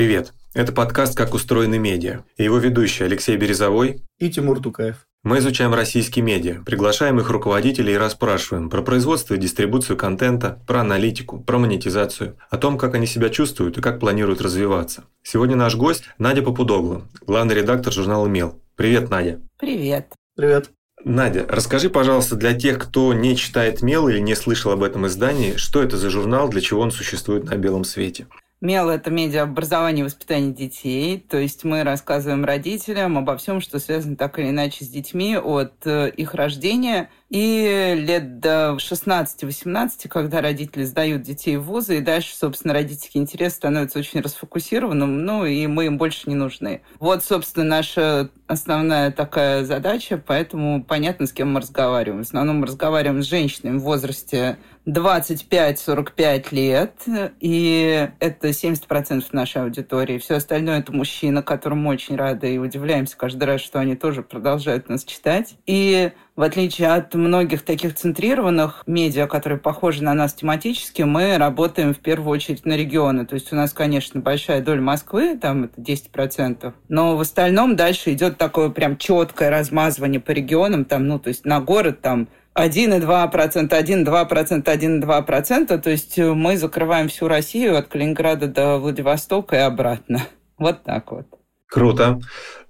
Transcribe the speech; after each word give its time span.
Привет! 0.00 0.32
Это 0.54 0.72
подкаст 0.72 1.14
«Как 1.14 1.34
устроены 1.34 1.78
медиа» 1.78 2.24
и 2.38 2.44
его 2.44 2.56
ведущий 2.56 3.04
Алексей 3.04 3.36
Березовой 3.36 4.02
и 4.18 4.30
Тимур 4.30 4.58
Тукаев. 4.58 5.06
Мы 5.24 5.40
изучаем 5.40 5.74
российские 5.74 6.24
медиа, 6.24 6.62
приглашаем 6.64 7.20
их 7.20 7.28
руководителей 7.28 7.92
и 7.92 7.98
расспрашиваем 7.98 8.70
про 8.70 8.80
производство 8.80 9.34
и 9.34 9.36
дистрибуцию 9.36 9.98
контента, 9.98 10.58
про 10.66 10.80
аналитику, 10.80 11.40
про 11.40 11.58
монетизацию, 11.58 12.38
о 12.48 12.56
том, 12.56 12.78
как 12.78 12.94
они 12.94 13.06
себя 13.06 13.28
чувствуют 13.28 13.76
и 13.76 13.82
как 13.82 14.00
планируют 14.00 14.40
развиваться. 14.40 15.04
Сегодня 15.22 15.54
наш 15.54 15.76
гость 15.76 16.04
Надя 16.16 16.40
Попудогла, 16.40 17.02
главный 17.26 17.56
редактор 17.56 17.92
журнала 17.92 18.26
«Мел». 18.26 18.58
Привет, 18.76 19.10
Надя. 19.10 19.38
Привет. 19.58 20.14
Привет. 20.34 20.70
Надя, 21.04 21.44
расскажи, 21.46 21.90
пожалуйста, 21.90 22.36
для 22.36 22.54
тех, 22.54 22.78
кто 22.78 23.12
не 23.12 23.36
читает 23.36 23.82
«Мел» 23.82 24.08
или 24.08 24.18
не 24.18 24.34
слышал 24.34 24.72
об 24.72 24.82
этом 24.82 25.06
издании, 25.06 25.56
что 25.56 25.82
это 25.82 25.98
за 25.98 26.08
журнал, 26.08 26.48
для 26.48 26.62
чего 26.62 26.80
он 26.80 26.90
существует 26.90 27.44
на 27.44 27.56
белом 27.56 27.84
свете? 27.84 28.28
МЕЛ– 28.60 28.88
это 28.90 29.10
медиа 29.10 29.44
образование 29.44 30.02
и 30.02 30.04
воспитание 30.04 30.52
детей. 30.52 31.18
То 31.18 31.38
есть 31.38 31.64
мы 31.64 31.82
рассказываем 31.82 32.44
родителям 32.44 33.16
обо 33.16 33.38
всем, 33.38 33.62
что 33.62 33.78
связано 33.78 34.16
так 34.16 34.38
или 34.38 34.50
иначе 34.50 34.84
с 34.84 34.88
детьми 34.88 35.38
от 35.38 35.86
э, 35.86 36.10
их 36.10 36.34
рождения 36.34 37.08
и 37.30 37.94
лет 37.96 38.40
до 38.40 38.76
16-18, 38.76 40.08
когда 40.08 40.42
родители 40.42 40.82
сдают 40.82 41.22
детей 41.22 41.56
в 41.56 41.62
вузы, 41.62 41.98
и 41.98 42.00
дальше, 42.00 42.34
собственно, 42.36 42.74
родительский 42.74 43.20
интерес 43.20 43.54
становится 43.54 44.00
очень 44.00 44.20
расфокусированным, 44.20 45.24
ну 45.24 45.46
и 45.46 45.66
мы 45.68 45.86
им 45.86 45.96
больше 45.96 46.28
не 46.28 46.34
нужны. 46.34 46.82
Вот, 46.98 47.24
собственно, 47.24 47.64
наша 47.64 48.30
основная 48.48 49.12
такая 49.12 49.64
задача, 49.64 50.20
поэтому 50.24 50.82
понятно, 50.82 51.26
с 51.26 51.32
кем 51.32 51.52
мы 51.52 51.60
разговариваем. 51.60 52.24
В 52.24 52.26
основном 52.26 52.58
мы 52.58 52.66
разговариваем 52.66 53.22
с 53.22 53.26
женщинами 53.26 53.78
в 53.78 53.82
возрасте 53.82 54.58
25-45 54.86 56.46
лет, 56.52 56.94
и 57.40 58.08
это 58.18 58.48
70% 58.48 59.24
нашей 59.32 59.62
аудитории. 59.62 60.18
Все 60.18 60.36
остальное 60.36 60.80
это 60.80 60.92
мужчины, 60.92 61.42
которым 61.42 61.82
мы 61.82 61.92
очень 61.92 62.16
рады 62.16 62.54
и 62.54 62.58
удивляемся 62.58 63.16
каждый 63.16 63.44
раз, 63.44 63.60
что 63.60 63.78
они 63.78 63.94
тоже 63.94 64.22
продолжают 64.22 64.88
нас 64.88 65.04
читать. 65.04 65.56
И 65.66 66.12
в 66.36 66.42
отличие 66.42 66.88
от 66.88 67.14
многих 67.14 67.62
таких 67.62 67.94
центрированных 67.94 68.84
медиа, 68.86 69.26
которые 69.26 69.58
похожи 69.58 70.02
на 70.02 70.14
нас 70.14 70.32
тематически, 70.32 71.02
мы 71.02 71.36
работаем 71.36 71.92
в 71.92 71.98
первую 71.98 72.30
очередь 72.30 72.64
на 72.64 72.76
регионы. 72.76 73.26
То 73.26 73.34
есть 73.34 73.52
у 73.52 73.56
нас, 73.56 73.74
конечно, 73.74 74.20
большая 74.20 74.62
доля 74.62 74.80
Москвы, 74.80 75.36
там 75.36 75.64
это 75.64 75.80
10%, 75.80 76.72
но 76.88 77.16
в 77.16 77.20
остальном 77.20 77.76
дальше 77.76 78.12
идет 78.12 78.38
такое 78.38 78.70
прям 78.70 78.96
четкое 78.96 79.50
размазывание 79.50 80.20
по 80.20 80.30
регионам, 80.30 80.86
там, 80.86 81.06
ну, 81.06 81.18
то 81.18 81.28
есть 81.28 81.44
на 81.44 81.60
город 81.60 82.00
там 82.00 82.28
1,2%, 82.66 83.68
1,2%, 83.68 84.62
1,2%. 84.64 85.78
То 85.78 85.90
есть 85.90 86.18
мы 86.18 86.56
закрываем 86.56 87.08
всю 87.08 87.28
Россию 87.28 87.76
от 87.78 87.88
Калининграда 87.88 88.46
до 88.46 88.78
Владивостока 88.78 89.56
и 89.56 89.60
обратно. 89.60 90.22
Вот 90.58 90.82
так 90.82 91.10
вот. 91.12 91.26
Круто. 91.70 92.20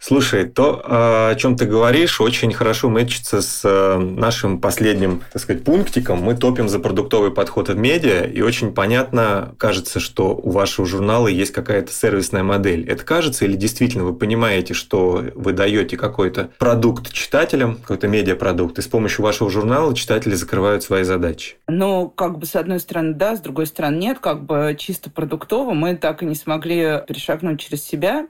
Слушай, 0.02 0.46
то, 0.46 0.82
о 0.82 1.34
чем 1.34 1.56
ты 1.58 1.66
говоришь, 1.66 2.22
очень 2.22 2.54
хорошо 2.54 2.88
мэчится 2.88 3.42
с 3.42 3.60
э, 3.64 3.98
нашим 3.98 4.58
последним, 4.58 5.22
так 5.30 5.42
сказать, 5.42 5.62
пунктиком. 5.62 6.22
Мы 6.22 6.34
топим 6.34 6.70
за 6.70 6.78
продуктовый 6.78 7.30
подход 7.30 7.68
в 7.68 7.76
медиа, 7.76 8.24
и 8.24 8.40
очень 8.40 8.72
понятно, 8.72 9.54
кажется, 9.58 10.00
что 10.00 10.34
у 10.34 10.52
вашего 10.52 10.86
журнала 10.86 11.28
есть 11.28 11.52
какая-то 11.52 11.92
сервисная 11.92 12.42
модель. 12.42 12.88
Это 12.88 13.04
кажется 13.04 13.44
или 13.44 13.56
действительно 13.56 14.04
вы 14.04 14.14
понимаете, 14.14 14.72
что 14.72 15.22
вы 15.34 15.52
даете 15.52 15.98
какой-то 15.98 16.48
продукт 16.58 17.12
читателям, 17.12 17.76
какой-то 17.76 18.08
медиапродукт, 18.08 18.78
и 18.78 18.82
с 18.82 18.86
помощью 18.86 19.22
вашего 19.22 19.50
журнала 19.50 19.94
читатели 19.94 20.32
закрывают 20.32 20.82
свои 20.82 21.02
задачи? 21.02 21.56
Ну, 21.68 22.08
как 22.08 22.38
бы 22.38 22.46
с 22.46 22.56
одной 22.56 22.80
стороны 22.80 23.12
да, 23.12 23.36
с 23.36 23.40
другой 23.40 23.66
стороны 23.66 23.96
нет. 23.96 24.18
Как 24.18 24.44
бы 24.44 24.74
чисто 24.78 25.10
продуктово 25.10 25.74
мы 25.74 25.94
так 25.94 26.22
и 26.22 26.26
не 26.26 26.34
смогли 26.34 27.02
перешагнуть 27.06 27.60
через 27.60 27.84
себя. 27.84 28.26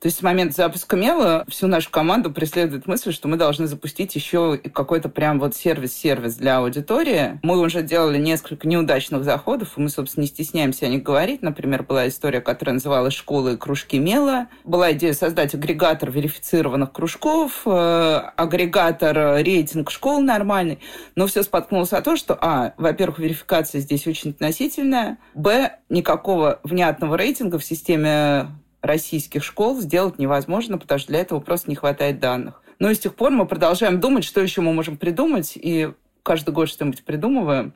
То 0.00 0.08
есть 0.08 0.13
с 0.14 0.22
момента 0.22 0.54
запуска 0.54 0.96
Мела 0.96 1.44
всю 1.48 1.66
нашу 1.66 1.90
команду 1.90 2.30
преследует 2.30 2.86
мысль, 2.86 3.12
что 3.12 3.28
мы 3.28 3.36
должны 3.36 3.66
запустить 3.66 4.14
еще 4.14 4.58
какой-то 4.58 5.08
прям 5.08 5.40
вот 5.40 5.56
сервис-сервис 5.56 6.36
для 6.36 6.58
аудитории. 6.58 7.40
Мы 7.42 7.58
уже 7.58 7.82
делали 7.82 8.18
несколько 8.18 8.68
неудачных 8.68 9.24
заходов, 9.24 9.76
и 9.76 9.80
мы, 9.80 9.88
собственно, 9.88 10.22
не 10.22 10.28
стесняемся 10.28 10.86
о 10.86 10.88
них 10.88 11.02
говорить. 11.02 11.42
Например, 11.42 11.82
была 11.82 12.08
история, 12.08 12.40
которая 12.40 12.74
называлась 12.74 13.14
«Школы 13.14 13.54
и 13.54 13.56
кружки 13.56 13.98
Мела». 13.98 14.48
Была 14.64 14.92
идея 14.92 15.12
создать 15.12 15.54
агрегатор 15.54 16.10
верифицированных 16.10 16.92
кружков, 16.92 17.62
э, 17.66 18.22
агрегатор 18.36 19.42
рейтинг 19.42 19.90
школ 19.90 20.20
нормальный. 20.20 20.78
Но 21.16 21.26
все 21.26 21.42
споткнулось 21.42 21.92
о 21.92 22.02
том, 22.02 22.16
что, 22.16 22.38
а, 22.40 22.74
во-первых, 22.76 23.18
верификация 23.18 23.80
здесь 23.80 24.06
очень 24.06 24.30
относительная, 24.30 25.18
б, 25.34 25.72
никакого 25.88 26.60
внятного 26.62 27.16
рейтинга 27.16 27.58
в 27.58 27.64
системе 27.64 28.48
российских 28.84 29.42
школ 29.42 29.80
сделать 29.80 30.18
невозможно, 30.18 30.78
потому 30.78 30.98
что 30.98 31.08
для 31.08 31.20
этого 31.20 31.40
просто 31.40 31.70
не 31.70 31.76
хватает 31.76 32.20
данных. 32.20 32.62
Но 32.78 32.90
и 32.90 32.94
с 32.94 32.98
тех 32.98 33.14
пор 33.14 33.30
мы 33.30 33.46
продолжаем 33.46 33.98
думать, 33.98 34.24
что 34.24 34.40
еще 34.40 34.60
мы 34.60 34.72
можем 34.72 34.96
придумать, 34.96 35.52
и 35.56 35.92
каждый 36.22 36.52
год 36.52 36.68
что-нибудь 36.68 37.04
придумываем. 37.04 37.74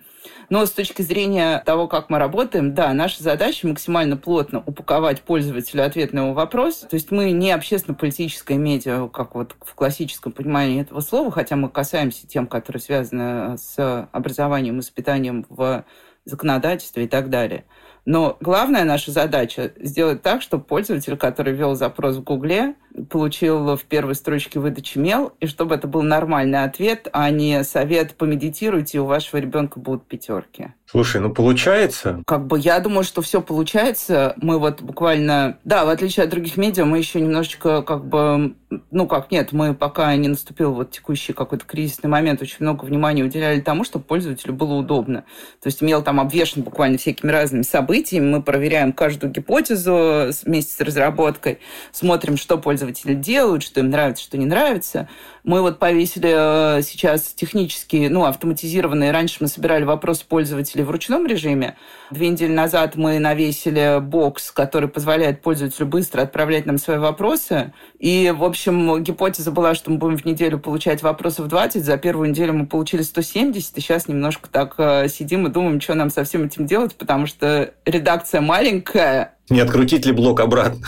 Но 0.50 0.66
с 0.66 0.70
точки 0.70 1.02
зрения 1.02 1.62
того, 1.64 1.86
как 1.86 2.10
мы 2.10 2.18
работаем, 2.18 2.74
да, 2.74 2.92
наша 2.92 3.22
задача 3.22 3.66
максимально 3.66 4.16
плотно 4.16 4.62
упаковать 4.66 5.22
пользователю 5.22 5.84
ответ 5.84 6.12
на 6.12 6.20
его 6.20 6.32
вопрос. 6.32 6.80
То 6.80 6.94
есть 6.94 7.10
мы 7.10 7.30
не 7.30 7.52
общественно-политическое 7.52 8.56
медиа, 8.56 9.08
как 9.08 9.34
вот 9.34 9.54
в 9.60 9.74
классическом 9.74 10.32
понимании 10.32 10.80
этого 10.80 11.00
слова, 11.00 11.30
хотя 11.30 11.56
мы 11.56 11.68
касаемся 11.68 12.26
тем, 12.26 12.47
которые 12.47 12.82
связаны 12.82 13.56
с 13.56 14.08
образованием 14.12 14.74
и 14.74 14.78
воспитанием 14.78 15.47
в 15.48 15.84
законодательстве 16.24 17.04
и 17.04 17.08
так 17.08 17.30
далее. 17.30 17.64
Но 18.10 18.38
главная 18.41 18.84
наша 18.84 19.10
задача 19.10 19.70
сделать 19.78 20.22
так, 20.22 20.41
чтобы 20.41 20.64
пользователь, 20.64 21.19
который 21.19 21.52
ввел 21.52 21.74
запрос 21.74 22.16
в 22.16 22.22
Гугле, 22.22 22.74
получил 23.10 23.76
в 23.76 23.84
первой 23.84 24.14
строчке 24.14 24.58
выдачи 24.58 24.96
мел, 24.96 25.34
и 25.41 25.46
чтобы 25.46 25.74
это 25.74 25.88
был 25.88 26.00
нормальный 26.00 26.64
ответ, 26.64 27.08
а 27.12 27.28
не 27.28 27.62
совет 27.64 28.14
«помедитируйте, 28.14 29.00
у 29.00 29.04
вашего 29.04 29.38
ребенка 29.41 29.78
будут 29.78 30.06
пятерки». 30.06 30.72
Слушай, 30.91 31.21
ну 31.21 31.34
получается. 31.34 32.22
Как 32.26 32.47
бы 32.47 32.59
я 32.59 32.81
думаю, 32.81 33.04
что 33.04 33.21
все 33.21 33.43
получается. 33.43 34.32
Мы 34.41 34.59
вот 34.59 34.81
буквально, 34.81 35.59
да, 35.62 35.84
в 35.84 35.91
отличие 35.91 36.25
от 36.25 36.31
других 36.31 36.56
медиа, 36.56 36.87
мы 36.87 36.97
еще 36.97 37.21
немножечко 37.21 37.82
как 37.82 38.06
бы, 38.06 38.54
ну 38.91 39.06
как 39.06 39.31
нет, 39.31 39.53
мы 39.53 39.75
пока 39.75 40.16
не 40.16 40.28
наступил 40.28 40.72
вот 40.72 40.91
текущий 40.91 41.34
какой-то 41.34 41.66
кризисный 41.66 42.09
момент, 42.09 42.41
очень 42.41 42.56
много 42.60 42.87
внимания 42.87 43.22
уделяли 43.22 43.60
тому, 43.60 43.84
чтобы 43.84 44.06
пользователю 44.06 44.54
было 44.54 44.75
удобно. 44.75 45.25
То 45.60 45.66
есть 45.66 45.82
имел 45.82 46.03
там 46.03 46.21
обвешен 46.21 46.62
буквально 46.62 46.97
всякими 46.97 47.31
разными 47.31 47.62
событиями, 47.62 48.31
мы 48.31 48.43
проверяем 48.43 48.94
каждую 48.94 49.31
гипотезу 49.31 50.31
вместе 50.47 50.72
с 50.72 50.81
разработкой, 50.81 51.59
смотрим, 51.93 52.38
что 52.38 52.56
пользователи 52.56 53.12
делают, 53.12 53.62
что 53.62 53.81
им 53.81 53.91
нравится, 53.91 54.25
что 54.25 54.38
не 54.38 54.47
нравится. 54.47 55.06
Мы 55.48 55.62
вот 55.62 55.78
повесили 55.78 56.31
э, 56.31 56.82
сейчас 56.82 57.32
технически, 57.32 58.09
ну, 58.10 58.26
автоматизированные. 58.26 59.12
Раньше 59.12 59.38
мы 59.41 59.48
собирали 59.48 59.84
вопросы 59.84 60.26
пользователей 60.28 60.84
в 60.84 60.91
ручном 60.91 61.26
режиме. 61.26 61.78
Две 62.10 62.28
недели 62.28 62.53
назад 62.53 62.97
мы 62.97 63.19
навесили 63.19 63.98
бокс, 63.98 64.50
который 64.50 64.91
позволяет 64.91 65.41
пользователю 65.41 65.86
быстро 65.86 66.20
отправлять 66.20 66.66
нам 66.66 66.76
свои 66.76 66.98
вопросы. 66.98 67.72
И, 67.98 68.31
в 68.36 68.44
общем, 68.44 69.03
гипотеза 69.03 69.50
была, 69.50 69.75
что 69.75 69.91
мы 69.91 69.97
будем 69.97 70.19
в 70.19 70.26
неделю 70.26 70.59
получать 70.59 71.03
вопросов 71.03 71.48
20. 71.48 71.82
За 71.82 71.97
первую 71.97 72.28
неделю 72.28 72.53
мы 72.53 72.66
получили 72.66 73.00
170, 73.00 73.78
и 73.78 73.80
сейчас 73.80 74.06
немножко 74.06 74.50
так 74.53 74.75
э, 74.76 75.09
сидим 75.09 75.47
и 75.47 75.50
думаем, 75.50 75.80
что 75.80 75.94
нам 75.94 76.10
со 76.10 76.25
всем 76.25 76.44
этим 76.44 76.66
делать, 76.66 76.94
потому 76.94 77.25
что 77.25 77.72
редакция 77.86 78.42
маленькая. 78.42 79.38
Не 79.48 79.60
открутить 79.60 80.04
ли 80.04 80.12
блок 80.12 80.41
обратно? 80.41 80.86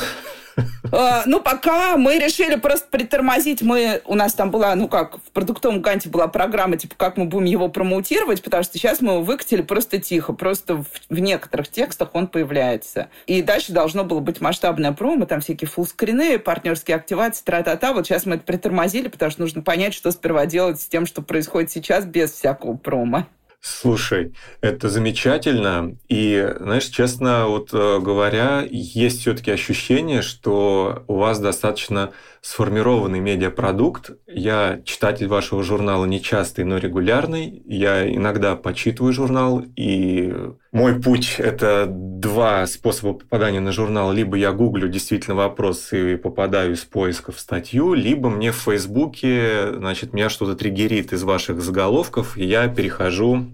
А, 0.93 1.23
ну, 1.27 1.41
пока 1.41 1.97
мы 1.97 2.19
решили 2.19 2.57
просто 2.57 2.87
притормозить. 2.91 3.63
Мы, 3.63 4.01
у 4.05 4.15
нас 4.15 4.35
там 4.35 4.51
была, 4.51 4.75
ну 4.75 4.89
как, 4.89 5.17
в 5.19 5.31
продуктовом 5.33 5.81
ганте 5.81 6.09
была 6.09 6.29
программа, 6.29 6.77
типа, 6.77 6.95
как 6.97 7.17
мы 7.17 7.27
будем 7.27 7.47
его 7.47 7.69
промоутировать, 7.69 8.43
потому 8.43 8.63
что 8.63 8.79
сейчас 8.79 9.01
мы 9.01 9.13
его 9.13 9.23
выкатили 9.23 9.63
просто 9.63 9.99
тихо. 9.99 10.33
Просто 10.33 10.77
в, 10.77 10.87
в 11.09 11.19
некоторых 11.19 11.69
текстах 11.69 12.11
он 12.15 12.27
появляется. 12.27 13.09
И 13.27 13.43
дальше 13.43 13.73
должно 13.73 14.05
было 14.05 14.21
быть 14.21 14.41
масштабное 14.41 14.93
промо, 14.93 15.27
там 15.27 15.41
всякие 15.41 15.69
фуллскрины, 15.69 16.39
партнерские 16.39 16.97
активации, 16.97 17.45
тра-та-та. 17.45 17.93
Вот 17.93 18.07
сейчас 18.07 18.27
мы 18.27 18.37
это 18.37 18.45
притормозили, 18.45 19.09
потому 19.09 19.31
что 19.31 19.43
нужно 19.43 19.63
понять, 19.63 19.95
что 19.95 20.11
сперва 20.11 20.47
делать 20.47 20.81
с 20.81 20.87
тем, 20.87 21.07
что 21.07 21.23
происходит 21.23 21.71
сейчас 21.71 22.05
без 22.05 22.33
всякого 22.33 22.77
промо. 22.77 23.27
Слушай, 23.63 24.35
это 24.63 24.89
замечательно. 24.89 25.97
И, 26.09 26.55
знаешь, 26.61 26.87
честно 26.87 27.47
вот 27.47 27.75
э, 27.75 27.99
говоря, 28.01 28.67
есть 28.71 29.21
все-таки 29.21 29.51
ощущение, 29.51 30.23
что 30.23 31.05
у 31.09 31.17
вас 31.17 31.39
достаточно 31.41 32.13
сформированный 32.43 33.21
медиапродукт. 33.21 34.13
Я 34.27 34.81
читатель 34.85 35.29
вашего 35.29 35.63
журнала 35.63 36.07
нечастый, 36.07 36.65
но 36.65 36.79
регулярный. 36.79 37.63
Я 37.67 38.13
иногда 38.13 38.57
почитываю 38.57 39.13
журнал, 39.13 39.63
и 39.77 40.35
мой 40.73 41.01
путь– 41.01 41.37
это 41.39 41.87
два 41.89 42.67
способа 42.67 43.19
попадания 43.19 43.61
на 43.61 43.73
журнал. 43.73 44.13
Либо 44.13 44.37
я 44.37 44.53
гуглю 44.53 44.89
действительно 44.89 45.37
вопрос 45.37 45.93
и 45.93 46.17
попадаю 46.17 46.73
из 46.73 46.85
поиска 46.85 47.33
в 47.33 47.39
статью, 47.39 47.93
либо 47.93 48.31
мне 48.31 48.53
в 48.53 48.57
Фейсбуке, 48.57 49.73
значит, 49.75 50.15
меня 50.15 50.31
что-то 50.31 50.55
триггерит 50.55 51.13
из 51.13 51.23
ваших 51.23 51.61
заголовков, 51.61 52.39
и 52.39 52.45
я 52.45 52.69
перехожу 52.69 53.47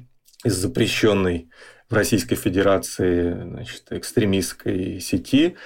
из 0.44 0.54
запрещенной 0.54 1.48
в 1.88 1.94
Российской 1.94 2.34
Федерации 2.34 3.32
значит, 3.32 3.84
экстремистской 3.90 5.00
сети 5.00 5.56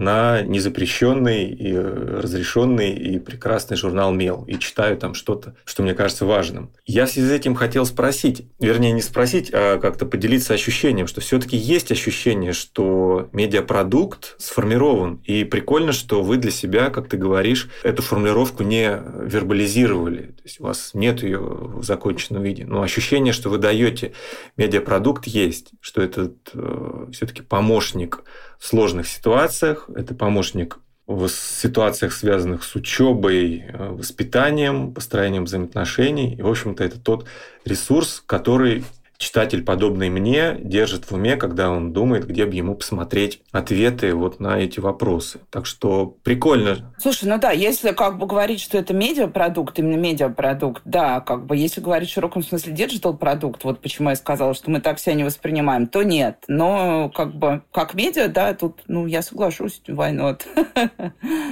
на 0.00 0.40
незапрещенный 0.42 1.50
и 1.50 1.72
э, 1.72 2.20
разрешенный 2.22 2.92
и 2.92 3.18
прекрасный 3.18 3.76
журнал 3.76 4.12
«Мел» 4.12 4.44
и 4.48 4.58
читаю 4.58 4.96
там 4.96 5.14
что-то, 5.14 5.54
что 5.64 5.82
мне 5.82 5.94
кажется 5.94 6.24
важным. 6.24 6.72
Я 6.86 7.04
в 7.04 7.10
связи 7.10 7.28
с 7.28 7.30
этим 7.30 7.54
хотел 7.54 7.84
спросить, 7.84 8.46
вернее, 8.58 8.92
не 8.92 9.02
спросить, 9.02 9.50
а 9.52 9.78
как-то 9.78 10.06
поделиться 10.06 10.54
ощущением, 10.54 11.06
что 11.06 11.20
все-таки 11.20 11.56
есть 11.56 11.92
ощущение, 11.92 12.54
что 12.54 13.28
медиапродукт 13.32 14.36
сформирован. 14.38 15.20
И 15.24 15.44
прикольно, 15.44 15.92
что 15.92 16.22
вы 16.22 16.38
для 16.38 16.50
себя, 16.50 16.88
как 16.88 17.08
ты 17.08 17.18
говоришь, 17.18 17.68
эту 17.82 18.02
формулировку 18.02 18.62
не 18.62 18.98
вербализировали. 19.20 20.22
То 20.22 20.42
есть 20.44 20.60
у 20.60 20.64
вас 20.64 20.92
нет 20.94 21.22
ее 21.22 21.40
в 21.40 21.84
законченном 21.84 22.42
виде. 22.42 22.64
Но 22.64 22.80
ощущение, 22.80 23.34
что 23.34 23.50
вы 23.50 23.58
даете 23.58 24.12
медиапродукт, 24.56 25.26
есть, 25.26 25.72
что 25.80 26.00
этот 26.00 26.36
э, 26.54 27.06
все-таки 27.12 27.42
помощник 27.42 28.24
сложных 28.60 29.08
ситуациях, 29.08 29.88
это 29.94 30.14
помощник 30.14 30.78
в 31.06 31.28
ситуациях, 31.28 32.12
связанных 32.12 32.62
с 32.62 32.76
учебой, 32.76 33.64
э, 33.66 33.88
воспитанием, 33.88 34.94
построением 34.94 35.44
взаимоотношений. 35.44 36.34
И, 36.36 36.42
в 36.42 36.46
общем-то, 36.46 36.84
это 36.84 37.00
тот 37.00 37.26
ресурс, 37.64 38.22
который 38.24 38.84
читатель, 39.20 39.62
подобный 39.62 40.08
мне, 40.08 40.56
держит 40.58 41.04
в 41.04 41.12
уме, 41.12 41.36
когда 41.36 41.70
он 41.70 41.92
думает, 41.92 42.26
где 42.26 42.46
бы 42.46 42.54
ему 42.54 42.74
посмотреть 42.74 43.42
ответы 43.52 44.14
вот 44.14 44.40
на 44.40 44.58
эти 44.58 44.80
вопросы. 44.80 45.40
Так 45.50 45.66
что 45.66 46.16
прикольно. 46.24 46.94
Слушай, 46.98 47.28
ну 47.28 47.38
да, 47.38 47.50
если 47.50 47.92
как 47.92 48.18
бы 48.18 48.26
говорить, 48.26 48.60
что 48.60 48.78
это 48.78 48.94
медиапродукт, 48.94 49.78
именно 49.78 49.96
медиапродукт, 49.96 50.82
да, 50.86 51.20
как 51.20 51.44
бы 51.44 51.56
если 51.56 51.82
говорить 51.82 52.08
в 52.08 52.14
широком 52.14 52.42
смысле 52.42 52.72
digital-продукт, 52.72 53.62
вот 53.62 53.80
почему 53.80 54.08
я 54.08 54.16
сказала, 54.16 54.54
что 54.54 54.70
мы 54.70 54.80
так 54.80 54.98
себя 54.98 55.14
не 55.14 55.24
воспринимаем, 55.24 55.86
то 55.86 56.02
нет. 56.02 56.38
Но 56.48 57.10
как 57.14 57.34
бы 57.34 57.62
как 57.72 57.92
медиа, 57.92 58.28
да, 58.28 58.54
тут, 58.54 58.80
ну, 58.88 59.06
я 59.06 59.20
соглашусь, 59.20 59.82
why 59.86 60.16
not? 60.16 60.42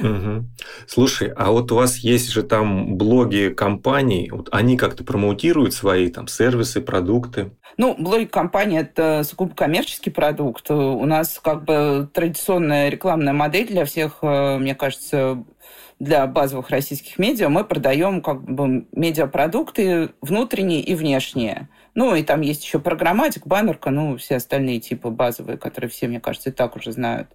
Угу. 0.03 0.47
Слушай, 0.87 1.32
а 1.37 1.53
вот 1.53 1.71
у 1.71 1.76
вас 1.76 1.99
есть 1.99 2.31
же 2.31 2.43
там 2.43 2.97
блоги 2.97 3.53
компаний, 3.55 4.31
вот 4.32 4.49
они 4.53 4.79
как-то 4.79 5.05
промоутируют 5.05 5.75
свои 5.75 6.09
там 6.09 6.29
сервисы, 6.29 6.81
продукты? 6.81 7.53
Ну, 7.77 7.95
блоги 7.97 8.25
компании– 8.25 8.81
это 8.81 9.23
сугубо 9.25 9.55
коммерческий 9.55 10.11
продукт. 10.11 10.71
У 10.71 11.05
нас 11.05 11.39
как 11.43 11.65
бы 11.65 12.09
традиционная 12.13 12.89
рекламная 12.89 13.33
модель 13.33 13.69
для 13.69 13.85
всех, 13.85 14.19
э, 14.23 14.59
мне 14.59 14.75
кажется, 14.75 15.45
для 15.99 16.27
базовых 16.27 16.71
российских 16.71 17.19
медиа. 17.19 17.49
Мы 17.49 17.65
продаем 17.65 18.23
как 18.23 18.43
бы 18.43 18.87
медиапродукты 18.93 20.11
внутренние 20.21 20.81
и 20.81 20.95
внешние. 20.95 21.69
Ну, 21.99 22.15
и 22.15 22.23
там 22.23 22.43
есть 22.43 22.62
еще 22.62 22.79
программатик, 22.79 23.45
баннерка, 23.45 23.91
ну, 23.91 24.17
все 24.19 24.37
остальные 24.37 24.79
типы 24.79 25.11
базовые, 25.11 25.59
которые 25.59 25.91
все, 25.91 26.06
мне 26.06 26.21
кажется, 26.21 26.50
и 26.50 26.53
так 26.53 26.77
уже 26.77 26.93
знают. 26.93 27.27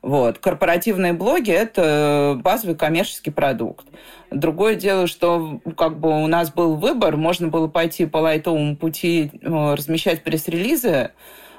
Вот. 0.00 0.38
Корпоративные 0.38 1.12
блоги– 1.12 1.50
это 1.52 2.40
базовый 2.42 2.76
коммерческий 2.76 3.30
продукт. 3.30 3.86
Другое 4.30 4.76
дело, 4.76 5.06
что 5.06 5.60
как 5.76 6.00
бы 6.00 6.08
у 6.24 6.26
нас 6.28 6.50
был 6.50 6.76
выбор, 6.76 7.18
можно 7.18 7.48
было 7.48 7.68
пойти 7.68 8.06
по 8.06 8.16
лайтовому 8.16 8.74
пути, 8.76 9.32
э, 9.34 9.74
размещать 9.74 10.24
пресс-релизы, 10.24 11.10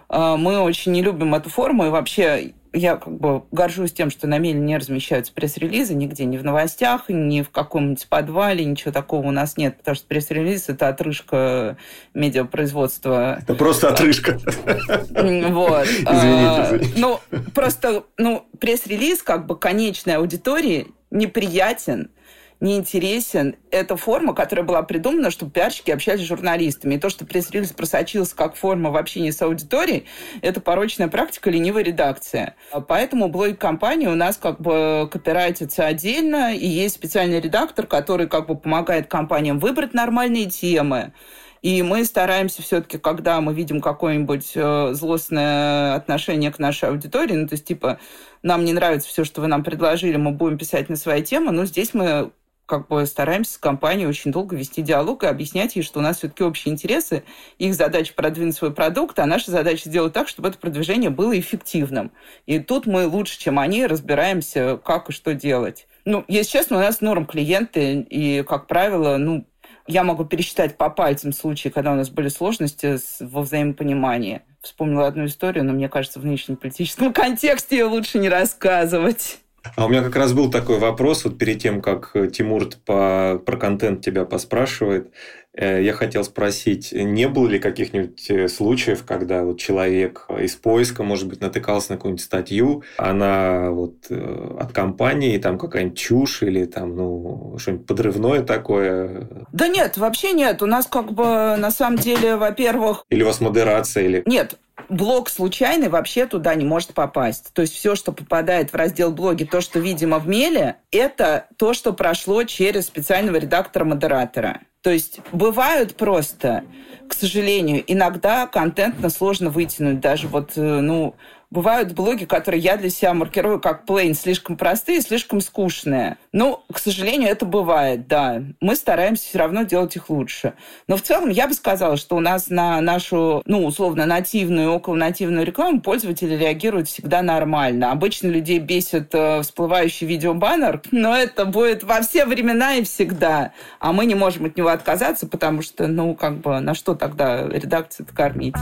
э, 0.10 0.36
мы 0.36 0.60
очень 0.60 0.94
не 0.94 1.04
любим 1.04 1.36
эту 1.36 1.52
форму, 1.52 1.86
и 1.86 1.90
вообще 1.90 2.54
я 2.78 2.96
как 2.96 3.18
бы 3.18 3.44
горжусь 3.52 3.94
тем, 3.94 4.10
что 4.10 4.28
на 4.28 4.38
Меле 4.38 4.60
не 4.60 4.78
размещаются 4.78 5.34
пресс-релизы 5.34 5.94
нигде, 5.94 6.26
ни 6.26 6.38
в 6.38 6.44
новостях, 6.44 7.06
ни 7.10 7.42
в 7.42 7.50
каком-нибудь 7.50 8.08
подвале, 8.08 8.64
ничего 8.66 8.92
такого 8.92 9.28
у 9.28 9.32
нас 9.32 9.58
нет, 9.58 9.78
потому 9.78 9.96
что 9.96 10.08
пресс-релиз– 10.08 10.66
это 10.70 10.88
отрыжка 10.88 11.78
медиапроизводства. 12.14 13.40
Это 13.42 13.56
просто 13.56 13.90
отрыжка. 13.90 14.40
Вот. 14.40 15.88
Извините, 15.88 16.04
а, 16.06 16.76
извините. 16.76 16.94
Ну, 16.98 17.20
просто, 17.54 18.04
ну, 18.18 18.48
пресс-релиз 18.60 19.24
как 19.24 19.46
бы 19.46 19.58
конечной 19.58 20.18
аудитории 20.18 20.88
неприятен, 21.12 22.12
неинтересен. 22.60 23.56
Это 23.72 23.98
форма, 23.98 24.34
которая 24.34 24.66
была 24.66 24.82
придумана, 24.84 25.32
чтобы 25.32 25.52
пиарщики 25.52 25.92
общались 25.92 26.22
с 26.22 26.28
журналистами. 26.28 26.96
И 26.96 27.00
то, 27.00 27.10
что 27.10 27.26
пресс-релиз 27.26 27.72
просочился 27.74 28.36
как 28.36 28.56
форма 28.56 28.90
в 28.90 28.98
общении 28.98 29.32
с 29.32 29.42
аудиторией, 29.42 30.06
это 30.42 30.60
порочная 30.62 31.08
практика 31.08 31.50
ленивой 31.50 31.84
редакции. 31.84 32.54
Поэтому 32.88 33.28
блоги 33.30 33.54
компании 33.54 34.08
у 34.08 34.16
нас 34.16 34.38
как 34.38 34.60
бы 34.60 35.08
копирайтится 35.12 35.86
отдельно, 35.86 36.56
и 36.56 36.66
есть 36.66 36.96
специальный 36.96 37.40
редактор, 37.40 37.86
который 37.86 38.28
как 38.28 38.48
бы 38.48 38.58
помогает 38.58 39.08
компаниям 39.08 39.60
выбрать 39.60 39.94
нормальные 39.94 40.48
темы. 40.48 41.14
И 41.62 41.82
мы 41.82 42.06
стараемся 42.06 42.62
все-таки, 42.62 42.98
когда 42.98 43.42
мы 43.42 43.54
видим 43.54 43.82
какое-нибудь 43.82 44.52
э, 44.56 44.94
злостное 44.94 45.96
отношение 45.96 46.52
к 46.52 46.60
нашей 46.60 46.90
аудитории, 46.90 47.34
ну, 47.34 47.48
то 47.48 47.54
есть, 47.54 47.66
типа, 47.66 48.00
нам 48.44 48.64
не 48.64 48.74
нравится 48.74 49.10
все, 49.10 49.24
что 49.24 49.42
вы 49.42 49.48
нам 49.48 49.64
предложили, 49.64 50.18
мы 50.18 50.32
будем 50.32 50.58
писать 50.58 50.88
на 50.88 50.96
свои 50.96 51.24
темы, 51.24 51.52
но 51.52 51.66
здесь 51.66 51.94
мы 51.94 52.32
как 52.68 52.88
бы 52.88 53.06
стараемся 53.06 53.54
с 53.54 53.58
компанией 53.58 54.08
очень 54.08 54.32
долго 54.32 54.56
вести 54.56 54.82
диалог 54.82 55.24
и 55.24 55.28
объяснять 55.28 55.76
ей, 55.78 55.82
что 55.82 56.00
у 56.00 56.02
нас 56.04 56.18
все-таки 56.18 56.44
общие 56.44 56.74
интересы, 56.74 57.24
их 57.58 57.74
задача 57.74 58.14
продвинуть 58.14 58.56
свой 58.56 58.74
продукт, 58.74 59.18
а 59.20 59.26
наша 59.26 59.52
задача 59.52 59.90
сделать 59.90 60.14
так, 60.14 60.28
чтобы 60.28 60.50
это 60.50 60.58
продвижение 60.58 61.10
было 61.10 61.38
эффективным. 61.40 62.12
И 62.46 62.60
тут 62.60 62.86
мы 62.86 63.08
лучше, 63.08 63.40
чем 63.40 63.58
они, 63.58 63.88
разбираемся, 63.88 64.80
как 64.84 65.10
и 65.10 65.14
что 65.14 65.34
делать. 65.34 65.88
Ну, 66.04 66.26
если 66.28 66.52
честно, 66.52 66.78
у 66.78 66.80
нас 66.82 67.00
норм 67.00 67.26
клиенты, 67.26 68.02
и, 68.02 68.44
как 68.44 68.68
правило, 68.68 69.16
ну, 69.18 69.48
я 69.88 70.04
могу 70.04 70.26
пересчитать 70.26 70.78
по 70.78 70.90
пальцам 70.90 71.32
случаи, 71.32 71.70
когда 71.70 71.94
у 71.94 71.96
нас 71.96 72.10
были 72.10 72.28
сложности 72.28 72.98
во 73.22 73.44
взаимопонимании. 73.44 74.42
Вспомнила 74.62 75.08
одну 75.08 75.26
историю, 75.26 75.64
но 75.64 75.72
мне 75.72 75.88
кажется, 75.88 76.20
в 76.20 76.26
нынешнем 76.26 76.58
политическом 76.58 77.14
контексте 77.14 77.78
ее 77.78 77.86
лучше 77.86 78.20
не 78.20 78.28
рассказывать. 78.28 79.40
А 79.76 79.86
у 79.86 79.90
меня 79.90 80.04
как 80.04 80.16
раз 80.16 80.34
был 80.34 80.50
такой 80.50 80.80
вопрос, 80.80 81.26
вот 81.26 81.38
перед 81.38 81.62
тем, 81.62 81.82
как 81.82 82.12
э, 82.14 82.28
Тимур 82.28 82.70
по, 82.86 83.42
про 83.46 83.58
контент 83.58 84.04
тебя 84.04 84.26
поспрашивает, 84.26 85.12
э, 85.54 85.84
я 85.84 85.94
хотел 85.94 86.24
спросить, 86.24 86.92
не 86.92 87.28
было 87.28 87.48
ли 87.48 87.60
каких-нибудь 87.60 88.30
э, 88.30 88.48
случаев, 88.48 89.04
когда 89.06 89.44
вот 89.44 89.60
человек 89.60 90.28
из 90.40 90.56
поиска, 90.56 91.04
может 91.04 91.28
быть, 91.28 91.42
натыкался 91.42 91.92
на 91.92 91.98
какую-нибудь 91.98 92.24
статью, 92.24 92.84
она 92.98 93.72
вот 93.72 94.10
от 94.10 94.72
компании, 94.72 95.38
там 95.38 95.58
какая-нибудь 95.58 95.98
чушь 95.98 96.44
или 96.44 96.66
там, 96.66 96.96
ну, 96.96 97.56
что-нибудь 97.58 97.86
подрывное 97.86 98.42
такое? 98.42 99.28
Да 99.52 99.68
нет, 99.68 99.98
вообще 99.98 100.34
нет. 100.34 100.62
У 100.62 100.66
нас 100.66 100.88
как 100.88 101.12
бы 101.12 101.24
на 101.58 101.72
самом 101.72 101.98
деле, 101.98 102.36
во-первых... 102.36 103.04
Или 103.10 103.24
у 103.24 103.28
вас 103.28 103.42
модерация? 103.42 104.04
Или... 104.04 104.24
Нет, 104.26 104.58
блог 104.90 105.30
случайный 105.30 105.90
вообще 105.90 106.26
туда 106.26 106.56
не 106.56 106.66
может 106.66 106.94
попасть. 106.94 107.54
То 107.54 107.62
есть 107.62 107.74
все, 107.74 107.96
что 107.96 108.12
попадает 108.12 108.72
в 108.72 108.76
раздел 108.76 109.12
блоги, 109.12 109.44
то, 109.44 109.62
что 109.62 109.80
видимо 109.80 110.20
в 110.20 110.28
меле, 110.28 110.78
это 110.92 111.48
то, 111.58 111.74
что 111.74 111.94
прошло 111.94 112.44
через 112.44 112.86
специального 112.88 113.38
редактора-модератора. 113.38 114.62
То 114.82 114.92
есть 114.92 115.20
бывают 115.32 115.96
просто, 115.96 116.64
к 117.10 117.14
сожалению, 117.14 117.84
иногда 117.88 118.48
контентно 118.48 119.10
сложно 119.10 119.50
вытянуть. 119.50 120.00
Даже 120.00 120.28
вот, 120.28 120.52
э, 120.56 120.62
ну, 120.62 121.16
бывают 121.50 121.94
блоги, 121.94 122.26
которые 122.26 122.62
я 122.62 122.78
для 122.78 122.90
себя 122.90 123.14
маркирую 123.14 123.60
как 123.60 123.86
plain, 123.86 124.14
слишком 124.14 124.58
простые, 124.58 125.02
слишком 125.02 125.42
скучные. 125.42 126.18
Ну, 126.32 126.64
к 126.72 126.80
сожалению, 126.80 127.30
это 127.30 127.46
бывает, 127.46 128.08
да. 128.08 128.42
Мы 128.60 128.76
стараемся 128.76 129.24
все 129.24 129.40
равно 129.40 129.64
делать 129.64 129.96
их 129.96 130.10
лучше. 130.10 130.54
Но 130.88 130.98
в 130.98 131.02
целом 131.02 131.30
я 131.30 131.48
бы 131.48 131.54
сказала, 131.54 131.98
что 131.98 132.16
у 132.16 132.20
нас 132.20 132.50
на 132.50 132.82
нашу, 132.82 133.42
ну, 133.46 133.66
условно, 133.66 134.06
нативную, 134.06 134.72
около 134.72 134.96
нативную 134.96 135.46
рекламу 135.46 135.82
пользователи 135.82 136.36
реагируют 136.36 136.90
всегда 136.90 137.22
нормально. 137.22 137.92
Обычно 137.92 138.28
людей 138.28 138.60
бесит 138.60 139.14
э, 139.14 139.42
всплывающий 139.42 140.06
видеобаннер, 140.08 140.82
но 140.92 141.16
это 141.16 141.46
будет 141.46 141.84
во 141.84 142.02
все 142.02 142.26
времена 142.26 142.76
и 142.76 142.84
всегда. 142.84 143.52
А 143.80 143.94
мы 143.94 144.06
не 144.06 144.16
можем 144.16 144.46
от 144.46 144.58
него 144.58 144.70
отказаться, 144.70 145.28
потому 145.28 145.62
что, 145.62 145.88
ну, 145.88 146.16
как 146.16 146.38
бы, 146.40 146.60
на 146.60 146.74
что 146.74 146.96
тогда 146.96 147.48
редакцию 147.48 148.08
кормить? 148.14 148.56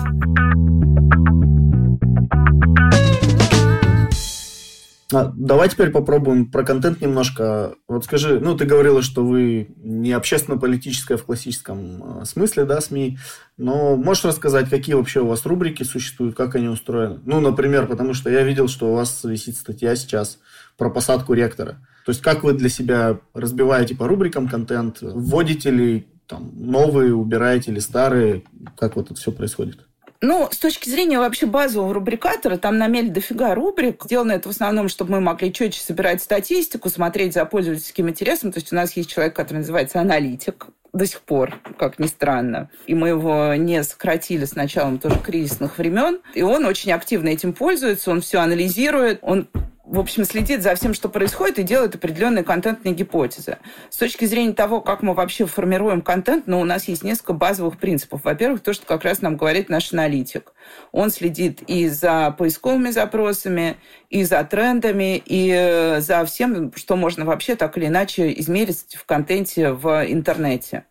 А, 5.13 5.31
давай 5.35 5.69
теперь 5.69 5.91
попробуем 5.91 6.51
про 6.51 6.63
контент 6.63 6.99
немножко. 6.99 7.75
Вот 7.87 8.05
скажи, 8.05 8.39
ну, 8.39 8.57
ты 8.57 8.65
говорила, 8.65 9.01
что 9.01 9.23
вы 9.23 9.69
не 9.77 10.11
общественно-политическая 10.13 11.17
в 11.17 11.23
классическом 11.23 12.03
а, 12.03 12.25
смысле, 12.25 12.65
да, 12.65 12.81
СМИ, 12.81 13.19
но 13.57 13.95
можешь 13.95 14.25
рассказать, 14.25 14.69
какие 14.69 14.95
вообще 14.95 15.21
у 15.21 15.27
вас 15.27 15.45
рубрики 15.45 15.83
существуют, 15.83 16.35
как 16.35 16.55
они 16.55 16.67
устроены? 16.67 17.19
Ну, 17.23 17.39
например, 17.39 17.85
потому 17.87 18.13
что 18.13 18.31
я 18.31 18.41
видел, 18.43 18.67
что 18.67 18.91
у 18.91 18.95
вас 18.95 19.23
висит 19.23 19.57
статья 19.57 19.95
сейчас 19.95 20.39
про 20.75 20.89
посадку 20.89 21.33
ректора. 21.33 21.77
То 22.05 22.09
есть, 22.09 22.21
как 22.21 22.43
вы 22.43 22.53
для 22.53 22.69
себя 22.69 23.19
разбиваете 23.33 23.95
по 23.95 24.07
рубрикам 24.07 24.47
контент? 24.47 24.97
Вводите 25.01 25.69
ли 25.69 26.07
там 26.27 26.51
новые, 26.55 27.13
убираете 27.13 27.71
ли 27.71 27.79
старые? 27.79 28.43
Как 28.77 28.95
вот 28.95 29.11
это 29.11 29.19
все 29.19 29.31
происходит? 29.31 29.87
Ну, 30.27 30.49
с 30.51 30.57
точки 30.57 30.89
зрения 30.89 31.19
вообще 31.19 31.45
базового 31.45 31.93
рубрикатора, 31.93 32.57
там 32.57 32.79
на 32.79 32.87
мель 32.87 33.09
дофига 33.09 33.53
рубрик. 33.53 34.05
Сделано 34.05 34.31
это 34.31 34.49
в 34.49 34.53
основном, 34.53 34.89
чтобы 34.89 35.11
мы 35.11 35.21
могли 35.21 35.53
четче 35.53 35.79
собирать 35.79 36.19
статистику, 36.19 36.89
смотреть 36.89 37.35
за 37.35 37.45
пользовательским 37.45 38.09
интересом. 38.09 38.51
То 38.51 38.57
есть 38.57 38.73
у 38.73 38.75
нас 38.75 38.93
есть 38.97 39.07
человек, 39.07 39.35
который 39.35 39.59
называется 39.59 39.99
аналитик 39.99 40.65
до 40.93 41.05
сих 41.05 41.21
пор, 41.21 41.53
как 41.77 41.99
ни 41.99 42.07
странно. 42.07 42.71
И 42.87 42.95
мы 42.95 43.09
его 43.09 43.53
не 43.53 43.83
сократили 43.83 44.45
с 44.45 44.55
началом 44.55 44.97
тоже 44.97 45.19
кризисных 45.19 45.77
времен. 45.77 46.17
И 46.33 46.41
он 46.41 46.65
очень 46.65 46.91
активно 46.91 47.29
этим 47.29 47.53
пользуется, 47.53 48.09
он 48.09 48.21
все 48.21 48.39
анализирует, 48.39 49.19
он 49.21 49.47
в 49.85 49.99
общем, 49.99 50.25
следит 50.25 50.63
за 50.63 50.73
всем, 50.75 50.93
что 50.93 51.09
происходит, 51.09 51.59
и 51.59 51.63
делает 51.63 51.95
определенные 51.95 52.43
контентные 52.43 52.93
гипотезы. 52.93 53.57
С 53.89 53.97
точки 53.97 54.25
зрения 54.25 54.53
того, 54.53 54.81
как 54.81 55.03
мы 55.03 55.13
вообще 55.13 55.45
формируем 55.45 56.01
контент, 56.01 56.47
ну, 56.47 56.59
у 56.59 56.63
нас 56.63 56.87
есть 56.87 57.03
несколько 57.03 57.33
базовых 57.33 57.77
принципов. 57.77 58.23
Во-первых, 58.23 58.61
то, 58.61 58.73
что 58.73 58.85
как 58.85 59.03
раз 59.03 59.21
нам 59.21 59.37
говорит 59.37 59.69
наш 59.69 59.93
аналитик. 59.93 60.53
Он 60.91 61.11
следит 61.11 61.61
и 61.67 61.87
за 61.87 62.35
поисковыми 62.37 62.89
запросами, 62.89 63.77
и 64.09 64.23
за 64.23 64.43
трендами, 64.43 65.21
и 65.23 65.97
за 65.99 66.25
всем, 66.25 66.73
что 66.75 66.95
можно 66.95 67.25
вообще 67.25 67.55
так 67.55 67.77
или 67.77 67.85
иначе 67.85 68.33
измерить 68.39 68.95
в 68.95 69.05
контенте 69.05 69.71
в 69.71 70.05
интернете. 70.07 70.85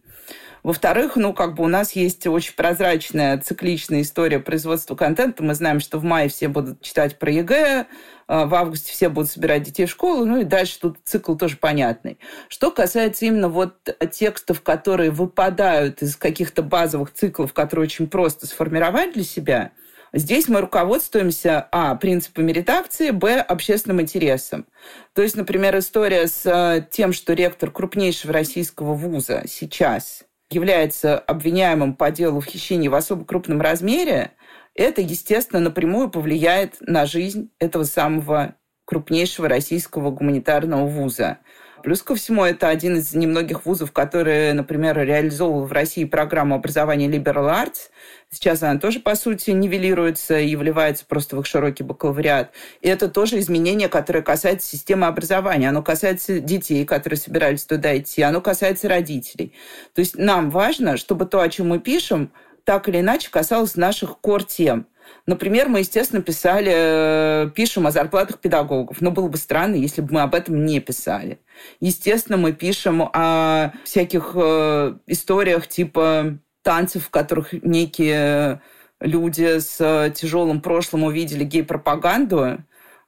Во-вторых, 0.65 1.17
ну, 1.17 1.35
как 1.35 1.55
бы 1.55 1.63
у 1.63 1.69
нас 1.69 1.93
есть 1.93 2.27
очень 2.27 2.55
прозрачная, 2.55 3.37
цикличная 3.39 4.01
история 4.01 4.39
производства 4.39 4.97
контента. 4.97 5.43
Мы 5.43 5.55
знаем, 5.55 5.79
что 5.79 5.99
в 5.99 6.05
мае 6.05 6.31
все 6.31 6.49
будут 6.49 6.81
читать 6.81 7.19
про 7.19 7.31
ЕГЭ, 7.31 7.87
а, 8.27 8.47
в 8.47 8.55
августе 8.55 8.91
все 8.91 9.11
будут 9.11 9.31
собирать 9.31 9.63
детей 9.63 9.85
в 9.85 9.91
школу, 9.91 10.25
ну 10.25 10.41
и 10.41 10.45
дальше 10.45 10.81
тут 10.81 10.97
цикл 11.05 11.35
тоже 11.35 11.59
понятный. 11.59 12.19
Что 12.49 12.71
касается 12.71 13.27
именно 13.27 13.51
вот 13.51 13.75
текстов, 14.11 14.63
которые 14.63 15.11
выпадают 15.11 16.01
из 16.01 16.17
каких-то 16.17 16.63
базовых 16.63 17.13
циклов, 17.13 17.53
которые 17.53 17.85
очень 17.85 18.09
просто 18.09 18.47
сформировать 18.47 19.13
для 19.13 19.25
себя, 19.25 19.73
Здесь 20.17 20.47
мы 20.47 20.61
руководствуемся, 20.61 21.67
а, 21.73 21.97
принципами 21.97 22.53
редакции, 22.53 23.11
б, 23.11 23.41
общественным 23.41 24.01
интересом. 24.01 24.65
То 25.13 25.23
есть, 25.23 25.35
например, 25.35 25.77
история 25.77 26.29
с 26.29 26.47
э, 26.47 26.87
тем, 26.89 27.13
что 27.13 27.33
ректор 27.33 27.73
крупнейшего 27.73 28.33
российского 28.33 28.95
вуза 28.95 29.43
сейчас 29.49 30.25
является 30.55 31.19
обвиняемым 31.19 31.95
по 31.95 32.11
делу 32.11 32.41
в 32.41 32.47
хищении 32.47 32.89
в 32.89 32.95
особо 32.95 33.25
крупном 33.25 33.61
размере, 33.61 34.33
это, 34.75 35.01
естественно, 35.01 35.61
напрямую 35.61 36.11
повлияет 36.11 36.77
на 36.81 37.07
жизнь 37.07 37.51
этого 37.59 37.85
самого 37.85 38.57
крупнейшего 38.85 39.49
российского 39.49 40.11
гуманитарного 40.11 40.87
вуза. 40.87 41.39
Плюс 41.85 42.03
ко 42.03 42.15
всему, 42.15 42.43
это 42.47 42.71
один 42.71 42.97
из 42.97 43.13
немногих 43.13 43.67
вузов, 43.67 43.93
которые, 43.93 44.55
например, 44.55 44.97
реализовывал 44.97 45.67
в 45.67 45.73
России 45.73 46.07
программу 46.07 46.55
образования 46.55 47.09
Liberal 47.09 47.51
Arts. 47.51 47.91
Сейчас 48.31 48.63
она 48.63 48.81
тоже, 48.81 49.01
по 49.01 49.15
сути, 49.15 49.51
нивелируется 49.51 50.39
и 50.39 50.57
вливается 50.57 51.05
просто 51.07 51.37
в 51.37 51.41
их 51.41 51.47
широкий 51.47 51.83
бакалавриат. 51.83 52.53
И 52.81 52.89
это 52.89 53.09
тоже 53.09 53.39
изменение, 53.39 53.91
которое 53.91 54.23
касается 54.23 54.67
системы 54.67 55.07
образования. 55.07 55.69
Оно 55.69 55.83
касается 55.83 56.41
детей, 56.41 56.87
которые 56.87 57.19
собирались 57.19 57.67
туда 57.67 57.99
идти. 57.99 58.23
Оно 58.23 58.41
касается 58.41 58.89
родителей. 58.89 59.53
То 59.93 60.01
есть 60.01 60.17
нам 60.17 60.51
важно, 60.51 60.97
чтобы 60.97 61.27
то, 61.27 61.43
о 61.43 61.51
чем 61.51 61.69
мы 61.69 61.81
пишем, 61.81 62.33
так 62.65 62.89
или 62.89 63.01
иначе 63.01 63.29
касалось 63.31 63.77
наших 63.77 64.21
кор-тем. 64.21 64.87
Например, 65.27 65.69
мы, 65.69 65.81
естественно, 65.81 66.23
писали, 66.23 66.73
э, 66.75 67.51
пишем 67.55 67.87
о 67.87 67.91
зарплатах 67.91 68.41
педагогов. 68.41 69.01
Но 69.01 69.11
было 69.11 69.29
бы 69.29 69.37
странно, 69.39 69.77
если 69.77 70.03
бы 70.03 70.15
мы 70.15 70.21
об 70.23 70.35
этом 70.35 70.65
не 70.65 70.81
писали. 70.81 71.39
Естественно, 71.81 72.37
мы 72.37 72.53
пишем 72.53 73.03
о 73.13 73.73
всяких 73.85 74.33
э, 74.35 74.95
историях 75.07 75.67
типа 75.67 76.39
танцев, 76.63 77.07
в 77.07 77.11
которых 77.11 77.53
некие 77.53 78.61
люди 79.01 79.59
с 79.59 80.13
тяжелым 80.15 80.61
прошлым 80.61 81.05
увидели 81.05 81.45
гей-пропаганду 81.45 82.45
э, 82.45 82.59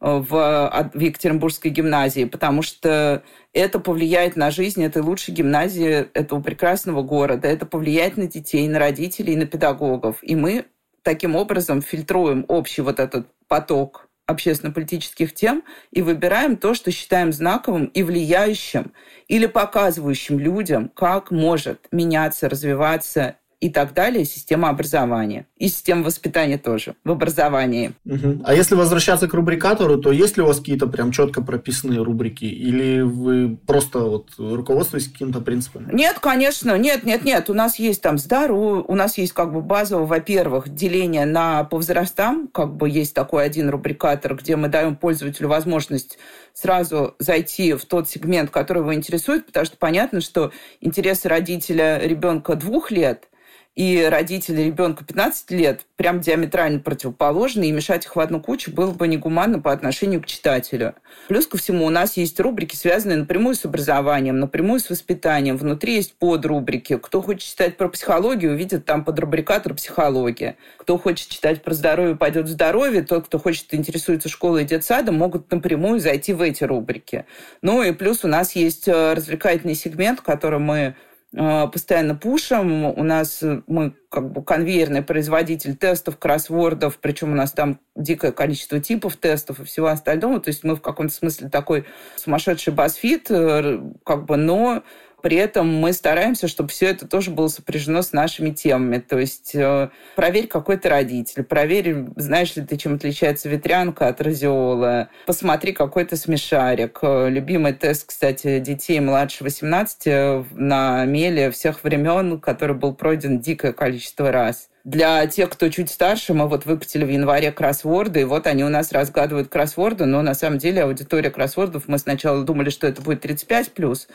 в, 0.01 0.91
в 0.95 0.99
Екатеринбургской 0.99 1.71
гимназии, 1.71 2.25
потому 2.25 2.63
что 2.63 3.23
это 3.53 3.79
повлияет 3.79 4.37
на 4.37 4.51
жизнь 4.51 4.85
этой 4.85 5.03
лучшей 5.03 5.35
гимназии 5.35 6.09
этого 6.13 6.41
прекрасного 6.41 7.03
города, 7.03 7.49
это 7.49 7.67
повлияет 7.67 8.17
на 8.17 8.27
детей, 8.27 8.69
на 8.69 8.79
родителей, 8.79 9.37
на 9.37 9.47
педагогов. 9.47 10.19
И 10.23 10.37
мы 10.37 10.67
таким 11.07 11.37
образом 11.37 11.83
фильтруем 11.83 12.45
общий 12.49 12.83
вот 12.83 12.99
этот 12.99 13.29
поток 13.47 14.09
общественно-политических 14.27 15.33
тем 15.33 15.63
и 15.93 16.03
выбираем 16.03 16.57
то, 16.57 16.75
что 16.75 16.91
считаем 16.91 17.33
знаковым 17.33 17.85
и 17.85 18.03
влияющим 18.03 18.93
или 19.29 19.47
показывающим 19.47 20.41
людям, 20.41 20.89
как 20.89 21.31
может 21.31 21.87
меняться, 21.93 22.49
развиваться 22.49 23.37
и 23.59 23.71
так 23.71 23.95
далее 23.95 24.25
система 24.27 24.69
образования. 24.69 25.47
И 25.57 25.69
система 25.69 26.05
воспитания 26.05 26.59
тоже 26.59 26.95
в 27.05 27.11
образовании. 27.11 27.93
Угу. 28.05 28.43
А 28.45 28.55
если 28.55 28.75
возвращаться 28.75 29.29
к 29.29 29.35
рубрикатору, 29.35 29.97
то 29.97 30.13
есть 30.13 30.37
ли 30.37 30.43
у 30.43 30.47
вас 30.47 30.59
какие-то 30.59 30.87
прям 30.87 31.11
четко 31.11 31.41
прописанные 31.41 32.03
рубрики? 32.03 32.45
Или 32.45 33.01
вы 33.01 33.57
просто 33.57 34.01
вот 34.01 34.33
руководствуетесь 34.37 35.11
каким-то 35.11 35.41
принципом? 35.41 35.89
Нет, 35.91 36.19
конечно. 36.19 36.77
Нет, 36.77 37.05
нет, 37.05 37.25
нет. 37.25 37.49
У 37.49 37.55
нас 37.55 37.79
есть 37.79 38.03
там 38.03 38.19
здоровье, 38.19 38.85
у 38.87 38.95
нас 38.95 39.17
есть 39.17 39.33
как 39.33 39.53
бы 39.53 39.63
базово, 39.63 40.05
во-первых, 40.05 40.69
деление 40.69 41.25
на 41.25 41.65
по 41.65 41.77
возрастам. 41.77 42.49
Как 42.49 42.77
бы 42.77 42.91
есть 42.91 43.15
такой 43.15 43.45
один 43.47 43.71
рубрикатор, 43.71 44.37
где 44.37 44.57
мы 44.57 44.69
даем 44.69 44.97
пользователю 44.97 45.49
возможность 45.49 46.19
сразу 46.53 47.15
зайти 47.19 47.73
в 47.73 47.87
тот 47.87 48.09
сегмент, 48.09 48.51
который 48.51 48.81
его 48.81 48.95
интересует, 48.95 49.47
потому 49.47 49.65
что 49.65 49.77
понятно, 49.79 50.21
что 50.21 50.53
интересы 50.81 51.29
родителя 51.29 51.99
ребенка 51.99 52.55
двух 52.55 52.91
лет– 52.91 53.29
и 53.77 54.03
родители 54.11 54.63
ребенка 54.63 55.05
15 55.05 55.51
лет 55.51 55.83
прям 55.97 56.21
диаметрально 56.21 56.81
противоположны, 56.81 57.69
и 57.69 57.73
мешать 57.73 58.07
их 58.07 58.17
в 58.17 58.21
одну 58.21 58.41
кучу 58.41 58.73
было 58.73 58.91
бы 58.91 59.07
негуманно 59.07 59.61
по 59.61 59.71
отношению 59.71 60.23
к 60.23 60.27
читателю. 60.27 60.95
Плюс 61.29 61.47
ко 61.47 61.59
всему 61.59 61.85
у 61.85 61.91
нас 61.91 62.17
есть 62.17 62.41
рубрики, 62.41 62.75
связанные 62.75 63.19
напрямую 63.19 63.55
с 63.55 63.67
образованием, 63.67 64.41
напрямую 64.41 64.81
с 64.81 64.89
воспитанием. 64.89 65.59
Внутри 65.59 65.97
есть 65.97 66.15
подрубрики. 66.15 66.97
Кто 66.97 67.21
хочет 67.21 67.43
читать 67.43 67.77
про 67.77 67.89
психологию, 67.89 68.53
увидит 68.53 68.87
там 68.87 69.05
подрубрикатор 69.05 69.75
психология. 69.75 70.57
Кто 70.79 70.97
хочет 70.97 71.29
читать 71.29 71.63
про 71.63 71.75
здоровье, 71.75 72.17
пойдет 72.17 72.47
в 72.47 72.51
здоровье. 72.51 73.03
Тот, 73.03 73.27
кто 73.27 73.39
хочет 73.39 73.75
интересуется 73.75 74.31
школой 74.31 74.63
и 74.63 74.67
детсадом, 74.67 75.17
могут 75.17 75.51
напрямую 75.51 76.01
зайти 76.01 76.33
в 76.33 76.41
эти 76.41 76.65
рубрики. 76.65 77.27
Ну 77.61 77.83
и 77.83 77.93
плюс 77.93 78.25
у 78.25 78.29
нас 78.29 78.57
есть 78.57 78.89
э, 78.89 79.13
развлекательный 79.13 79.75
сегмент, 79.75 80.23
который 80.23 80.61
мы 80.61 80.95
постоянно 81.33 82.15
пушим. 82.15 82.85
У 82.85 83.03
нас 83.03 83.43
э, 83.43 83.63
мы 83.67 83.95
как 84.09 84.33
бы 84.33 84.43
конвейерный 84.43 85.03
производитель 85.03 85.77
тестов, 85.77 86.19
кроссвордов, 86.19 86.99
причем 86.99 87.33
у 87.33 87.35
нас 87.35 87.53
там 87.53 87.81
дикое 87.95 88.33
количество 88.33 88.81
типов 88.81 89.17
тестов 89.17 89.61
и 89.61 89.65
всего 89.65 89.89
остального. 89.89 90.41
То 90.41 90.49
есть 90.49 90.65
мы 90.65 90.77
в 90.77 90.81
каком-то 90.81 91.13
смысле 91.13 91.49
такой 91.49 91.85
сумасшедший 92.17 92.73
басфит, 92.73 93.31
э, 93.31 93.81
как 94.05 94.25
бы, 94.27 94.37
но 94.37 94.83
при 95.27 95.39
этом 95.39 95.67
мы 95.67 95.93
стараемся, 95.93 96.47
чтобы 96.47 96.69
все 96.69 96.87
это 96.87 97.09
тоже 97.09 97.33
было 97.33 97.49
сопряжено 97.49 98.03
с 98.03 98.13
нашими 98.13 98.51
темами. 98.51 98.99
То 98.99 99.19
есть 99.19 99.57
э, 99.57 99.89
проверь, 100.15 100.47
какой 100.47 100.77
ты 100.77 100.89
родитель, 100.89 101.43
проверь, 101.43 102.05
знаешь 102.15 102.55
ли 102.55 102.65
ты, 102.65 102.77
чем 102.77 102.95
отличается 102.95 103.49
ветрянка 103.49 104.07
от 104.07 104.21
радиола, 104.21 105.09
посмотри, 105.27 105.73
какой 105.73 106.05
ты 106.05 106.15
смешарик. 106.15 107.01
Э, 107.03 107.29
любимый 107.29 107.73
тест, 107.73 108.07
кстати, 108.07 108.61
детей 108.61 109.01
младше 109.01 109.43
18 109.43 110.07
э, 110.07 110.45
на 110.53 111.05
меле 111.07 111.51
всех 111.51 111.83
времен, 111.83 112.39
который 112.39 112.77
был 112.77 112.95
пройден 112.95 113.41
дикое 113.41 113.73
количество 113.73 114.31
раз. 114.31 114.69
Для 114.87 115.27
тех, 115.27 115.51
кто 115.51 115.69
чуть 115.69 115.91
старше, 115.91 116.33
мы 116.33 116.47
вот 116.47 116.65
выкатили 116.65 117.05
в 117.05 117.09
январе 117.09 117.51
кроссворды, 117.51 118.21
и 118.21 118.25
вот 118.25 118.47
они 118.47 118.63
у 118.63 118.69
нас 118.69 118.93
разгадывают 118.93 119.49
кроссворды, 119.49 120.05
но 120.05 120.23
на 120.23 120.35
самом 120.35 120.59
деле 120.59 120.85
аудитория 120.85 121.31
кроссвордов, 121.31 121.89
мы 121.89 121.99
сначала 121.99 122.45
думали, 122.45 122.71
что 122.71 122.87
это 122.87 123.03
будет 123.03 123.25
35+, 123.25 123.73
плюс, 123.75 124.07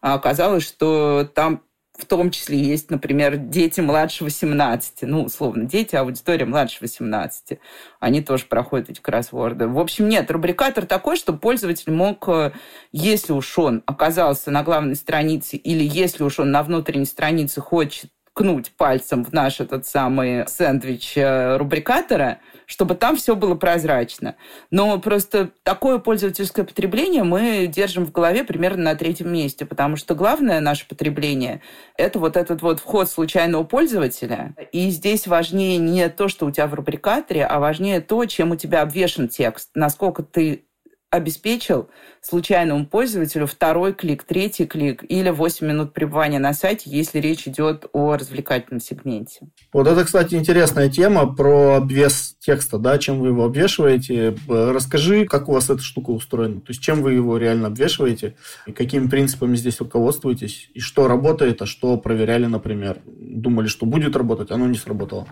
а 0.00 0.14
оказалось, 0.14 0.66
что 0.66 1.28
там 1.34 1.62
в 1.98 2.06
том 2.06 2.30
числе 2.30 2.58
есть, 2.58 2.90
например, 2.90 3.36
дети 3.36 3.80
младше 3.80 4.22
18. 4.22 5.02
Ну, 5.02 5.24
условно, 5.24 5.64
дети, 5.64 5.96
аудитория 5.96 6.44
младше 6.44 6.78
18. 6.80 7.58
Они 7.98 8.22
тоже 8.22 8.44
проходят 8.44 8.88
эти 8.88 9.00
кроссворды. 9.00 9.66
В 9.66 9.78
общем, 9.80 10.08
нет, 10.08 10.30
рубрикатор 10.30 10.86
такой, 10.86 11.16
что 11.16 11.32
пользователь 11.32 11.92
мог, 11.92 12.28
э, 12.28 12.52
если 12.92 13.32
уж 13.32 13.58
он 13.58 13.82
оказался 13.86 14.52
на 14.52 14.62
главной 14.62 14.94
странице 14.94 15.56
или 15.56 15.82
если 15.82 16.22
уж 16.22 16.38
он 16.38 16.52
на 16.52 16.62
внутренней 16.62 17.04
странице 17.04 17.60
хочет 17.60 18.10
ткнуть 18.38 18.70
пальцем 18.76 19.24
в 19.24 19.32
наш 19.32 19.58
этот 19.58 19.84
самый 19.84 20.46
сэндвич 20.46 21.14
э, 21.16 21.56
рубрикатора, 21.56 22.38
чтобы 22.66 22.94
там 22.94 23.16
все 23.16 23.34
было 23.34 23.56
прозрачно. 23.56 24.36
Но 24.70 25.00
просто 25.00 25.50
такое 25.64 25.98
пользовательское 25.98 26.64
потребление 26.64 27.24
мы 27.24 27.66
держим 27.66 28.06
в 28.06 28.12
голове 28.12 28.44
примерно 28.44 28.84
на 28.84 28.94
третьем 28.94 29.32
месте, 29.32 29.66
потому 29.66 29.96
что 29.96 30.14
главное 30.14 30.60
наше 30.60 30.86
потребление– 30.86 31.62
это 31.96 32.20
вот 32.20 32.36
этот 32.36 32.62
вот 32.62 32.78
вход 32.78 33.10
случайного 33.10 33.64
пользователя. 33.64 34.54
И 34.70 34.90
здесь 34.90 35.26
важнее 35.26 35.78
не 35.78 36.08
то, 36.08 36.28
что 36.28 36.46
у 36.46 36.52
тебя 36.52 36.68
в 36.68 36.74
рубрикаторе, 36.74 37.44
а 37.44 37.58
важнее 37.58 38.00
то, 38.00 38.24
чем 38.26 38.52
у 38.52 38.56
тебя 38.56 38.82
обвешен 38.82 39.26
текст, 39.26 39.70
насколько 39.74 40.22
ты 40.22 40.67
обеспечил 41.10 41.88
случайному 42.20 42.86
пользователю 42.86 43.46
второй 43.46 43.94
клик, 43.94 44.24
третий 44.24 44.66
клик 44.66 45.04
или 45.08 45.30
8 45.30 45.66
минут 45.66 45.94
пребывания 45.94 46.38
на 46.38 46.52
сайте, 46.52 46.90
если 46.90 47.18
речь 47.18 47.48
идет 47.48 47.86
о 47.92 48.14
развлекательном 48.14 48.80
сегменте. 48.80 49.48
Вот 49.72 49.86
это, 49.86 50.04
кстати, 50.04 50.34
интересная 50.34 50.90
тема 50.90 51.34
про 51.34 51.76
обвес 51.76 52.36
текста, 52.40 52.78
да, 52.78 52.98
чем 52.98 53.20
вы 53.20 53.28
его 53.28 53.44
обвешиваете. 53.44 54.36
Расскажи, 54.48 55.24
как 55.24 55.48
у 55.48 55.52
вас 55.52 55.70
эта 55.70 55.80
штука 55.80 56.10
устроена, 56.10 56.60
то 56.60 56.70
есть 56.70 56.82
чем 56.82 57.02
вы 57.02 57.14
его 57.14 57.38
реально 57.38 57.68
обвешиваете, 57.68 58.36
и 58.66 58.72
какими 58.72 59.08
принципами 59.08 59.56
здесь 59.56 59.80
руководствуетесь, 59.80 60.70
и 60.74 60.80
что 60.80 61.08
работает, 61.08 61.62
а 61.62 61.66
что 61.66 61.96
проверяли, 61.96 62.46
например, 62.46 63.00
думали, 63.06 63.68
что 63.68 63.86
будет 63.86 64.14
работать, 64.14 64.50
оно 64.50 64.66
не 64.66 64.76
сработало. 64.76 65.26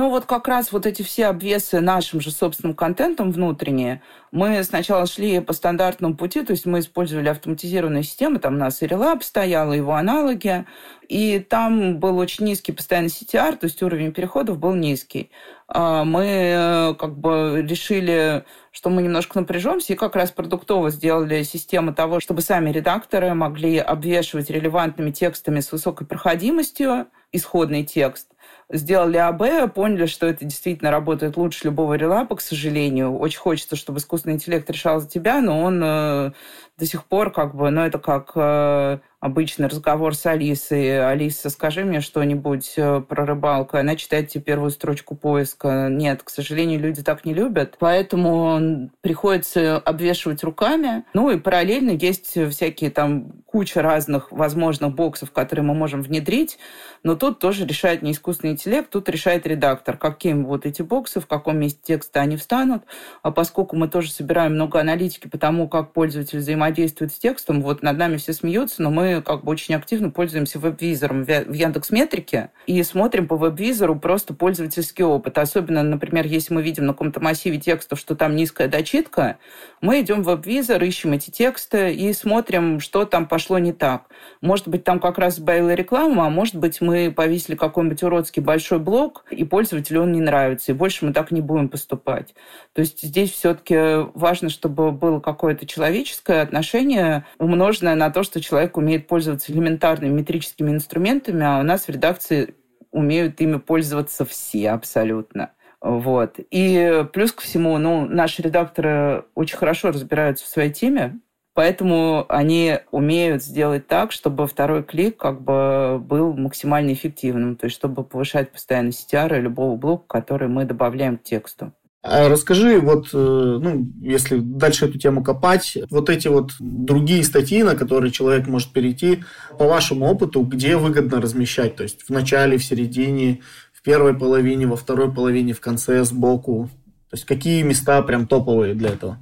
Ну 0.00 0.08
вот 0.08 0.24
как 0.24 0.48
раз 0.48 0.72
вот 0.72 0.86
эти 0.86 1.02
все 1.02 1.26
обвесы 1.26 1.78
нашим 1.80 2.22
же 2.22 2.30
собственным 2.30 2.74
контентом 2.74 3.32
внутренние, 3.32 4.00
мы 4.32 4.64
сначала 4.64 5.04
шли 5.04 5.40
по 5.40 5.52
стандартному 5.52 6.16
пути, 6.16 6.42
то 6.42 6.52
есть 6.52 6.64
мы 6.64 6.78
использовали 6.78 7.28
автоматизированные 7.28 8.02
системы, 8.02 8.38
там 8.38 8.54
у 8.54 8.56
нас 8.56 8.80
и 8.80 8.86
Relab 8.86 9.22
стоял, 9.22 9.74
его 9.74 9.92
аналоги, 9.92 10.64
и 11.06 11.38
там 11.38 11.98
был 11.98 12.16
очень 12.16 12.46
низкий 12.46 12.72
постоянный 12.72 13.10
CTR, 13.10 13.58
то 13.58 13.66
есть 13.66 13.82
уровень 13.82 14.12
переходов 14.12 14.58
был 14.58 14.74
низкий. 14.74 15.30
А 15.68 16.04
мы 16.04 16.24
э, 16.24 16.94
как 16.94 17.18
бы 17.18 17.62
решили, 17.68 18.46
что 18.72 18.88
мы 18.88 19.02
немножко 19.02 19.38
напряжемся, 19.38 19.92
и 19.92 19.96
как 19.96 20.16
раз 20.16 20.30
продуктово 20.30 20.88
сделали 20.88 21.42
систему 21.42 21.92
того, 21.92 22.20
чтобы 22.20 22.40
сами 22.40 22.70
редакторы 22.70 23.34
могли 23.34 23.76
обвешивать 23.76 24.48
релевантными 24.48 25.10
текстами 25.10 25.60
с 25.60 25.70
высокой 25.70 26.06
проходимостью 26.06 27.06
исходный 27.32 27.84
текст, 27.84 28.28
сделали 28.70 29.16
АБ, 29.16 29.74
поняли, 29.74 30.06
что 30.06 30.26
это 30.26 30.44
действительно 30.44 30.90
работает 30.90 31.36
лучше 31.36 31.64
любого 31.64 31.94
релапа, 31.94 32.36
к 32.36 32.40
сожалению. 32.40 33.16
Очень 33.18 33.40
хочется, 33.40 33.76
чтобы 33.76 33.98
искусственный 33.98 34.36
интеллект 34.36 34.68
решал 34.70 35.00
за 35.00 35.08
тебя, 35.08 35.40
но 35.40 35.60
он 35.60 35.82
э, 35.82 36.32
до 36.78 36.86
сих 36.86 37.04
пор 37.04 37.32
как 37.32 37.54
бы, 37.54 37.70
ну 37.70 37.82
это 37.82 37.98
как 37.98 38.32
э, 38.34 38.98
обычный 39.20 39.68
разговор 39.68 40.14
с 40.14 40.24
Алисой. 40.24 41.06
Алиса, 41.06 41.50
скажи 41.50 41.84
мне 41.84 42.00
что-нибудь 42.00 42.72
э, 42.76 43.02
про 43.06 43.26
рыбалку. 43.26 43.76
Она 43.76 43.94
читает 43.94 44.28
тебе 44.28 44.42
первую 44.42 44.70
строчку 44.70 45.14
поиска. 45.14 45.88
Нет, 45.90 46.22
к 46.22 46.30
сожалению, 46.30 46.80
люди 46.80 47.02
так 47.02 47.26
не 47.26 47.34
любят. 47.34 47.76
Поэтому 47.78 48.90
приходится 49.02 49.76
обвешивать 49.76 50.42
руками. 50.42 51.04
Ну 51.12 51.30
и 51.30 51.38
параллельно 51.38 51.90
есть 51.90 52.36
всякие 52.50 52.90
там 52.90 53.32
куча 53.44 53.82
разных 53.82 54.32
возможных 54.32 54.94
боксов, 54.94 55.32
которые 55.32 55.64
мы 55.64 55.74
можем 55.74 56.00
внедрить. 56.00 56.58
Но 57.02 57.14
тут 57.14 57.40
тоже 57.40 57.66
решает 57.66 58.00
не 58.00 58.12
искусственный 58.12 58.54
интеллект, 58.54 58.88
тут 58.90 59.08
решает 59.08 59.46
редактор, 59.46 59.96
каким 59.98 60.46
вот 60.46 60.64
эти 60.64 60.82
боксы, 60.82 61.20
в 61.20 61.26
каком 61.26 61.58
месте 61.58 61.80
текста 61.82 62.20
они 62.20 62.36
встанут. 62.36 62.84
А 63.22 63.30
поскольку 63.32 63.76
мы 63.76 63.88
тоже 63.88 64.10
собираем 64.10 64.54
много 64.54 64.80
аналитики 64.80 65.28
по 65.28 65.36
тому, 65.36 65.68
как 65.68 65.92
пользователь 65.92 66.38
взаимодействует 66.38 67.12
с 67.12 67.18
текстом, 67.18 67.60
вот 67.60 67.82
над 67.82 67.98
нами 67.98 68.16
все 68.16 68.32
смеются, 68.32 68.82
но 68.82 68.90
мы 68.90 69.09
как 69.20 69.44
бы 69.44 69.52
очень 69.52 69.74
активно 69.74 70.10
пользуемся 70.10 70.58
веб-визором 70.58 71.24
в 71.24 71.52
Яндекс 71.52 71.90
Метрике 71.90 72.50
и 72.66 72.82
смотрим 72.82 73.26
по 73.26 73.36
веб-визору 73.36 73.98
просто 73.98 74.34
пользовательский 74.34 75.04
опыт. 75.04 75.38
Особенно, 75.38 75.82
например, 75.82 76.26
если 76.26 76.54
мы 76.54 76.62
видим 76.62 76.86
на 76.86 76.92
каком-то 76.92 77.20
массиве 77.20 77.58
текстов, 77.58 77.98
что 77.98 78.14
там 78.14 78.36
низкая 78.36 78.68
дочитка, 78.68 79.38
мы 79.80 80.00
идем 80.00 80.22
в 80.22 80.26
веб-визор, 80.26 80.82
ищем 80.82 81.12
эти 81.12 81.30
тексты 81.30 81.92
и 81.92 82.12
смотрим, 82.12 82.80
что 82.80 83.04
там 83.04 83.26
пошло 83.26 83.58
не 83.58 83.72
так. 83.72 84.06
Может 84.40 84.68
быть, 84.68 84.84
там 84.84 85.00
как 85.00 85.18
раз 85.18 85.38
была 85.38 85.74
реклама, 85.74 86.26
а 86.26 86.30
может 86.30 86.56
быть, 86.56 86.80
мы 86.80 87.10
повесили 87.10 87.56
какой-нибудь 87.56 88.02
уродский 88.02 88.42
большой 88.42 88.78
блок, 88.78 89.24
и 89.30 89.44
пользователю 89.44 90.02
он 90.02 90.12
не 90.12 90.20
нравится, 90.20 90.72
и 90.72 90.74
больше 90.74 91.04
мы 91.04 91.12
так 91.12 91.30
не 91.30 91.40
будем 91.40 91.68
поступать. 91.68 92.34
То 92.72 92.80
есть 92.80 93.02
здесь 93.02 93.30
все-таки 93.32 94.06
важно, 94.14 94.48
чтобы 94.48 94.92
было 94.92 95.20
какое-то 95.20 95.66
человеческое 95.66 96.42
отношение, 96.42 97.24
умноженное 97.38 97.94
на 97.94 98.10
то, 98.10 98.22
что 98.22 98.40
человек 98.40 98.76
умеет 98.76 98.99
умеет 99.00 99.06
пользоваться 99.08 99.52
элементарными 99.52 100.12
метрическими 100.12 100.70
инструментами, 100.70 101.44
а 101.44 101.60
у 101.60 101.62
нас 101.62 101.86
в 101.86 101.90
редакции 101.90 102.54
умеют 102.90 103.40
ими 103.40 103.58
пользоваться 103.58 104.24
все 104.24 104.70
абсолютно. 104.70 105.50
Вот. 105.80 106.36
И 106.50 107.06
плюс 107.12 107.32
ко 107.32 107.42
всему, 107.42 107.78
ну, 107.78 108.06
наши 108.06 108.42
редакторы 108.42 109.24
очень 109.34 109.56
хорошо 109.56 109.88
разбираются 109.88 110.44
в 110.44 110.48
своей 110.48 110.70
теме, 110.72 111.20
поэтому 111.54 112.26
они 112.28 112.80
умеют 112.90 113.42
сделать 113.42 113.86
так, 113.86 114.12
чтобы 114.12 114.46
второй 114.46 114.82
клик 114.82 115.16
как 115.16 115.40
бы 115.40 115.98
был 115.98 116.34
максимально 116.34 116.92
эффективным, 116.92 117.56
то 117.56 117.66
есть 117.66 117.76
чтобы 117.76 118.04
повышать 118.04 118.52
постоянно 118.52 118.90
CTR 118.90 119.40
любого 119.40 119.76
блока, 119.76 120.04
который 120.06 120.48
мы 120.48 120.64
добавляем 120.64 121.16
к 121.16 121.22
тексту. 121.22 121.72
А 122.02 122.30
расскажи, 122.30 122.80
вот, 122.80 123.10
э, 123.12 123.16
ну, 123.60 123.92
если 124.00 124.38
дальше 124.38 124.86
эту 124.86 124.98
тему 124.98 125.22
копать, 125.22 125.76
вот 125.90 126.08
эти 126.08 126.28
вот 126.28 126.52
другие 126.58 127.22
статьи, 127.22 127.62
на 127.62 127.76
которые 127.76 128.10
человек 128.10 128.46
может 128.46 128.72
перейти, 128.72 129.22
по 129.58 129.66
вашему 129.66 130.06
опыту, 130.06 130.40
где 130.40 130.78
выгодно 130.78 131.20
размещать? 131.20 131.76
То 131.76 131.82
есть 131.82 132.04
в 132.08 132.10
начале, 132.10 132.56
в 132.56 132.64
середине, 132.64 133.40
в 133.74 133.82
первой 133.82 134.14
половине, 134.14 134.66
во 134.66 134.76
второй 134.76 135.12
половине, 135.12 135.52
в 135.52 135.60
конце, 135.60 136.02
сбоку? 136.04 136.70
То 137.10 137.16
есть 137.16 137.26
какие 137.26 137.62
места 137.62 138.00
прям 138.00 138.26
топовые 138.26 138.74
для 138.74 138.90
этого? 138.90 139.18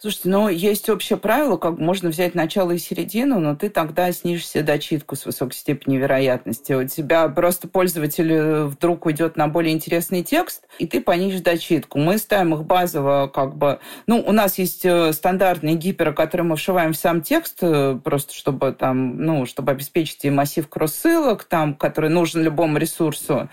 Слушайте, 0.00 0.28
ну, 0.28 0.48
есть 0.48 0.90
общее 0.90 1.16
правило, 1.16 1.56
как 1.56 1.78
можно 1.78 2.10
взять 2.10 2.34
начало 2.34 2.72
и 2.72 2.78
середину, 2.78 3.40
но 3.40 3.56
ты 3.56 3.70
тогда 3.70 4.12
снижишься 4.12 4.62
дочитку 4.62 5.16
с 5.16 5.24
высокой 5.24 5.54
степенью 5.54 6.00
вероятности. 6.00 6.74
У 6.74 6.86
тебя 6.86 7.26
просто 7.28 7.68
пользователь 7.68 8.32
э, 8.32 8.64
вдруг 8.66 9.06
уйдет 9.06 9.36
на 9.36 9.48
более 9.48 9.72
интересный 9.72 10.22
текст, 10.22 10.64
и 10.78 10.86
ты 10.86 11.00
понизишь 11.00 11.40
дочитку. 11.40 11.98
Мы 11.98 12.18
ставим 12.18 12.54
их 12.54 12.64
базово 12.64 13.30
как 13.32 13.56
бы... 13.56 13.78
Ну, 14.06 14.22
у 14.26 14.32
нас 14.32 14.58
есть 14.58 14.84
э, 14.84 15.12
стандартные 15.14 15.74
гиперы, 15.74 16.12
которые 16.12 16.46
мы 16.46 16.56
вшиваем 16.56 16.92
в 16.92 16.96
сам 16.96 17.22
текст, 17.22 17.58
э, 17.62 17.98
просто 18.02 18.34
чтобы 18.34 18.72
там, 18.72 19.16
ну, 19.16 19.46
чтобы 19.46 19.72
обеспечить 19.72 20.24
и 20.24 20.30
массив 20.30 20.68
кросс-ссылок, 20.68 21.44
там, 21.44 21.74
который 21.74 22.10
нужен 22.10 22.42
любому 22.42 22.76
ресурсу. 22.76 23.48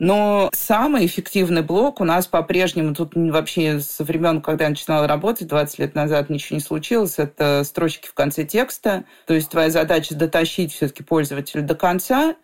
Но 0.00 0.48
самый 0.54 1.04
эффективный 1.04 1.62
блок 1.62 2.00
у 2.00 2.04
нас 2.04 2.26
по-прежнему, 2.26 2.94
тут 2.94 3.12
вообще 3.14 3.80
со 3.80 4.02
времен, 4.02 4.40
когда 4.40 4.64
я 4.64 4.70
начинала 4.70 5.06
работать, 5.06 5.46
20 5.46 5.78
лет 5.78 5.94
назад 5.94 6.30
ничего 6.30 6.56
не 6.56 6.62
случилось, 6.62 7.18
это 7.18 7.62
строчки 7.64 8.08
в 8.08 8.14
конце 8.14 8.44
текста. 8.44 9.04
То 9.26 9.34
есть 9.34 9.50
твоя 9.50 9.68
задача 9.68 10.14
дотащить 10.14 10.72
все-таки 10.72 11.02
пользователя 11.02 11.60
до 11.60 11.74
конца, 11.74 12.34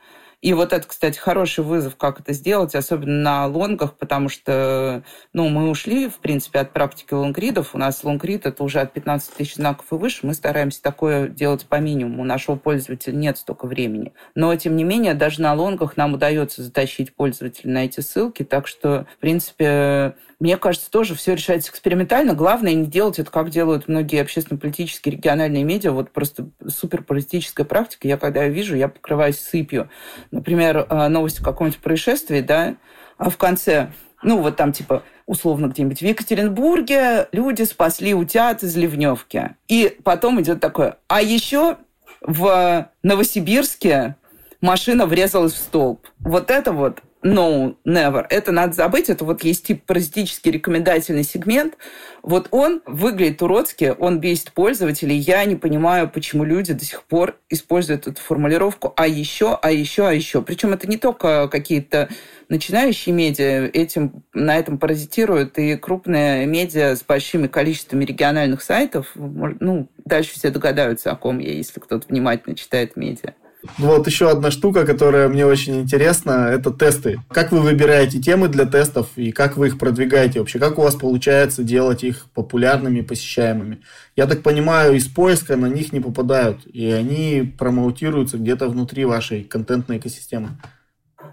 и 0.46 0.52
вот 0.52 0.72
это, 0.72 0.87
кстати, 0.87 1.18
хороший 1.18 1.64
вызов, 1.64 1.96
как 1.96 2.20
это 2.20 2.32
сделать, 2.32 2.76
особенно 2.76 3.20
на 3.20 3.46
лонгах, 3.48 3.94
потому 3.96 4.28
что 4.28 5.02
ну, 5.32 5.48
мы 5.48 5.68
ушли, 5.68 6.09
в 6.09 6.18
принципе, 6.18 6.61
от 6.61 6.72
практики 6.72 7.14
лонгридов. 7.14 7.74
У 7.74 7.78
нас 7.78 8.04
лонгрид– 8.04 8.46
это 8.46 8.62
уже 8.62 8.78
от 8.78 8.92
15 8.92 9.35
тысяч 9.35 9.56
знаков 9.56 9.87
и 9.90 9.96
выше. 9.96 10.24
Мы 10.24 10.35
стараемся 10.35 10.80
такое 10.80 11.26
делать 11.26 11.66
по 11.66 11.80
минимуму. 11.80 12.22
У 12.22 12.24
нашего 12.24 12.54
пользователя 12.54 13.16
нет 13.16 13.38
столько 13.38 13.66
времени. 13.66 14.12
Но, 14.37 14.54
тем 14.54 14.76
не 14.76 14.85
менее, 14.85 15.14
даже 15.14 15.42
на 15.42 15.52
лонгах 15.52 15.96
нам 15.96 16.14
удается 16.14 16.62
затащить 16.62 17.16
пользователя 17.16 17.72
на 17.72 17.85
эти 17.85 17.98
ссылки. 17.98 18.44
Так 18.44 18.68
что, 18.68 19.09
в 19.16 19.18
принципе, 19.18 20.14
мне 20.38 20.59
кажется, 20.59 20.90
тоже 20.90 21.14
все 21.14 21.35
решается 21.35 21.70
экспериментально. 21.70 22.35
Главное 22.35 22.75
не 22.75 22.87
делать 22.87 23.18
это, 23.18 23.31
как 23.31 23.51
делают 23.51 23.88
многие 23.88 24.20
общественно-политические 24.20 25.14
региональные 25.14 25.64
медиа. 25.64 25.92
Вот 25.92 26.11
просто 26.11 26.51
суперполитическая 26.66 27.64
практика. 27.64 28.07
Я 28.07 28.18
когда 28.18 28.46
вижу, 28.46 28.77
я 28.77 28.88
покрываюсь 28.88 29.40
сыпью. 29.40 29.88
Например, 30.31 30.87
э, 30.88 31.09
новость 31.09 31.40
о 31.40 31.44
каком-нибудь 31.44 31.81
происшествии, 31.81 32.40
да, 32.40 32.77
а 33.16 33.31
в 33.31 33.38
конце, 33.38 33.92
ну, 34.22 34.42
вот 34.42 34.57
там 34.57 34.72
типа 34.72 35.03
условно 35.25 35.66
где-нибудь 35.66 36.01
в 36.01 36.05
Екатеринбурге 36.05 37.29
люди 37.33 37.62
спасли 37.62 38.14
утят 38.14 38.62
из 38.62 38.77
ливневки. 38.77 39.57
И 39.68 39.96
потом 40.05 40.40
идет 40.40 40.61
такое. 40.61 40.99
А 41.09 41.22
еще 41.22 41.79
в 42.20 42.90
Новосибирске 43.03 44.16
машина 44.61 45.07
врезалась 45.07 45.55
в 45.55 45.59
столб. 45.59 46.07
Вот 46.18 46.51
это 46.51 46.72
вот 46.72 47.01
no, 47.26 47.76
never. 47.84 48.24
Это 48.30 48.52
надо 48.52 48.74
забыть. 48.74 49.10
Это 49.10 49.24
вот 49.24 49.42
есть 49.42 49.66
тип 49.66 49.84
паразитический 49.84 50.52
рекомендательный 50.52 51.24
сегмент. 51.24 51.76
Вот 52.22 52.48
он 52.50 52.82
выглядит 52.86 53.42
уродски, 53.42 53.94
он 53.98 54.20
бесит 54.20 54.52
пользователей. 54.52 55.16
Я 55.16 55.44
не 55.44 55.56
понимаю, 55.56 56.08
почему 56.08 56.44
люди 56.44 56.72
до 56.72 56.84
сих 56.84 57.02
пор 57.02 57.36
используют 57.48 58.06
эту 58.06 58.20
формулировку 58.20 58.92
«а 58.96 59.06
еще, 59.06 59.58
а 59.60 59.70
еще, 59.70 60.08
а 60.08 60.12
еще». 60.12 60.42
Причем 60.42 60.72
это 60.72 60.88
не 60.88 60.98
только 60.98 61.48
какие-то 61.48 62.08
начинающие 62.48 63.14
медиа, 63.14 63.70
этим, 63.72 64.22
на 64.32 64.56
этом 64.56 64.78
паразитируют 64.78 65.58
и 65.58 65.76
крупные 65.76 66.46
медиа 66.46 66.94
с 66.94 67.02
большими 67.02 67.48
количествами 67.48 68.04
региональных 68.04 68.62
сайтов. 68.62 69.10
Ну, 69.14 69.88
дальше 70.04 70.34
все 70.34 70.50
догадаются, 70.50 71.10
о 71.10 71.16
ком 71.16 71.38
я, 71.40 71.52
если 71.52 71.80
кто-то 71.80 72.06
внимательно 72.08 72.54
читает 72.54 72.96
медиа. 72.96 73.34
Вот 73.79 74.07
еще 74.07 74.31
одна 74.31 74.50
штука, 74.50 74.85
которая 74.85 75.29
мне 75.29 75.46
очень 75.46 75.81
интересна, 75.81 76.48
это 76.52 76.70
тесты. 76.70 77.20
Как 77.31 77.52
вы 77.52 77.61
выбираете 77.61 78.20
темы 78.20 78.48
для 78.48 78.66
тестов 78.66 79.09
и 79.16 79.33
как 79.33 79.57
вы 79.57 79.68
их 79.68 79.79
продвигаете 79.79 80.40
вообще? 80.40 80.59
Как 80.59 80.79
у 80.79 80.83
вас 80.83 80.94
получается 80.94 81.62
делать 81.62 82.05
их 82.05 82.26
популярными, 82.35 83.00
посещаемыми? 83.00 83.83
Я 84.16 84.26
так 84.26 84.42
понимаю, 84.42 84.94
из 84.94 85.07
поиска 85.07 85.57
на 85.57 85.66
них 85.66 85.92
не 85.92 86.00
попадают, 86.00 86.66
и 86.66 86.90
они 86.90 87.55
промоутируются 87.59 88.38
где-то 88.38 88.68
внутри 88.68 89.05
вашей 89.05 89.44
контентной 89.44 89.98
экосистемы. 89.98 90.50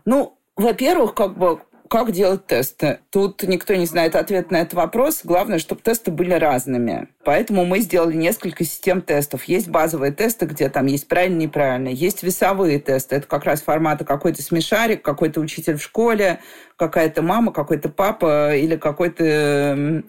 Ну, 0.06 0.38
во-первых, 0.56 1.14
как 1.14 1.38
бы 1.38 1.60
как 1.94 2.12
делать 2.12 2.48
тесты? 2.48 3.02
Тут 3.12 3.44
никто 3.44 3.76
не 3.76 3.86
знает 3.86 4.16
ответ 4.16 4.50
на 4.50 4.62
этот 4.62 4.74
вопрос. 4.74 5.22
Главное, 5.24 5.60
чтобы 5.60 5.82
тесты 5.82 6.10
были 6.10 6.34
разными. 6.34 7.08
Поэтому 7.24 7.66
мы 7.66 7.82
сделали 7.82 8.16
несколько 8.16 8.66
систем 8.66 9.00
тестов. 9.04 9.44
Есть 9.44 9.68
базовые 9.68 10.12
тесты, 10.12 10.48
где 10.48 10.70
там 10.70 10.88
есть 10.88 11.08
правильно 11.08 11.38
неправильно. 11.38 11.90
Есть 11.90 12.24
весовые 12.24 12.80
тесты. 12.80 13.18
Это 13.18 13.28
как 13.28 13.44
раз 13.44 13.62
формата 13.62 14.06
какой-то 14.06 14.42
смешарик, 14.42 15.04
какой-то 15.04 15.40
учитель 15.40 15.78
в 15.78 15.84
школе, 15.84 16.40
какая-то 16.78 17.22
мама, 17.22 17.52
какой-то 17.52 17.90
папа 17.90 18.56
или 18.56 18.76
какой-то 18.76 20.04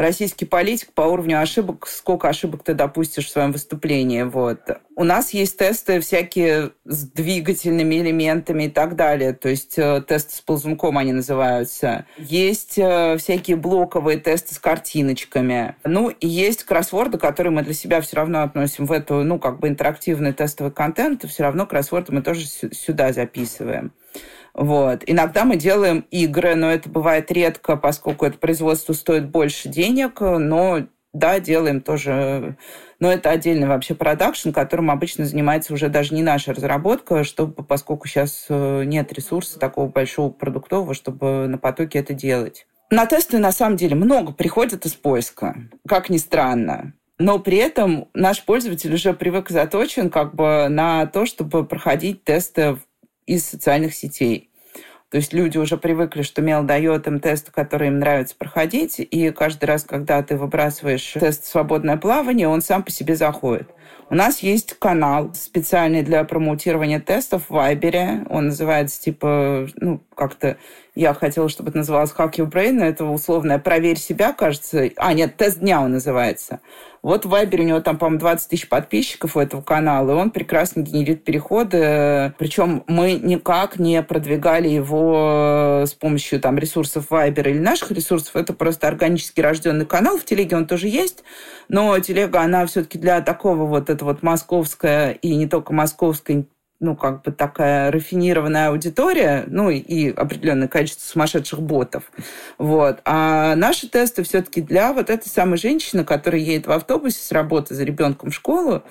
российский 0.00 0.44
политик 0.44 0.92
по 0.92 1.02
уровню 1.02 1.40
ошибок, 1.40 1.86
сколько 1.86 2.28
ошибок 2.28 2.62
ты 2.64 2.74
допустишь 2.74 3.26
в 3.26 3.30
своем 3.30 3.52
выступлении. 3.52 4.22
Вот. 4.22 4.60
У 4.96 5.04
нас 5.04 5.32
есть 5.32 5.58
тесты 5.58 6.00
всякие 6.00 6.72
с 6.84 7.04
двигательными 7.04 7.96
элементами 7.96 8.64
и 8.64 8.68
так 8.70 8.96
далее. 8.96 9.32
То 9.32 9.48
есть 9.48 9.78
э, 9.78 10.02
тесты 10.06 10.36
с 10.36 10.40
ползунком 10.40 10.98
они 10.98 11.12
называются. 11.12 12.06
Есть 12.16 12.78
э, 12.78 13.16
всякие 13.18 13.56
блоковые 13.56 14.18
тесты 14.18 14.54
с 14.54 14.58
картиночками. 14.58 15.76
Ну, 15.84 16.10
и 16.10 16.26
есть 16.26 16.64
кроссворды, 16.64 17.18
которые 17.18 17.52
мы 17.52 17.62
для 17.62 17.74
себя 17.74 18.00
все 18.00 18.16
равно 18.16 18.42
относим 18.42 18.86
в 18.86 18.92
эту, 18.92 19.22
ну, 19.22 19.38
как 19.38 19.60
бы 19.60 19.68
интерактивный 19.68 20.32
тестовый 20.32 20.72
контент. 20.72 21.24
Все 21.24 21.44
равно 21.44 21.66
кроссворды 21.66 22.12
мы 22.12 22.22
тоже 22.22 22.46
сюда 22.46 23.12
записываем. 23.12 23.92
Вот. 24.54 25.02
Иногда 25.06 25.44
мы 25.44 25.56
делаем 25.56 26.04
игры, 26.10 26.54
но 26.54 26.70
это 26.70 26.88
бывает 26.88 27.30
редко, 27.30 27.76
поскольку 27.76 28.26
это 28.26 28.38
производство 28.38 28.92
стоит 28.92 29.28
больше 29.28 29.68
денег, 29.68 30.20
но 30.20 30.86
да, 31.12 31.40
делаем 31.40 31.80
тоже, 31.80 32.56
но 33.00 33.10
это 33.10 33.30
отдельный 33.30 33.66
вообще 33.66 33.94
продакшн, 33.94 34.50
которым 34.50 34.90
обычно 34.90 35.24
занимается 35.24 35.74
уже 35.74 35.88
даже 35.88 36.14
не 36.14 36.22
наша 36.22 36.54
разработка, 36.54 37.24
чтобы, 37.24 37.64
поскольку 37.64 38.06
сейчас 38.06 38.46
э, 38.48 38.84
нет 38.84 39.12
ресурса 39.12 39.58
такого 39.58 39.88
большого 39.88 40.30
продуктового, 40.30 40.94
чтобы 40.94 41.48
на 41.48 41.58
потоке 41.58 41.98
это 41.98 42.14
делать. 42.14 42.66
На 42.90 43.06
тесты 43.06 43.38
на 43.38 43.52
самом 43.52 43.76
деле 43.76 43.96
много 43.96 44.32
приходит 44.32 44.86
из 44.86 44.94
поиска, 44.94 45.56
как 45.86 46.10
ни 46.10 46.16
странно. 46.16 46.94
Но 47.18 47.38
при 47.38 47.58
этом 47.58 48.08
наш 48.14 48.42
пользователь 48.44 48.94
уже 48.94 49.12
привык 49.12 49.50
заточен 49.50 50.10
как 50.10 50.34
бы 50.34 50.68
на 50.68 51.06
то, 51.06 51.26
чтобы 51.26 51.66
проходить 51.66 52.24
тесты 52.24 52.78
из 53.30 53.46
социальных 53.46 53.94
сетей. 53.94 54.50
То 55.10 55.16
есть 55.16 55.32
люди 55.32 55.58
уже 55.58 55.76
привыкли, 55.76 56.22
что 56.22 56.40
Мел 56.40 56.62
дает 56.62 57.06
им 57.06 57.18
тесты, 57.18 57.50
которые 57.50 57.88
им 57.88 57.98
нравится 57.98 58.34
проходить, 58.38 59.00
и 59.00 59.30
каждый 59.30 59.64
раз, 59.64 59.84
когда 59.84 60.22
ты 60.22 60.36
выбрасываешь 60.36 61.14
тест 61.14 61.46
«Свободное 61.46 61.96
плавание», 61.96 62.46
он 62.46 62.62
сам 62.62 62.84
по 62.84 62.90
себе 62.92 63.16
заходит. 63.16 63.68
У 64.08 64.14
нас 64.14 64.40
есть 64.40 64.74
канал 64.78 65.32
специальный 65.34 66.02
для 66.02 66.24
промоутирования 66.24 67.00
тестов 67.00 67.44
в 67.48 67.50
Вайбере. 67.50 68.24
Он 68.28 68.46
называется 68.46 69.00
типа, 69.00 69.68
ну, 69.76 70.00
как-то 70.16 70.56
я 71.00 71.14
хотела, 71.14 71.48
чтобы 71.48 71.70
это 71.70 71.78
называлось 71.78 72.12
Hack 72.16 72.34
Your 72.34 72.50
Brain, 72.50 72.84
это 72.84 73.06
условное 73.06 73.58
«Проверь 73.58 73.98
себя», 73.98 74.34
кажется. 74.34 74.90
А, 74.96 75.14
нет, 75.14 75.34
тест 75.38 75.60
дня 75.60 75.80
он 75.80 75.92
называется. 75.92 76.60
Вот 77.02 77.24
в 77.24 77.30
Вайбере 77.30 77.64
у 77.64 77.66
него 77.68 77.80
там, 77.80 77.96
по-моему, 77.96 78.20
20 78.20 78.50
тысяч 78.50 78.68
подписчиков 78.68 79.34
у 79.34 79.40
этого 79.40 79.62
канала, 79.62 80.10
и 80.10 80.14
он 80.14 80.30
прекрасно 80.30 80.82
генерит 80.82 81.24
переходы. 81.24 82.34
Причем 82.38 82.84
мы 82.86 83.14
никак 83.14 83.78
не 83.78 84.02
продвигали 84.02 84.68
его 84.68 85.84
с 85.86 85.94
помощью 85.94 86.38
там, 86.38 86.58
ресурсов 86.58 87.06
Вайбера 87.08 87.50
или 87.50 87.58
наших 87.58 87.92
ресурсов. 87.92 88.36
Это 88.36 88.52
просто 88.52 88.86
органически 88.86 89.40
рожденный 89.40 89.86
канал. 89.86 90.18
В 90.18 90.26
Телеге 90.26 90.56
он 90.56 90.66
тоже 90.66 90.88
есть, 90.88 91.24
но 91.68 91.98
Телега, 91.98 92.42
она 92.42 92.66
все-таки 92.66 92.98
для 92.98 93.22
такого 93.22 93.64
вот, 93.64 93.88
это 93.88 94.04
вот 94.04 94.22
московская 94.22 95.12
и 95.12 95.34
не 95.34 95.46
только 95.46 95.72
московская 95.72 96.44
ну, 96.80 96.96
как 96.96 97.22
бы 97.22 97.30
такая 97.30 97.92
рафинированная 97.92 98.68
аудитория, 98.70 99.44
ну, 99.46 99.68
и 99.70 100.10
определенное 100.10 100.66
количество 100.66 101.04
сумасшедших 101.12 101.60
ботов. 101.60 102.10
Вот. 102.56 103.00
А 103.04 103.54
наши 103.54 103.88
тесты 103.88 104.22
все-таки 104.22 104.62
для 104.62 104.92
вот 104.94 105.10
этой 105.10 105.28
самой 105.28 105.58
женщины, 105.58 106.04
которая 106.04 106.40
едет 106.40 106.66
в 106.66 106.72
автобусе 106.72 107.22
с 107.22 107.32
работы 107.32 107.74
за 107.74 107.84
ребенком 107.84 108.30
в 108.30 108.34
школу 108.34 108.82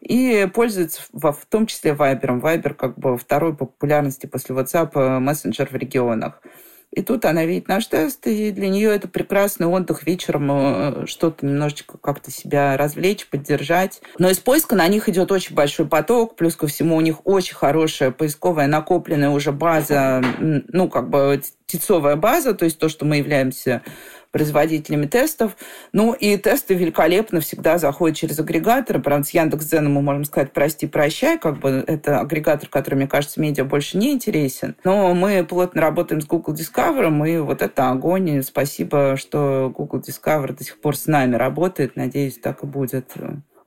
и 0.00 0.48
пользуется 0.54 1.00
в, 1.12 1.32
в 1.32 1.46
том 1.46 1.66
числе 1.66 1.94
Вайбером. 1.94 2.40
Вайбер 2.40 2.74
как 2.74 2.98
бы 2.98 3.16
второй 3.16 3.56
по 3.56 3.64
популярности 3.64 4.26
после 4.26 4.54
WhatsApp 4.54 5.18
мессенджер 5.18 5.68
в 5.70 5.74
регионах. 5.74 6.42
И 6.92 7.02
тут 7.02 7.24
она 7.26 7.44
видит 7.44 7.68
наш 7.68 7.86
тест, 7.86 8.26
и 8.26 8.50
для 8.50 8.68
нее 8.68 8.94
это 8.94 9.08
прекрасный 9.08 9.66
отдых 9.66 10.06
вечером, 10.06 10.48
э, 10.50 11.06
что-то 11.06 11.44
немножечко 11.44 11.98
как-то 11.98 12.30
себя 12.30 12.76
развлечь, 12.76 13.28
поддержать. 13.28 14.00
Но 14.18 14.30
из 14.30 14.38
поиска 14.38 14.74
на 14.74 14.88
них 14.88 15.08
идет 15.08 15.30
очень 15.30 15.54
большой 15.54 15.86
поток, 15.86 16.36
плюс 16.36 16.56
ко 16.56 16.66
всему 16.66 16.96
у 16.96 17.00
них 17.00 17.26
очень 17.26 17.54
хорошая 17.54 18.10
поисковая 18.10 18.66
накопленная 18.66 19.30
уже 19.30 19.52
база, 19.52 20.22
ну, 20.38 20.88
как 20.88 21.10
бы 21.10 21.42
тицовая 21.66 22.16
база, 22.16 22.54
то 22.54 22.64
есть 22.64 22.78
то, 22.78 22.88
что 22.88 23.04
мы 23.04 23.16
являемся 23.16 23.82
производителями 24.30 25.06
тестов. 25.06 25.56
Ну 25.92 26.12
и 26.12 26.36
тесты 26.36 26.74
великолепно 26.74 27.40
всегда 27.40 27.78
заходят 27.78 28.16
через 28.16 28.38
агрегаторы. 28.38 29.00
Правда, 29.00 29.26
с 29.26 29.30
Яндекс.Дзеном 29.30 29.92
мы 29.94 30.02
можем 30.02 30.24
сказать 30.24 30.52
«прости, 30.52 30.86
прощай», 30.86 31.38
как 31.38 31.58
бы 31.58 31.84
это 31.86 32.20
агрегатор, 32.20 32.68
который, 32.68 32.96
мне 32.96 33.08
кажется, 33.08 33.40
медиа 33.40 33.64
больше 33.64 33.98
не 33.98 34.12
интересен. 34.12 34.76
Но 34.84 35.14
мы 35.14 35.44
плотно 35.44 35.80
работаем 35.80 36.20
с 36.20 36.26
Google 36.26 36.54
Discover, 36.54 37.28
и 37.28 37.38
вот 37.38 37.62
это 37.62 37.90
огонь. 37.90 38.42
спасибо, 38.42 39.16
что 39.16 39.72
Google 39.74 40.00
Discover 40.00 40.52
до 40.52 40.64
сих 40.64 40.80
пор 40.80 40.96
с 40.96 41.06
нами 41.06 41.36
работает. 41.36 41.96
Надеюсь, 41.96 42.38
так 42.38 42.62
и 42.62 42.66
будет 42.66 43.14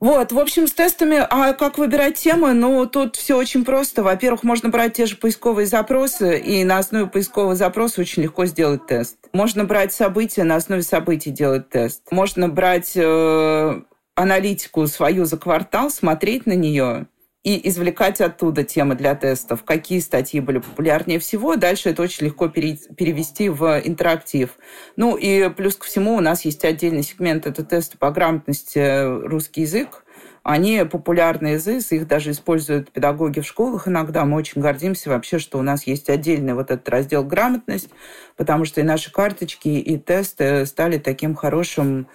вот, 0.02 0.32
в 0.32 0.38
общем, 0.40 0.66
с 0.66 0.72
тестами, 0.72 1.24
а 1.30 1.52
как 1.52 1.78
выбирать 1.78 2.16
темы? 2.16 2.54
Ну, 2.54 2.86
тут 2.86 3.14
все 3.14 3.36
очень 3.36 3.64
просто. 3.64 4.02
Во-первых, 4.02 4.42
можно 4.42 4.68
брать 4.68 4.94
те 4.94 5.06
же 5.06 5.14
поисковые 5.14 5.68
запросы, 5.68 6.40
и 6.40 6.64
на 6.64 6.78
основе 6.78 7.06
поискового 7.06 7.54
запроса 7.54 8.00
очень 8.00 8.24
легко 8.24 8.44
сделать 8.46 8.84
тест. 8.88 9.16
Можно 9.32 9.62
брать 9.64 9.92
события, 9.92 10.42
на 10.42 10.56
основе 10.56 10.82
событий 10.82 11.30
делать 11.30 11.68
тест. 11.68 12.02
Можно 12.10 12.48
брать 12.48 12.94
э, 12.96 13.80
аналитику 14.16 14.88
свою 14.88 15.24
за 15.24 15.36
квартал, 15.36 15.88
смотреть 15.88 16.46
на 16.46 16.54
нее 16.54 17.06
и 17.44 17.68
извлекать 17.68 18.20
оттуда 18.20 18.62
темы 18.62 18.94
для 18.94 19.16
тестов, 19.16 19.64
какие 19.64 19.98
статьи 19.98 20.38
были 20.40 20.58
популярнее 20.58 21.18
всего. 21.18 21.56
Дальше 21.56 21.90
это 21.90 22.02
очень 22.02 22.26
легко 22.26 22.48
перевести 22.48 23.48
в 23.48 23.80
интерактив. 23.84 24.50
Ну 24.96 25.16
и 25.16 25.48
плюс 25.50 25.74
ко 25.74 25.84
всему 25.84 26.14
у 26.14 26.20
нас 26.20 26.44
есть 26.44 26.64
отдельный 26.64 27.02
сегмент, 27.02 27.46
это 27.46 27.64
тесты 27.64 27.98
по 27.98 28.10
грамотности 28.12 29.26
русский 29.26 29.62
язык. 29.62 30.04
Они 30.44 30.84
популярные 30.90 31.54
язык, 31.54 31.84
их 31.90 32.08
даже 32.08 32.32
используют 32.32 32.90
педагоги 32.90 33.40
в 33.40 33.46
школах 33.46 33.86
иногда. 33.86 34.24
Мы 34.24 34.36
очень 34.36 34.60
гордимся 34.60 35.08
вообще, 35.10 35.38
что 35.38 35.58
у 35.58 35.62
нас 35.62 35.86
есть 35.86 36.10
отдельный 36.10 36.54
вот 36.54 36.72
этот 36.72 36.88
раздел 36.88 37.24
«Грамотность», 37.24 37.90
потому 38.36 38.64
что 38.64 38.80
и 38.80 38.84
наши 38.84 39.12
карточки, 39.12 39.68
и 39.68 39.98
тесты 39.98 40.66
стали 40.66 40.98
таким 40.98 41.36
хорошим 41.36 42.08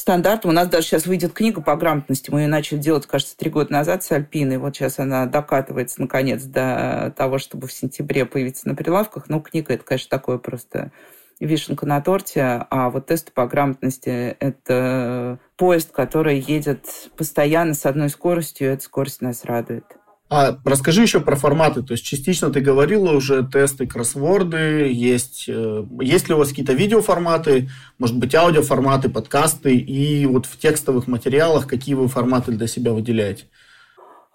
стандартом. 0.00 0.50
У 0.50 0.54
нас 0.54 0.68
даже 0.68 0.86
сейчас 0.86 1.06
выйдет 1.06 1.32
книга 1.32 1.60
по 1.60 1.76
грамотности. 1.76 2.30
Мы 2.30 2.42
ее 2.42 2.48
начали 2.48 2.78
делать, 2.78 3.06
кажется, 3.06 3.36
три 3.36 3.50
года 3.50 3.72
назад 3.72 4.02
с 4.02 4.10
Альпиной. 4.10 4.58
Вот 4.58 4.74
сейчас 4.74 4.98
она 4.98 5.26
докатывается, 5.26 6.00
наконец, 6.00 6.42
до 6.42 7.14
того, 7.16 7.38
чтобы 7.38 7.68
в 7.68 7.72
сентябре 7.72 8.24
появиться 8.24 8.66
на 8.66 8.74
прилавках. 8.74 9.28
Ну, 9.28 9.40
книга– 9.40 9.74
это, 9.74 9.84
конечно, 9.84 10.08
такое 10.10 10.38
просто 10.38 10.90
вишенка 11.38 11.86
на 11.86 12.00
торте, 12.00 12.66
а 12.70 12.90
вот 12.90 13.06
тесты 13.06 13.32
по 13.32 13.46
грамотности– 13.46 14.36
это 14.40 15.38
поезд, 15.56 15.90
который 15.90 16.38
едет 16.38 16.86
постоянно 17.16 17.74
с 17.74 17.86
одной 17.86 18.10
скоростью, 18.10 18.68
и 18.68 18.72
эта 18.72 18.82
скорость 18.82 19.22
нас 19.22 19.44
радует. 19.44 19.84
А 20.32 20.56
расскажи 20.64 21.02
еще 21.02 21.18
про 21.18 21.34
форматы. 21.34 21.82
То 21.82 21.92
есть 21.92 22.04
частично 22.04 22.50
ты 22.50 22.60
говорила 22.60 23.10
уже 23.10 23.44
тесты, 23.44 23.88
кроссворды, 23.88 24.92
есть, 24.92 25.46
э, 25.48 25.84
есть 26.00 26.28
ли 26.28 26.34
у 26.34 26.38
вас 26.38 26.50
какие-то 26.50 26.72
видеоформаты, 26.72 27.68
может 27.98 28.16
быть, 28.16 28.32
аудиоформаты, 28.36 29.08
подкасты, 29.08 29.76
и 29.76 30.24
вот 30.26 30.46
в 30.46 30.56
текстовых 30.56 31.08
материалах 31.08 31.66
какие 31.66 31.96
вы 31.96 32.06
форматы 32.06 32.52
для 32.52 32.68
себя 32.68 32.92
выделяете? 32.92 33.46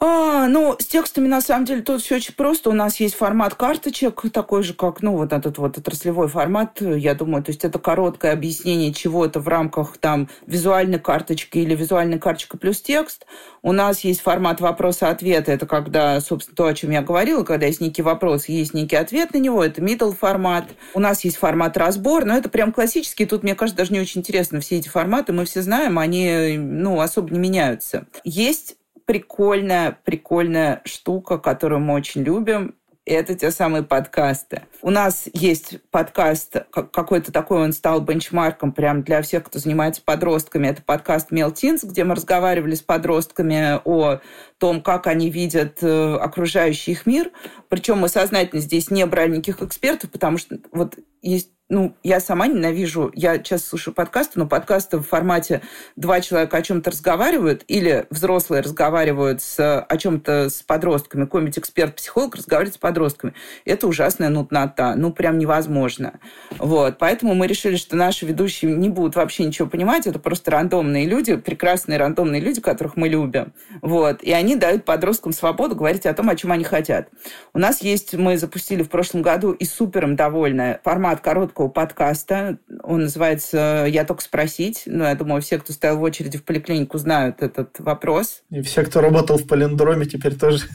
А, 0.08 0.48
ну, 0.48 0.76
с 0.78 0.86
текстами, 0.86 1.28
на 1.28 1.42
самом 1.42 1.66
деле, 1.66 1.82
тут 1.82 2.00
все 2.00 2.18
очень 2.18 2.36
просто. 2.36 2.70
У 2.70 2.74
нас 2.74 3.00
есть 3.00 3.16
формат 3.16 3.56
карточек, 3.56 4.22
такой 4.32 4.62
же, 4.62 4.76
как, 4.76 5.02
ну, 5.02 5.18
вот 5.18 5.34
этот 5.34 5.58
вот 5.58 5.80
отраслевой 5.80 6.28
формат, 6.28 6.80
я 6.80 7.16
думаю. 7.16 7.44
То 7.44 7.50
есть 7.50 7.66
это 7.66 7.80
короткое 7.80 8.32
объяснение 8.34 8.94
чего-то 8.94 9.40
в 9.40 9.48
рамках, 9.48 9.98
там, 9.98 10.30
визуальной 10.46 11.00
карточки 11.00 11.58
или 11.58 11.74
визуальной 11.74 12.20
карточка 12.20 12.56
плюс 12.56 12.82
текст. 12.82 13.26
У 13.64 13.72
нас 13.72 14.02
есть 14.02 14.22
формат 14.22 14.62
вопроса-ответа. 14.62 15.52
Это 15.52 15.66
когда, 15.66 16.22
собственно, 16.22 16.56
то, 16.56 16.68
о 16.68 16.76
чем 16.76 16.92
я 16.92 17.02
говорила, 17.02 17.44
когда 17.44 17.66
есть 17.66 17.82
некий 17.82 18.04
вопрос, 18.04 18.48
есть 18.48 18.76
некий 18.76 18.98
ответ 18.98 19.34
на 19.34 19.40
него. 19.40 19.64
Это 19.64 19.82
middle 19.82 20.16
формат. 20.16 20.66
У 20.94 21.00
нас 21.00 21.24
есть 21.24 21.38
формат 21.38 21.78
разбор, 21.78 22.26
но 22.26 22.38
это 22.38 22.48
прям 22.50 22.74
классический. 22.74 23.26
Тут, 23.26 23.42
мне 23.42 23.56
кажется, 23.56 23.78
даже 23.78 23.92
не 23.92 24.00
очень 24.00 24.22
интересно. 24.22 24.60
Все 24.60 24.78
эти 24.78 24.88
форматы 24.88 25.34
мы 25.34 25.46
все 25.46 25.64
знаем, 25.64 25.98
они, 25.98 26.58
ну, 26.60 27.02
особо 27.02 27.34
не 27.34 27.40
меняются. 27.40 28.06
Есть 28.24 28.76
прикольная, 29.06 29.98
прикольная 30.04 30.82
штука, 30.86 31.38
которую 31.38 31.82
мы 31.82 31.94
очень 31.94 32.24
любим. 32.24 32.76
Это 33.06 33.36
те 33.36 33.52
самые 33.52 33.84
подкасты. 33.84 34.64
У 34.82 34.90
нас 34.90 35.30
есть 35.32 35.78
подкаст, 35.92 36.56
какой-то 36.72 37.32
такой, 37.32 37.60
он 37.60 37.72
стал 37.72 38.02
бенчмарком 38.02 38.72
прям 38.72 39.04
для 39.04 39.22
всех, 39.22 39.44
кто 39.44 39.60
занимается 39.60 40.02
подростками. 40.04 40.70
Это 40.70 40.82
подкаст 40.82 41.30
Мелтинс, 41.30 41.84
где 41.84 42.04
мы 42.04 42.16
разговаривали 42.16 42.74
с 42.74 42.82
подростками 42.82 43.80
о 43.86 44.22
том, 44.58 44.82
как 44.82 45.06
они 45.06 45.30
видят 45.30 45.84
э, 45.84 46.16
окружающий 46.16 46.94
их 46.94 47.06
мир. 47.06 47.30
Причем 47.70 48.00
мы 48.00 48.10
сознательно 48.10 48.60
здесь 48.60 48.90
не 48.90 49.06
брали 49.06 49.34
никаких 49.34 49.62
экспертов, 49.62 50.10
потому 50.10 50.40
что 50.40 50.58
вот 50.72 50.96
есть 51.22 51.52
ну, 51.68 51.96
я 52.04 52.20
сама 52.20 52.46
ненавижу, 52.46 53.12
я 53.16 53.40
часто 53.40 53.70
слушаю 53.70 53.96
подкасты, 53.96 54.38
но 54.38 54.48
подкасты 54.48 54.98
в 54.98 55.04
формате 55.04 55.62
два 55.96 56.22
человека 56.22 56.58
о 56.58 56.62
чем-то 56.62 56.92
разговаривают, 56.92 57.64
или 57.68 58.06
взрослые 58.12 58.62
разговаривают 58.62 59.42
с, 59.42 59.82
о 59.82 59.98
чем-то 59.98 60.52
с 60.52 60.62
подростками, 60.62 61.24
какой-нибудь 61.24 61.58
эксперт, 61.58 61.96
психолог 61.96 62.36
разговаривает 62.36 62.76
с 62.76 62.78
подростками. 62.78 63.34
Это 63.66 63.88
ужасная 63.88 64.30
нуднота, 64.30 64.94
ну, 64.96 65.12
прям 65.12 65.40
невозможно. 65.40 66.20
Вот, 66.60 67.00
поэтому 67.00 67.34
мы 67.34 67.48
решили, 67.48 67.78
что 67.78 67.96
наши 67.96 68.28
ведущие 68.28 68.76
не 68.76 68.90
будут 68.90 69.16
вообще 69.16 69.44
ничего 69.44 69.68
понимать, 69.68 70.06
это 70.06 70.20
просто 70.20 70.52
рандомные 70.52 71.08
люди, 71.08 71.36
прекрасные 71.36 71.98
рандомные 71.98 72.42
люди, 72.42 72.62
которых 72.62 72.96
мы 72.96 73.10
любим. 73.10 73.54
Вот, 73.82 74.22
и 74.22 74.32
они 74.32 74.56
дают 74.56 74.86
подросткам 74.86 75.34
свободу 75.34 75.76
говорить 75.76 76.06
о 76.06 76.14
том, 76.14 76.30
о 76.30 76.36
чем 76.36 76.52
они 76.52 76.64
хотят. 76.64 77.10
У 77.56 77.60
нас 77.60 77.82
есть, 77.82 78.14
мы 78.14 78.38
запустили 78.38 78.84
в 78.84 78.90
прошлом 78.90 79.24
году 79.24 79.52
и 79.52 79.66
супером 79.66 80.16
довольная 80.16 80.80
формат 80.84 81.22
короткого 81.22 81.55
короткого 81.56 81.68
подкаста. 81.70 82.58
Он 82.84 83.02
называется 83.04 83.86
«Я 83.88 84.04
только 84.06 84.22
спросить». 84.22 84.84
Ну, 84.86 85.04
я 85.04 85.16
думаю, 85.16 85.42
все, 85.42 85.58
кто 85.58 85.74
стоял 85.74 85.98
в 85.98 86.02
очереди 86.02 86.38
в 86.38 86.44
поликлинику, 86.44 86.98
знают 86.98 87.42
этот 87.42 87.80
вопрос. 87.80 88.44
И 88.50 88.62
все, 88.62 88.84
кто 88.84 89.02
работал 89.02 89.38
в 89.38 89.48
полиндроме, 89.48 90.06
теперь 90.06 90.36
тоже. 90.36 90.66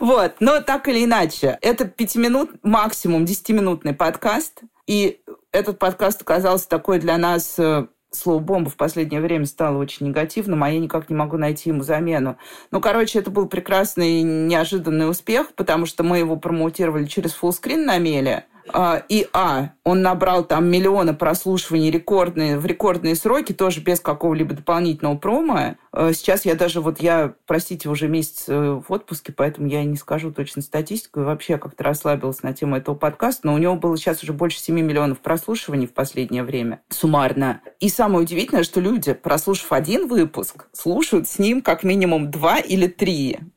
Вот, 0.00 0.34
но 0.40 0.60
так 0.60 0.88
или 0.88 1.04
иначе, 1.04 1.56
это 1.62 1.84
пятиминут, 1.84 2.50
максимум 2.64 3.24
десятиминутный 3.24 3.94
подкаст. 3.94 4.62
И 4.88 5.20
этот 5.52 5.78
подкаст 5.78 6.22
оказался 6.22 6.68
такой 6.68 6.98
для 6.98 7.16
нас 7.16 7.54
э, 7.58 7.86
слово 8.14 8.40
«бомба» 8.40 8.70
в 8.70 8.76
последнее 8.76 9.20
время 9.20 9.46
стало 9.46 9.78
очень 9.78 10.06
негативным, 10.06 10.62
а 10.64 10.70
я 10.70 10.78
никак 10.78 11.10
не 11.10 11.16
могу 11.16 11.36
найти 11.36 11.70
ему 11.70 11.82
замену. 11.82 12.36
Ну, 12.70 12.80
короче, 12.80 13.18
это 13.18 13.30
был 13.30 13.46
прекрасный 13.46 14.22
неожиданный 14.22 15.08
успех, 15.08 15.54
потому 15.54 15.86
что 15.86 16.02
мы 16.02 16.18
его 16.18 16.36
промоутировали 16.36 17.06
через 17.06 17.32
фуллскрин 17.32 17.84
на 17.84 17.98
меле– 17.98 18.46
и 19.08 19.28
А, 19.32 19.70
он 19.84 20.02
набрал 20.02 20.44
там 20.44 20.66
миллионы 20.66 21.14
прослушиваний 21.14 21.90
рекордные, 21.90 22.58
в 22.58 22.66
рекордные 22.66 23.14
сроки, 23.14 23.52
тоже 23.52 23.80
без 23.80 24.00
какого-либо 24.00 24.54
дополнительного 24.54 25.16
промо. 25.16 25.76
А, 25.92 26.12
сейчас 26.12 26.44
я 26.44 26.54
даже, 26.54 26.80
вот 26.80 27.00
я, 27.00 27.34
простите, 27.46 27.88
уже 27.88 28.08
месяц 28.08 28.44
э, 28.48 28.80
в 28.86 28.92
отпуске, 28.92 29.32
поэтому 29.32 29.68
я 29.68 29.84
не 29.84 29.96
скажу 29.96 30.32
точно 30.32 30.62
статистику, 30.62 31.20
и 31.20 31.24
вообще 31.24 31.58
как-то 31.58 31.84
расслабилась 31.84 32.42
на 32.42 32.52
тему 32.52 32.76
этого 32.76 32.94
подкаста, 32.94 33.46
но 33.46 33.54
у 33.54 33.58
него 33.58 33.76
было 33.76 33.96
сейчас 33.96 34.22
уже 34.22 34.32
больше 34.32 34.58
7 34.58 34.74
миллионов 34.74 35.20
прослушиваний 35.20 35.86
в 35.86 35.92
последнее 35.92 36.42
время, 36.42 36.80
суммарно. 36.88 37.60
И 37.80 37.88
самое 37.88 38.24
удивительное, 38.24 38.64
что 38.64 38.80
люди, 38.80 39.12
прослушав 39.12 39.72
один 39.72 40.08
выпуск, 40.08 40.66
слушают 40.72 41.28
с 41.28 41.38
ним 41.38 41.62
как 41.62 41.84
минимум 41.84 42.30
два 42.30 42.58
или 42.58 42.86
три 42.86 43.14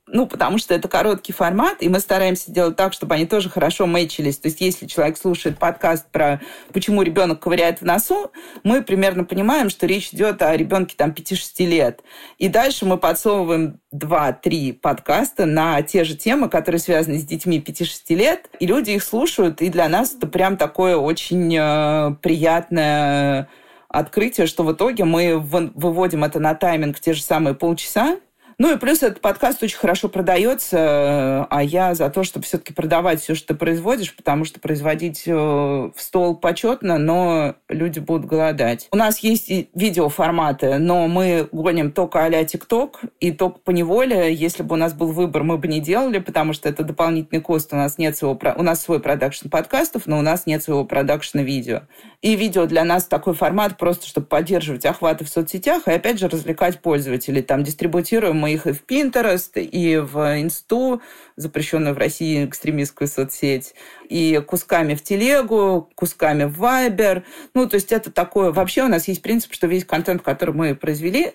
ну, 0.07 0.25
потому 0.25 0.57
что 0.57 0.73
это 0.73 0.87
короткий 0.87 1.33
формат, 1.33 1.77
и 1.81 1.89
мы 1.89 1.99
стараемся 1.99 2.51
делать 2.51 2.77
так, 2.77 2.93
чтобы 2.93 3.15
они 3.15 3.25
тоже 3.25 3.49
хорошо 3.49 3.85
мэчились. 3.85 4.37
То 4.37 4.47
есть, 4.47 4.61
если 4.61 4.87
человек 4.87 5.17
слушает 5.17 5.59
подкаст 5.59 6.07
про 6.11 6.41
почему 6.71 7.01
ребенок 7.01 7.41
ковыряет 7.41 7.81
в 7.81 7.85
носу, 7.85 8.31
мы 8.63 8.81
примерно 8.81 9.25
понимаем, 9.25 9.69
что 9.69 9.85
речь 9.85 10.13
идет 10.13 10.41
о 10.41 10.55
ребенке 10.55 10.95
там 10.97 11.11
5-6 11.11 11.65
лет. 11.65 12.03
И 12.37 12.47
дальше 12.47 12.85
мы 12.85 12.97
подсовываем 12.97 13.81
2-3 13.93 14.73
подкаста 14.73 15.45
на 15.45 15.81
те 15.81 16.05
же 16.05 16.15
темы, 16.15 16.49
которые 16.49 16.79
связаны 16.79 17.19
с 17.19 17.25
детьми 17.25 17.59
5-6 17.65 18.15
лет, 18.15 18.49
и 18.59 18.65
люди 18.65 18.91
их 18.91 19.03
слушают, 19.03 19.61
и 19.61 19.69
для 19.69 19.89
нас 19.89 20.15
это 20.15 20.27
прям 20.27 20.55
такое 20.55 20.95
очень 20.95 21.53
э, 21.53 22.15
приятное 22.21 23.49
открытие, 23.89 24.47
что 24.47 24.63
в 24.63 24.71
итоге 24.71 25.05
мы 25.05 25.37
выводим 25.37 26.23
это 26.23 26.39
на 26.39 26.55
тайминг 26.55 26.99
те 26.99 27.13
же 27.13 27.21
самые 27.21 27.55
полчаса, 27.55 28.17
ну 28.59 28.73
и 28.73 28.77
плюс 28.77 29.03
этот 29.03 29.21
подкаст 29.21 29.61
очень 29.61 29.77
хорошо 29.77 30.09
продается, 30.09 31.45
а 31.49 31.63
я 31.63 31.93
за 31.93 32.09
то, 32.09 32.23
чтобы 32.23 32.45
все-таки 32.45 32.73
продавать 32.73 33.21
все, 33.21 33.35
что 33.35 33.49
ты 33.49 33.55
производишь, 33.55 34.15
потому 34.15 34.45
что 34.45 34.59
производить 34.59 35.23
э, 35.27 35.31
в 35.33 35.93
стол 35.97 36.35
почетно, 36.35 36.97
но 36.97 37.55
люди 37.69 37.99
будут 37.99 38.25
голодать. 38.25 38.87
У 38.91 38.97
нас 38.97 39.19
есть 39.19 39.51
видеоформаты, 39.75 40.79
но 40.79 41.07
мы 41.07 41.47
гоним 41.51 41.91
только 41.91 42.23
а-ля 42.23 42.43
ТикТок 42.45 43.01
и 43.19 43.31
только 43.31 43.59
по 43.59 43.69
неволе. 43.69 44.33
Если 44.33 44.63
бы 44.63 44.73
у 44.73 44.77
нас 44.77 44.93
был 44.93 45.11
выбор, 45.11 45.43
мы 45.43 45.57
бы 45.57 45.67
не 45.67 45.79
делали, 45.79 46.17
потому 46.17 46.53
что 46.53 46.67
это 46.67 46.83
дополнительный 46.83 47.41
кост. 47.41 47.71
У 47.73 47.75
нас 47.75 47.99
нет 47.99 48.17
своего... 48.17 48.39
У 48.55 48.63
нас 48.63 48.81
свой 48.81 48.99
продакшн 48.99 49.49
подкастов, 49.49 50.07
но 50.07 50.17
у 50.17 50.21
нас 50.21 50.47
нет 50.47 50.63
своего 50.63 50.83
продакшна 50.83 51.41
видео. 51.41 51.81
И 52.23 52.35
видео 52.35 52.65
для 52.65 52.83
нас 52.83 53.05
такой 53.05 53.35
формат 53.35 53.77
просто, 53.77 54.07
чтобы 54.07 54.25
поддерживать 54.25 54.85
охваты 54.85 55.25
в 55.25 55.29
соцсетях 55.29 55.87
и, 55.87 55.91
опять 55.91 56.19
же, 56.19 56.27
развлекать 56.27 56.79
пользователей. 56.79 57.43
Там 57.43 57.63
дистрибутируем 57.63 58.37
мы 58.37 58.46
их 58.47 58.67
и 58.67 58.71
в 58.71 58.83
Pinterest, 58.85 59.61
и 59.61 59.97
в 59.97 60.17
Инсту, 60.41 61.01
запрещенную 61.35 61.93
в 61.93 61.97
России 61.97 62.45
экстремистскую 62.45 63.07
соцсеть, 63.07 63.75
и 64.09 64.41
кусками 64.45 64.95
в 64.95 65.03
Телегу, 65.03 65.89
кусками 65.95 66.45
в 66.45 66.61
Viber. 66.61 67.23
Ну, 67.53 67.67
то 67.67 67.75
есть 67.75 67.91
это 67.91 68.11
такое... 68.11 68.51
Вообще 68.51 68.83
у 68.83 68.87
нас 68.87 69.07
есть 69.07 69.21
принцип, 69.21 69.53
что 69.53 69.67
весь 69.67 69.85
контент, 69.85 70.21
который 70.21 70.55
мы 70.55 70.75
произвели, 70.75 71.33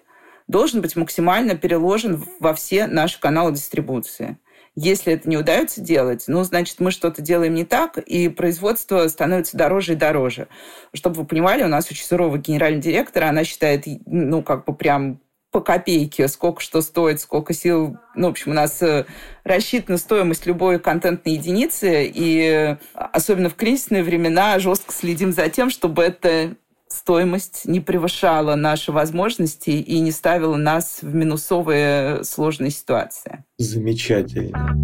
должен 0.49 0.81
быть 0.81 0.97
максимально 0.97 1.57
переложен 1.57 2.25
во 2.41 2.55
все 2.55 2.87
наши 2.87 3.21
каналы 3.21 3.53
дистрибуции. 3.53 4.39
Если 4.75 5.13
это 5.13 5.29
не 5.29 5.37
удается 5.37 5.83
делать, 5.83 6.25
ну, 6.29 6.43
значит, 6.45 6.81
мы 6.81 6.91
что-то 6.93 7.21
делаем 7.21 7.53
не 7.53 7.65
так, 7.65 7.99
и 7.99 8.31
производство 8.31 9.07
становится 9.09 9.59
дороже 9.59 9.93
и 9.93 9.97
дороже. 9.97 10.49
Чтобы 10.95 11.17
вы 11.17 11.27
понимали, 11.27 11.63
у 11.63 11.69
нас 11.69 11.91
очень 11.91 12.07
суровый 12.07 12.41
генеральный 12.41 12.81
директор, 12.81 13.25
она 13.25 13.45
считает, 13.45 13.85
ну, 14.07 14.43
как 14.43 14.65
бы 14.65 14.75
прям 14.75 15.21
по 15.53 15.61
копейке, 15.61 16.27
сколько 16.29 16.61
что 16.61 16.81
стоит, 16.81 17.21
сколько 17.21 17.53
сил. 17.53 17.99
Ну, 18.17 18.27
в 18.27 18.31
общем, 18.31 18.53
у 18.53 18.55
нас 18.55 18.83
э, 18.83 19.05
рассчитана 19.45 19.99
стоимость 19.99 20.47
любой 20.47 20.81
контентной 20.81 21.35
единицы, 21.35 22.11
и 22.13 22.77
особенно 22.95 23.51
в 23.51 23.55
кризисные 23.55 24.03
времена 24.03 24.59
жестко 24.59 24.93
следим 24.93 25.33
за 25.33 25.49
тем, 25.51 25.71
чтобы 25.71 26.03
эта 26.03 26.57
стоимость 26.89 27.67
не 27.67 27.81
превышала 27.81 28.55
наши 28.55 28.93
возможности 28.93 29.71
и 29.71 30.01
не 30.01 30.11
ставила 30.11 30.57
нас 30.57 30.99
в 31.03 31.15
минусовые 31.15 32.25
сложные 32.25 32.71
ситуации. 32.71 33.45
Замечательно. 33.59 34.81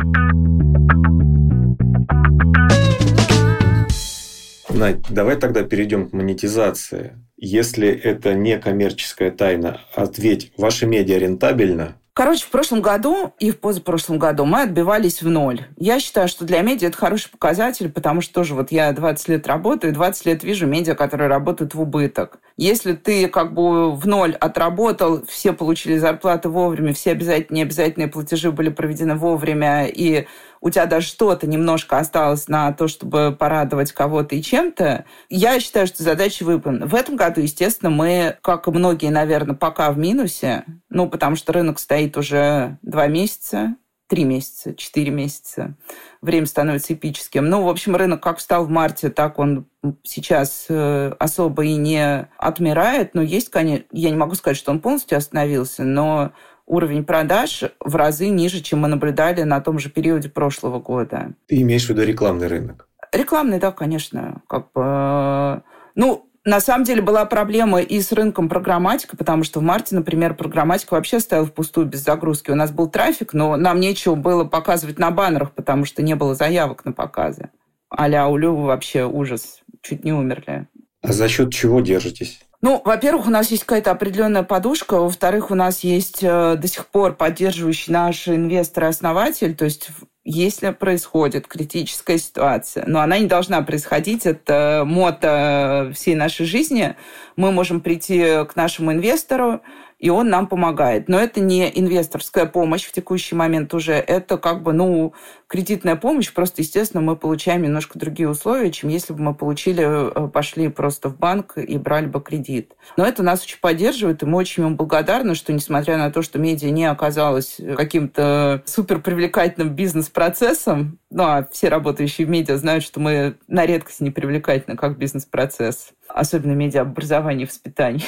Надь, 4.70 5.00
давай 5.08 5.36
тогда 5.36 5.62
перейдем 5.62 6.08
к 6.08 6.12
монетизации. 6.12 7.14
Если 7.36 7.88
это 7.88 8.34
не 8.34 8.58
коммерческая 8.58 9.30
тайна, 9.30 9.80
ответь, 9.94 10.52
ваша 10.56 10.86
медиа 10.86 11.18
рентабельна? 11.18 11.96
Короче, 12.18 12.44
в 12.44 12.50
прошлом 12.50 12.82
году 12.82 13.32
и 13.38 13.52
в 13.52 13.60
позапрошлом 13.60 14.18
году 14.18 14.44
мы 14.44 14.62
отбивались 14.62 15.22
в 15.22 15.28
ноль. 15.28 15.66
Я 15.76 16.00
считаю, 16.00 16.26
что 16.26 16.44
для 16.44 16.62
медиа 16.62 16.88
это 16.88 16.96
хороший 16.96 17.30
показатель, 17.30 17.92
потому 17.92 18.22
что 18.22 18.34
тоже 18.34 18.56
вот 18.56 18.72
я 18.72 18.92
20 18.92 19.28
лет 19.28 19.46
работаю, 19.46 19.92
20 19.92 20.26
лет 20.26 20.42
вижу 20.42 20.66
медиа, 20.66 20.96
которые 20.96 21.28
работают 21.28 21.74
в 21.74 21.80
убыток. 21.80 22.40
Если 22.56 22.94
ты 22.94 23.28
как 23.28 23.54
бы 23.54 23.94
в 23.94 24.04
ноль 24.08 24.34
отработал, 24.34 25.24
все 25.26 25.52
получили 25.52 25.96
зарплаты 25.96 26.48
вовремя, 26.48 26.92
все 26.92 27.12
обязательно, 27.12 27.58
необязательные 27.58 28.08
платежи 28.08 28.50
были 28.50 28.70
проведены 28.70 29.14
вовремя, 29.14 29.86
и 29.86 30.26
у 30.60 30.70
тебя 30.70 30.86
даже 30.86 31.06
что-то 31.06 31.46
немножко 31.46 31.98
осталось 31.98 32.48
на 32.48 32.72
то, 32.72 32.88
чтобы 32.88 33.36
порадовать 33.38 33.92
кого-то 33.92 34.34
и 34.34 34.42
чем-то, 34.42 35.04
я 35.28 35.60
считаю, 35.60 35.86
что 35.86 36.02
задача 36.02 36.44
выполнена. 36.44 36.86
В 36.86 36.94
этом 36.94 37.16
году, 37.16 37.40
естественно, 37.40 37.90
мы, 37.90 38.36
как 38.42 38.68
и 38.68 38.70
многие, 38.70 39.10
наверное, 39.10 39.56
пока 39.56 39.90
в 39.90 39.98
минусе, 39.98 40.64
ну, 40.88 41.08
потому 41.08 41.36
что 41.36 41.52
рынок 41.52 41.78
стоит 41.78 42.16
уже 42.16 42.78
два 42.82 43.06
месяца, 43.06 43.76
три 44.08 44.24
месяца, 44.24 44.74
четыре 44.74 45.10
месяца. 45.10 45.74
Время 46.22 46.46
становится 46.46 46.94
эпическим. 46.94 47.48
Ну, 47.48 47.62
в 47.62 47.68
общем, 47.68 47.94
рынок 47.94 48.22
как 48.22 48.38
встал 48.38 48.64
в 48.64 48.70
марте, 48.70 49.10
так 49.10 49.38
он 49.38 49.66
сейчас 50.02 50.66
э, 50.68 51.12
особо 51.18 51.64
и 51.64 51.74
не 51.76 52.26
отмирает. 52.38 53.14
Но 53.14 53.22
есть, 53.22 53.50
конечно, 53.50 53.84
я 53.92 54.10
не 54.10 54.16
могу 54.16 54.34
сказать, 54.34 54.56
что 54.56 54.72
он 54.72 54.80
полностью 54.80 55.18
остановился, 55.18 55.84
но 55.84 56.32
уровень 56.68 57.04
продаж 57.04 57.64
в 57.80 57.96
разы 57.96 58.28
ниже, 58.28 58.60
чем 58.60 58.80
мы 58.80 58.88
наблюдали 58.88 59.42
на 59.42 59.60
том 59.60 59.78
же 59.78 59.90
периоде 59.90 60.28
прошлого 60.28 60.78
года. 60.78 61.32
Ты 61.46 61.62
имеешь 61.62 61.86
в 61.86 61.88
виду 61.88 62.02
рекламный 62.04 62.46
рынок? 62.46 62.88
Рекламный, 63.12 63.58
да, 63.58 63.72
конечно. 63.72 64.42
Как 64.46 64.70
бы, 64.72 65.62
ну, 65.94 66.28
на 66.44 66.60
самом 66.60 66.84
деле 66.84 67.02
была 67.02 67.24
проблема 67.24 67.80
и 67.80 68.00
с 68.00 68.12
рынком 68.12 68.48
программатика, 68.48 69.16
потому 69.16 69.44
что 69.44 69.60
в 69.60 69.62
марте, 69.62 69.94
например, 69.94 70.34
программатика 70.34 70.94
вообще 70.94 71.20
стояла 71.20 71.46
впустую 71.46 71.86
без 71.86 72.04
загрузки. 72.04 72.50
У 72.50 72.54
нас 72.54 72.70
был 72.70 72.88
трафик, 72.88 73.32
но 73.32 73.56
нам 73.56 73.80
нечего 73.80 74.14
было 74.14 74.44
показывать 74.44 74.98
на 74.98 75.10
баннерах, 75.10 75.52
потому 75.52 75.84
что 75.84 76.02
не 76.02 76.14
было 76.14 76.34
заявок 76.34 76.84
на 76.84 76.92
показы. 76.92 77.50
Аля 77.92 78.26
Улю 78.26 78.54
вообще 78.56 79.04
ужас. 79.06 79.60
Чуть 79.82 80.04
не 80.04 80.12
умерли. 80.12 80.68
А 81.02 81.12
за 81.12 81.28
счет 81.28 81.52
чего 81.52 81.80
держитесь? 81.80 82.40
Ну, 82.60 82.82
во-первых, 82.84 83.26
у 83.26 83.30
нас 83.30 83.52
есть 83.52 83.62
какая-то 83.62 83.92
определенная 83.92 84.42
подушка, 84.42 84.94
во-вторых, 84.94 85.52
у 85.52 85.54
нас 85.54 85.84
есть 85.84 86.18
э, 86.22 86.56
до 86.56 86.66
сих 86.66 86.86
пор 86.88 87.14
поддерживающий 87.14 87.92
наш 87.92 88.26
инвестор-основатель, 88.26 89.54
то 89.54 89.64
есть 89.64 89.90
если 90.24 90.70
происходит 90.70 91.46
критическая 91.46 92.18
ситуация, 92.18 92.84
но 92.86 93.00
она 93.00 93.18
не 93.18 93.26
должна 93.26 93.62
происходить, 93.62 94.26
это 94.26 94.82
мото 94.84 95.92
всей 95.94 96.16
нашей 96.16 96.46
жизни, 96.46 96.96
мы 97.36 97.52
можем 97.52 97.80
прийти 97.80 98.44
к 98.44 98.56
нашему 98.56 98.92
инвестору, 98.92 99.62
и 99.98 100.10
он 100.10 100.28
нам 100.28 100.46
помогает. 100.46 101.08
Но 101.08 101.18
это 101.18 101.40
не 101.40 101.68
инвесторская 101.68 102.46
помощь 102.46 102.84
в 102.84 102.92
текущий 102.92 103.34
момент 103.34 103.74
уже, 103.74 103.94
это 103.94 104.38
как 104.38 104.62
бы, 104.62 104.72
ну, 104.72 105.12
кредитная 105.48 105.96
помощь, 105.96 106.32
просто, 106.32 106.62
естественно, 106.62 107.00
мы 107.00 107.16
получаем 107.16 107.62
немножко 107.62 107.98
другие 107.98 108.28
условия, 108.28 108.70
чем 108.70 108.90
если 108.90 109.12
бы 109.12 109.22
мы 109.22 109.34
получили, 109.34 109.84
э, 109.84 110.28
пошли 110.28 110.68
просто 110.68 111.08
в 111.08 111.16
банк 111.16 111.58
и 111.58 111.78
брали 111.78 112.06
бы 112.06 112.20
кредит. 112.20 112.74
Но 112.96 113.04
это 113.04 113.22
нас 113.22 113.42
очень 113.42 113.58
поддерживает, 113.60 114.22
и 114.22 114.26
мы 114.26 114.38
очень 114.38 114.64
ему 114.64 114.76
благодарны, 114.76 115.34
что, 115.34 115.52
несмотря 115.52 115.96
на 115.96 116.10
то, 116.10 116.22
что 116.22 116.38
медиа 116.38 116.70
не 116.70 116.84
оказалась 116.84 117.60
каким-то 117.76 118.62
супер 118.66 119.00
привлекательным 119.00 119.70
бизнес-процессом, 119.74 120.98
ну, 121.10 121.24
а 121.24 121.48
все 121.50 121.68
работающие 121.68 122.26
в 122.26 122.30
медиа 122.30 122.56
знают, 122.56 122.84
что 122.84 123.00
мы 123.00 123.36
на 123.48 123.66
редкость 123.66 124.00
не 124.00 124.10
привлекательны 124.10 124.76
как 124.76 124.98
бизнес-процесс, 124.98 125.90
особенно 126.06 126.52
медиа 126.52 126.82
образование 126.82 127.46
и 127.46 127.48
воспитание. 127.48 128.04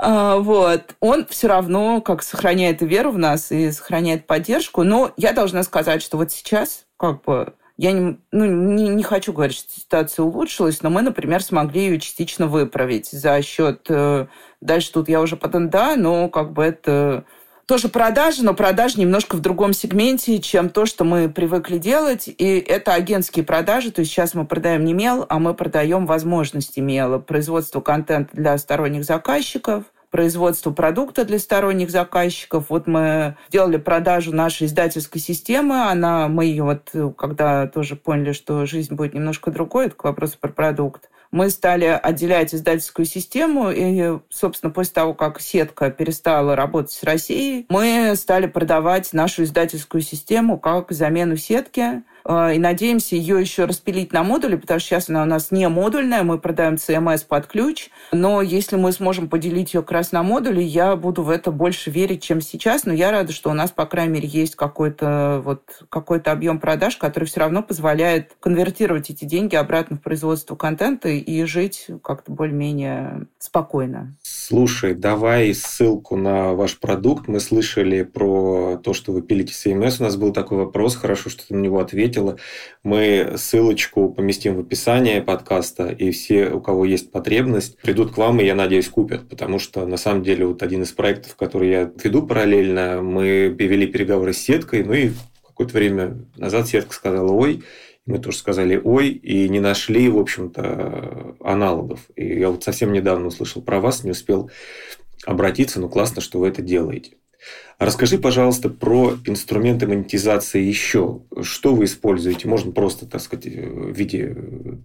А, 0.00 0.36
вот. 0.36 0.94
Он 1.00 1.26
все 1.26 1.48
равно 1.48 2.00
как 2.00 2.22
сохраняет 2.22 2.82
веру 2.82 3.10
в 3.10 3.18
нас 3.18 3.50
и 3.50 3.72
сохраняет 3.72 4.26
поддержку. 4.26 4.84
Но 4.84 5.12
я 5.16 5.32
должна 5.32 5.62
сказать, 5.64 6.02
что 6.02 6.16
вот 6.16 6.30
сейчас 6.30 6.86
как 6.96 7.22
бы 7.24 7.54
я 7.78 7.92
не, 7.92 8.18
ну, 8.32 8.44
не, 8.44 8.88
не 8.88 9.02
хочу 9.04 9.32
говорить, 9.32 9.56
что 9.56 9.72
ситуация 9.72 10.24
улучшилась, 10.24 10.82
но 10.82 10.90
мы, 10.90 11.00
например, 11.02 11.42
смогли 11.42 11.82
ее 11.82 12.00
частично 12.00 12.48
выправить 12.48 13.08
за 13.10 13.40
счет... 13.40 13.86
Э, 13.88 14.26
дальше 14.60 14.92
тут 14.92 15.08
я 15.08 15.20
уже 15.20 15.36
потом, 15.36 15.70
да, 15.70 15.94
но 15.94 16.28
как 16.28 16.52
бы 16.52 16.64
это 16.64 17.24
тоже 17.68 17.90
продажи, 17.90 18.42
но 18.42 18.54
продажи 18.54 18.98
немножко 18.98 19.36
в 19.36 19.40
другом 19.40 19.74
сегменте, 19.74 20.40
чем 20.40 20.70
то, 20.70 20.86
что 20.86 21.04
мы 21.04 21.28
привыкли 21.28 21.76
делать. 21.76 22.26
И 22.26 22.58
это 22.58 22.94
агентские 22.94 23.44
продажи. 23.44 23.92
То 23.92 24.00
есть 24.00 24.10
сейчас 24.10 24.32
мы 24.32 24.46
продаем 24.46 24.86
не 24.86 24.94
мел, 24.94 25.26
а 25.28 25.38
мы 25.38 25.52
продаем 25.52 26.06
возможности 26.06 26.80
мела. 26.80 27.18
Производство 27.18 27.82
контента 27.82 28.34
для 28.34 28.56
сторонних 28.56 29.04
заказчиков, 29.04 29.84
производство 30.10 30.70
продукта 30.70 31.26
для 31.26 31.38
сторонних 31.38 31.90
заказчиков. 31.90 32.64
Вот 32.70 32.86
мы 32.86 33.36
сделали 33.50 33.76
продажу 33.76 34.34
нашей 34.34 34.66
издательской 34.66 35.20
системы. 35.20 35.90
Она, 35.90 36.28
мы 36.28 36.46
ее 36.46 36.64
вот, 36.64 36.90
когда 37.18 37.66
тоже 37.66 37.96
поняли, 37.96 38.32
что 38.32 38.64
жизнь 38.64 38.94
будет 38.94 39.12
немножко 39.12 39.50
другой, 39.50 39.88
это 39.88 39.94
к 39.94 40.04
вопросу 40.04 40.38
про 40.40 40.48
продукт, 40.48 41.10
мы 41.30 41.50
стали 41.50 41.84
отделять 41.84 42.54
издательскую 42.54 43.06
систему, 43.06 43.70
и, 43.70 44.18
собственно, 44.30 44.72
после 44.72 44.94
того, 44.94 45.14
как 45.14 45.40
сетка 45.40 45.90
перестала 45.90 46.56
работать 46.56 46.92
с 46.92 47.02
Россией, 47.02 47.66
мы 47.68 48.14
стали 48.16 48.46
продавать 48.46 49.12
нашу 49.12 49.44
издательскую 49.44 50.00
систему 50.00 50.58
как 50.58 50.90
замену 50.92 51.36
сетки, 51.36 52.02
и 52.28 52.58
надеемся 52.58 53.16
ее 53.16 53.40
еще 53.40 53.64
распилить 53.64 54.12
на 54.12 54.22
модули, 54.22 54.56
потому 54.56 54.80
что 54.80 54.88
сейчас 54.90 55.08
она 55.08 55.22
у 55.22 55.26
нас 55.26 55.50
не 55.50 55.66
модульная, 55.68 56.22
мы 56.22 56.38
продаем 56.38 56.74
CMS 56.74 57.24
под 57.26 57.46
ключ, 57.46 57.88
но 58.12 58.42
если 58.42 58.76
мы 58.76 58.92
сможем 58.92 59.28
поделить 59.28 59.72
ее 59.72 59.80
как 59.80 59.92
раз 59.92 60.12
на 60.12 60.22
модули, 60.22 60.60
я 60.60 60.94
буду 60.96 61.22
в 61.22 61.30
это 61.30 61.50
больше 61.50 61.90
верить, 61.90 62.22
чем 62.22 62.42
сейчас, 62.42 62.84
но 62.84 62.92
я 62.92 63.10
рада, 63.10 63.32
что 63.32 63.50
у 63.50 63.54
нас, 63.54 63.70
по 63.70 63.86
крайней 63.86 64.12
мере, 64.14 64.28
есть 64.28 64.56
какой-то 64.56 65.40
вот, 65.44 65.84
какой-то 65.88 66.30
объем 66.32 66.60
продаж, 66.60 66.96
который 66.98 67.24
все 67.24 67.40
равно 67.40 67.62
позволяет 67.62 68.36
конвертировать 68.40 69.08
эти 69.08 69.24
деньги 69.24 69.56
обратно 69.56 69.96
в 69.96 70.02
производство 70.02 70.54
контента 70.54 71.08
и 71.08 71.44
жить 71.44 71.86
как-то 72.02 72.30
более-менее 72.32 73.26
спокойно. 73.38 74.16
Слушай, 74.22 74.94
давай 74.94 75.54
ссылку 75.54 76.16
на 76.16 76.52
ваш 76.52 76.78
продукт. 76.78 77.28
Мы 77.28 77.40
слышали 77.40 78.02
про 78.02 78.78
то, 78.82 78.92
что 78.92 79.12
вы 79.12 79.22
пилите 79.22 79.52
CMS. 79.52 79.96
У 80.00 80.02
нас 80.04 80.16
был 80.16 80.32
такой 80.32 80.58
вопрос, 80.58 80.96
хорошо, 80.96 81.30
что 81.30 81.46
ты 81.46 81.54
на 81.54 81.60
него 81.60 81.80
ответила. 82.18 82.36
Мы 82.82 83.34
ссылочку 83.36 84.10
поместим 84.10 84.56
в 84.56 84.60
описании 84.60 85.20
подкаста, 85.20 85.88
и 85.88 86.10
все, 86.10 86.50
у 86.50 86.60
кого 86.60 86.84
есть 86.84 87.10
потребность, 87.10 87.78
придут 87.78 88.12
к 88.12 88.18
вам 88.18 88.40
и, 88.40 88.44
я 88.44 88.54
надеюсь, 88.54 88.88
купят. 88.88 89.28
Потому 89.28 89.58
что, 89.58 89.86
на 89.86 89.96
самом 89.96 90.22
деле, 90.22 90.46
вот 90.46 90.62
один 90.62 90.82
из 90.82 90.92
проектов, 90.92 91.36
который 91.36 91.70
я 91.70 91.92
веду 92.02 92.26
параллельно, 92.26 93.02
мы 93.02 93.48
вели 93.48 93.86
переговоры 93.86 94.32
с 94.32 94.38
сеткой, 94.38 94.84
ну 94.84 94.92
и 94.92 95.10
какое-то 95.46 95.74
время 95.74 96.18
назад 96.36 96.68
сетка 96.68 96.94
сказала, 96.94 97.32
ой, 97.32 97.62
мы 98.06 98.18
тоже 98.18 98.38
сказали 98.38 98.80
«ой» 98.82 99.08
и 99.08 99.50
не 99.50 99.60
нашли, 99.60 100.08
в 100.08 100.18
общем-то, 100.18 101.36
аналогов. 101.40 102.00
И 102.16 102.38
я 102.38 102.48
вот 102.48 102.64
совсем 102.64 102.90
недавно 102.92 103.26
услышал 103.26 103.60
про 103.60 103.80
вас, 103.80 104.02
не 104.02 104.12
успел 104.12 104.50
обратиться, 105.26 105.78
но 105.78 105.90
классно, 105.90 106.22
что 106.22 106.38
вы 106.38 106.48
это 106.48 106.62
делаете. 106.62 107.16
Расскажи, 107.78 108.18
пожалуйста, 108.18 108.70
про 108.70 109.14
инструменты 109.24 109.86
монетизации 109.86 110.60
еще. 110.60 111.20
Что 111.42 111.76
вы 111.76 111.84
используете? 111.84 112.48
Можно 112.48 112.72
просто, 112.72 113.06
так 113.06 113.20
сказать, 113.20 113.46
в 113.46 113.92
виде 113.92 114.36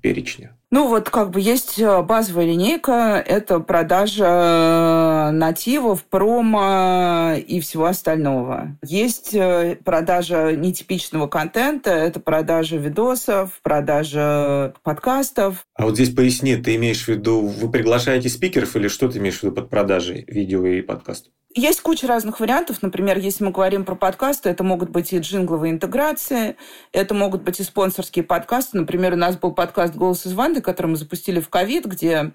перечня. 0.04 0.56
Ну, 0.70 0.88
вот 0.88 1.10
как 1.10 1.32
бы 1.32 1.40
есть 1.40 1.80
э, 1.80 2.02
базовая 2.04 2.46
линейка, 2.46 3.24
это 3.26 3.60
продажа 3.60 5.32
нативов, 5.34 6.04
промо 6.04 7.34
и 7.36 7.60
всего 7.62 7.86
остального. 7.86 8.78
Есть 8.84 9.34
э, 9.34 9.78
продажа 9.84 10.56
нетипичного 10.56 11.28
контента, 11.28 11.90
это 11.90 12.20
продажа 12.20 12.78
видосов, 12.78 13.60
продажа 13.64 14.74
подкастов. 14.84 15.66
А 15.76 15.86
вот 15.86 15.96
здесь 15.96 16.14
поясни, 16.14 16.56
ты 16.58 16.76
имеешь 16.76 17.06
в 17.06 17.08
виду, 17.08 17.42
вы 17.42 17.72
приглашаете 17.72 18.30
спикеров 18.30 18.76
или 18.76 18.88
что 18.88 19.08
ты 19.08 19.18
имеешь 19.18 19.40
в 19.40 19.44
виду 19.44 19.56
под 19.56 19.70
продажей 19.70 20.26
видео 20.28 20.66
и 20.66 20.82
подкастов? 20.82 21.32
Есть 21.56 21.82
куча 21.82 22.08
разных 22.08 22.40
вариантов. 22.40 22.82
Например, 22.84 23.18
если 23.18 23.46
мы 23.46 23.52
говорим 23.52 23.86
про 23.86 23.96
подкасты, 23.96 24.50
это 24.50 24.62
могут 24.66 24.90
быть 24.90 25.14
и 25.14 25.18
джингловые 25.18 25.72
интеграции, 25.72 26.58
это 26.92 27.14
могут 27.14 27.42
быть 27.42 27.62
и 27.62 27.64
спонсорские 27.64 28.26
подкасты. 28.26 28.78
Например, 28.78 29.14
у 29.14 29.16
нас 29.16 29.38
был 29.38 29.54
подкаст 29.54 29.96
«Голос 29.96 30.26
из 30.26 30.34
Ванды», 30.34 30.60
который 30.60 30.88
мы 30.88 30.98
запустили 30.98 31.40
в 31.40 31.48
ковид, 31.48 31.86
где 31.86 32.34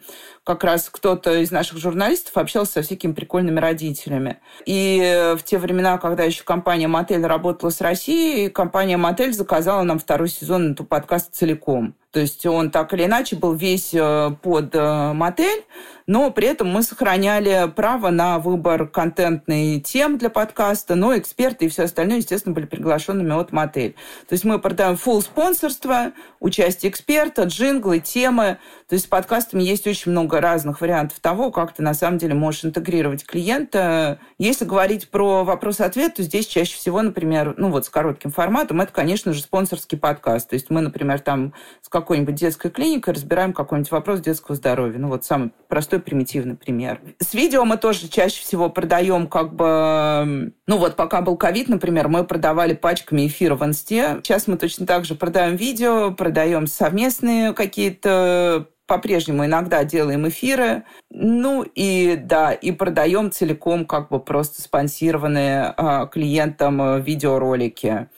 как 0.49 0.65
раз 0.65 0.89
кто-то 0.91 1.43
из 1.43 1.51
наших 1.51 1.77
журналистов 1.77 2.39
общался 2.39 2.73
со 2.73 2.83
всякими 2.83 3.13
прикольными 3.13 3.61
родителями. 3.61 4.39
И 4.65 5.35
в 5.37 5.43
те 5.43 5.59
времена, 5.59 5.99
когда 5.99 6.25
еще 6.25 6.43
компания 6.43 6.89
«Мотель» 6.89 7.27
работала 7.27 7.69
с 7.69 7.83
Россией, 7.83 8.49
компания 8.49 8.97
«Мотель» 8.97 9.35
заказала 9.35 9.83
нам 9.83 9.99
второй 9.99 10.31
сезон 10.31 10.73
этого 10.73 10.87
подкаста 10.87 11.31
целиком. 11.33 11.95
То 12.11 12.21
есть 12.21 12.47
он 12.47 12.71
так 12.71 12.95
или 12.95 13.05
иначе 13.05 13.37
был 13.37 13.53
весь 13.53 13.93
э, 13.93 14.31
под 14.43 14.75
э, 14.75 15.13
мотель, 15.13 15.65
но 16.07 16.31
при 16.31 16.49
этом 16.49 16.69
мы 16.69 16.83
сохраняли 16.83 17.71
право 17.77 18.09
на 18.09 18.39
выбор 18.39 18.89
контентной 18.89 19.79
тем 19.81 20.17
для 20.17 20.31
подкаста, 20.31 20.95
но 20.95 21.17
эксперты 21.19 21.67
и 21.67 21.69
все 21.69 21.83
остальное, 21.83 22.17
естественно, 22.17 22.55
были 22.55 22.65
приглашенными 22.65 23.39
от 23.39 23.53
мотель. 23.53 23.95
То 24.27 24.33
есть 24.33 24.45
мы 24.45 24.59
продаем 24.59 24.95
full 24.95 25.21
спонсорство, 25.21 26.13
участие 26.41 26.91
эксперта, 26.91 27.43
джинглы, 27.43 28.01
темы. 28.01 28.57
То 28.89 28.95
есть 28.95 29.05
с 29.05 29.09
подкастами 29.09 29.63
есть 29.63 29.87
очень 29.87 30.13
много 30.13 30.41
разных 30.41 30.81
вариантов 30.81 31.21
того, 31.21 31.51
как 31.51 31.75
ты 31.75 31.83
на 31.83 31.93
самом 31.93 32.17
деле 32.17 32.33
можешь 32.33 32.65
интегрировать 32.65 33.27
клиента. 33.27 34.19
Если 34.39 34.65
говорить 34.65 35.11
про 35.11 35.45
вопрос-ответ, 35.45 36.15
то 36.15 36.23
здесь 36.23 36.47
чаще 36.47 36.75
всего, 36.75 37.03
например, 37.03 37.53
ну 37.59 37.71
вот 37.71 37.85
с 37.85 37.91
коротким 37.91 38.31
форматом, 38.31 38.81
это, 38.81 38.91
конечно 38.91 39.35
же, 39.35 39.43
спонсорский 39.43 39.99
подкаст. 39.99 40.49
То 40.49 40.55
есть 40.55 40.71
мы, 40.71 40.81
например, 40.81 41.21
там 41.21 41.53
с 41.83 41.91
какой-нибудь 41.91 42.35
детской 42.35 42.71
клиникой 42.71 43.13
разбираем 43.13 43.53
какой-нибудь 43.53 43.91
вопрос 43.91 44.21
детского 44.21 44.57
здоровья. 44.57 44.99
Ну 44.99 45.09
вот 45.09 45.23
самый 45.23 45.53
простой 45.69 46.01
примитивный 46.01 46.57
пример. 46.57 47.03
С 47.19 47.35
видео 47.35 47.67
мы 47.67 47.77
тоже 47.77 48.09
чаще 48.09 48.41
всего 48.41 48.71
продаем 48.71 49.27
как 49.27 49.55
бы... 49.55 50.55
Ну 50.67 50.79
вот 50.79 50.97
пока 50.97 51.21
был 51.21 51.37
ковид, 51.37 51.69
например, 51.69 52.09
мы 52.09 52.25
продавали 52.25 52.73
пачками 52.73 53.27
эфира 53.27 53.55
в 53.55 53.63
инсте. 53.67 54.21
Сейчас 54.23 54.47
мы 54.47 54.57
точно 54.57 54.87
так 54.87 55.05
же 55.05 55.15
продаем 55.15 55.57
видео, 55.57 56.11
продаем 56.13 56.67
совместные 56.67 57.53
какие-то 57.53 58.69
по-прежнему 58.89 59.45
иногда 59.45 59.85
делаем 59.85 60.27
эфиры. 60.27 60.83
Ну 61.11 61.63
и 61.63 62.17
да, 62.17 62.53
и 62.53 62.73
продаем 62.73 63.31
целиком 63.31 63.85
как 63.85 64.09
бы 64.09 64.19
просто 64.19 64.63
спонсированные 64.63 65.75
а, 65.77 66.07
клиентам 66.07 66.81
а, 66.81 66.99
видеоролики. 66.99 68.09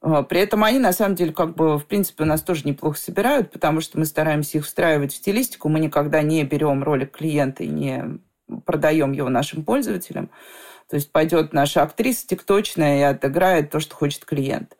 А, 0.00 0.22
при 0.22 0.40
этом 0.40 0.64
они, 0.64 0.78
на 0.78 0.92
самом 0.92 1.14
деле, 1.14 1.32
как 1.32 1.54
бы, 1.54 1.78
в 1.78 1.86
принципе, 1.86 2.24
у 2.24 2.26
нас 2.26 2.42
тоже 2.42 2.62
неплохо 2.64 2.98
собирают, 2.98 3.52
потому 3.52 3.82
что 3.82 3.98
мы 3.98 4.06
стараемся 4.06 4.58
их 4.58 4.64
встраивать 4.64 5.12
в 5.12 5.16
стилистику. 5.16 5.68
Мы 5.68 5.78
никогда 5.78 6.22
не 6.22 6.42
берем 6.42 6.82
ролик 6.82 7.12
клиента 7.12 7.62
и 7.62 7.68
не 7.68 8.18
продаем 8.64 9.12
его 9.12 9.28
нашим 9.28 9.62
пользователям. 9.62 10.30
То 10.88 10.96
есть 10.96 11.12
пойдет 11.12 11.52
наша 11.52 11.82
актриса 11.82 12.26
тикточная 12.26 12.98
и 12.98 13.02
отыграет 13.02 13.70
то, 13.70 13.78
что 13.78 13.94
хочет 13.94 14.24
клиент. 14.24 14.76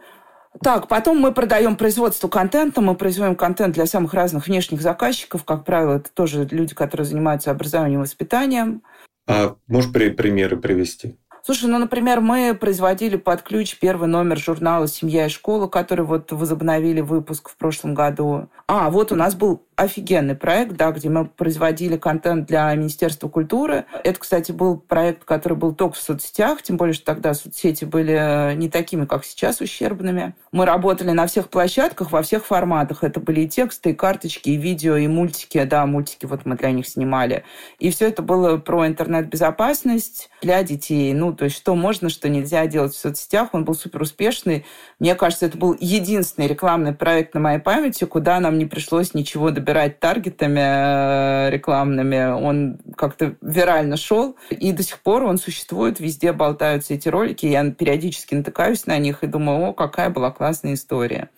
Так, 0.62 0.88
потом 0.88 1.18
мы 1.18 1.32
продаем 1.32 1.76
производство 1.76 2.28
контента, 2.28 2.80
мы 2.80 2.94
производим 2.94 3.34
контент 3.34 3.74
для 3.74 3.86
самых 3.86 4.14
разных 4.14 4.46
внешних 4.46 4.80
заказчиков. 4.80 5.44
Как 5.44 5.64
правило, 5.64 5.94
это 5.94 6.10
тоже 6.12 6.46
люди, 6.50 6.74
которые 6.74 7.06
занимаются 7.06 7.50
образованием 7.50 8.00
и 8.00 8.04
воспитанием. 8.04 8.82
А 9.26 9.56
можешь 9.66 9.92
при 9.92 10.10
примеры 10.10 10.56
привести? 10.56 11.16
Слушай, 11.46 11.68
ну, 11.68 11.78
например, 11.78 12.22
мы 12.22 12.56
производили 12.58 13.16
под 13.16 13.42
ключ 13.42 13.76
первый 13.78 14.08
номер 14.08 14.38
журнала 14.38 14.88
«Семья 14.88 15.26
и 15.26 15.28
школа», 15.28 15.66
который 15.66 16.04
вот 16.04 16.32
возобновили 16.32 17.02
выпуск 17.02 17.50
в 17.50 17.56
прошлом 17.56 17.92
году. 17.92 18.48
А, 18.66 18.88
вот 18.88 19.12
у 19.12 19.14
нас 19.14 19.34
был 19.34 19.63
офигенный 19.76 20.34
проект, 20.34 20.76
да, 20.76 20.90
где 20.90 21.08
мы 21.08 21.26
производили 21.26 21.96
контент 21.96 22.46
для 22.46 22.74
Министерства 22.74 23.28
культуры. 23.28 23.86
Это, 24.04 24.18
кстати, 24.18 24.52
был 24.52 24.78
проект, 24.78 25.24
который 25.24 25.56
был 25.56 25.74
только 25.74 25.96
в 25.96 26.00
соцсетях, 26.00 26.62
тем 26.62 26.76
более, 26.76 26.94
что 26.94 27.06
тогда 27.06 27.34
соцсети 27.34 27.84
были 27.84 28.54
не 28.54 28.68
такими, 28.68 29.04
как 29.04 29.24
сейчас, 29.24 29.60
ущербными. 29.60 30.34
Мы 30.52 30.66
работали 30.66 31.10
на 31.10 31.26
всех 31.26 31.48
площадках, 31.48 32.12
во 32.12 32.22
всех 32.22 32.46
форматах. 32.46 33.02
Это 33.02 33.20
были 33.20 33.42
и 33.42 33.48
тексты, 33.48 33.90
и 33.90 33.94
карточки, 33.94 34.50
и 34.50 34.56
видео, 34.56 34.96
и 34.96 35.08
мультики. 35.08 35.62
Да, 35.64 35.86
мультики 35.86 36.26
вот 36.26 36.46
мы 36.46 36.56
для 36.56 36.70
них 36.70 36.86
снимали. 36.86 37.44
И 37.78 37.90
все 37.90 38.08
это 38.08 38.22
было 38.22 38.56
про 38.58 38.86
интернет-безопасность 38.86 40.30
для 40.42 40.62
детей. 40.62 41.12
Ну, 41.12 41.32
то 41.32 41.46
есть, 41.46 41.56
что 41.56 41.74
можно, 41.74 42.08
что 42.08 42.28
нельзя 42.28 42.66
делать 42.66 42.94
в 42.94 42.98
соцсетях. 42.98 43.50
Он 43.52 43.64
был 43.64 43.74
супер 43.74 44.02
успешный. 44.02 44.64
Мне 44.98 45.14
кажется, 45.14 45.46
это 45.46 45.58
был 45.58 45.76
единственный 45.80 46.46
рекламный 46.46 46.92
проект 46.92 47.34
на 47.34 47.40
моей 47.40 47.58
памяти, 47.58 48.04
куда 48.04 48.38
нам 48.40 48.58
не 48.58 48.66
пришлось 48.66 49.14
ничего 49.14 49.50
добирать 49.64 49.98
таргетами 49.98 50.60
э, 50.60 51.50
рекламными. 51.50 52.32
Он 52.32 52.78
как-то 52.96 53.36
вирально 53.40 53.96
шел. 53.96 54.36
И 54.50 54.72
до 54.72 54.82
сих 54.82 55.00
пор 55.00 55.24
он 55.24 55.38
существует. 55.38 56.00
Везде 56.00 56.32
болтаются 56.32 56.94
эти 56.94 57.08
ролики. 57.08 57.46
Я 57.46 57.70
периодически 57.70 58.34
натыкаюсь 58.34 58.86
на 58.86 58.98
них 58.98 59.24
и 59.24 59.26
думаю, 59.26 59.68
о, 59.68 59.72
какая 59.72 60.10
была 60.10 60.30
классная 60.30 60.74
история. 60.74 61.30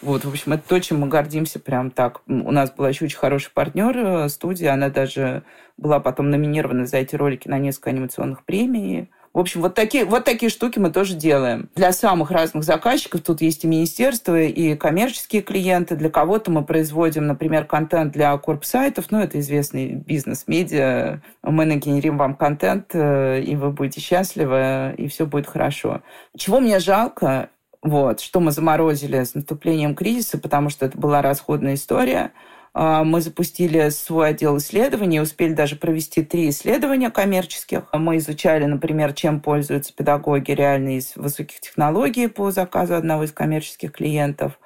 Вот, 0.00 0.24
в 0.24 0.28
общем, 0.28 0.54
это 0.54 0.62
то, 0.66 0.80
чем 0.80 1.00
мы 1.00 1.08
гордимся 1.08 1.58
прям 1.58 1.90
так. 1.90 2.22
У 2.26 2.52
нас 2.52 2.70
была 2.70 2.88
еще 2.88 3.04
очень 3.04 3.18
хороший 3.18 3.50
партнер, 3.52 3.96
э, 3.96 4.28
студия, 4.28 4.72
она 4.72 4.88
даже 4.88 5.42
была 5.76 6.00
потом 6.00 6.30
номинирована 6.30 6.86
за 6.86 6.98
эти 6.98 7.16
ролики 7.16 7.48
на 7.48 7.58
несколько 7.58 7.90
анимационных 7.90 8.44
премий. 8.44 9.10
В 9.34 9.40
общем, 9.40 9.62
вот 9.62 9.74
такие, 9.74 10.04
вот 10.04 10.24
такие 10.24 10.48
штуки 10.48 10.78
мы 10.78 10.90
тоже 10.90 11.14
делаем. 11.14 11.68
Для 11.74 11.90
самых 11.90 12.30
разных 12.30 12.62
заказчиков 12.62 13.20
тут 13.20 13.42
есть 13.42 13.64
и 13.64 13.66
министерства, 13.66 14.40
и 14.40 14.76
коммерческие 14.76 15.42
клиенты. 15.42 15.96
Для 15.96 16.08
кого-то 16.08 16.52
мы 16.52 16.64
производим, 16.64 17.26
например, 17.26 17.64
контент 17.64 18.12
для 18.12 18.38
корп-сайтов. 18.38 19.06
Ну, 19.10 19.18
это 19.18 19.40
известный 19.40 19.96
бизнес-медиа. 19.96 21.20
Мы 21.42 21.64
нагенерим 21.64 22.16
вам 22.16 22.36
контент, 22.36 22.90
э, 22.94 23.42
и 23.42 23.56
вы 23.56 23.72
будете 23.72 24.00
счастливы, 24.00 24.94
и 24.96 25.08
все 25.08 25.26
будет 25.26 25.48
хорошо. 25.48 26.02
Чего 26.36 26.60
мне 26.60 26.78
жалко, 26.78 27.50
вот, 27.82 28.20
что 28.20 28.38
мы 28.38 28.52
заморозили 28.52 29.24
с 29.24 29.34
наступлением 29.34 29.96
кризиса, 29.96 30.38
потому 30.38 30.70
что 30.70 30.86
это 30.86 30.96
была 30.96 31.22
расходная 31.22 31.74
история– 31.74 32.30
мы 32.74 33.20
запустили 33.20 33.88
свой 33.90 34.30
отдел 34.30 34.58
исследований, 34.58 35.20
успели 35.20 35.54
даже 35.54 35.76
провести 35.76 36.24
три 36.24 36.48
исследования 36.48 37.10
коммерческих. 37.10 37.84
Мы 37.92 38.16
изучали, 38.16 38.64
например, 38.64 39.12
чем 39.12 39.40
пользуются 39.40 39.94
педагоги 39.94 40.50
реально 40.50 40.98
из 40.98 41.14
высоких 41.14 41.60
технологий 41.60 42.26
по 42.26 42.50
заказу 42.50 42.96
одного 42.96 43.24
из 43.24 43.32
коммерческих 43.32 43.92
клиентов. 43.92 44.58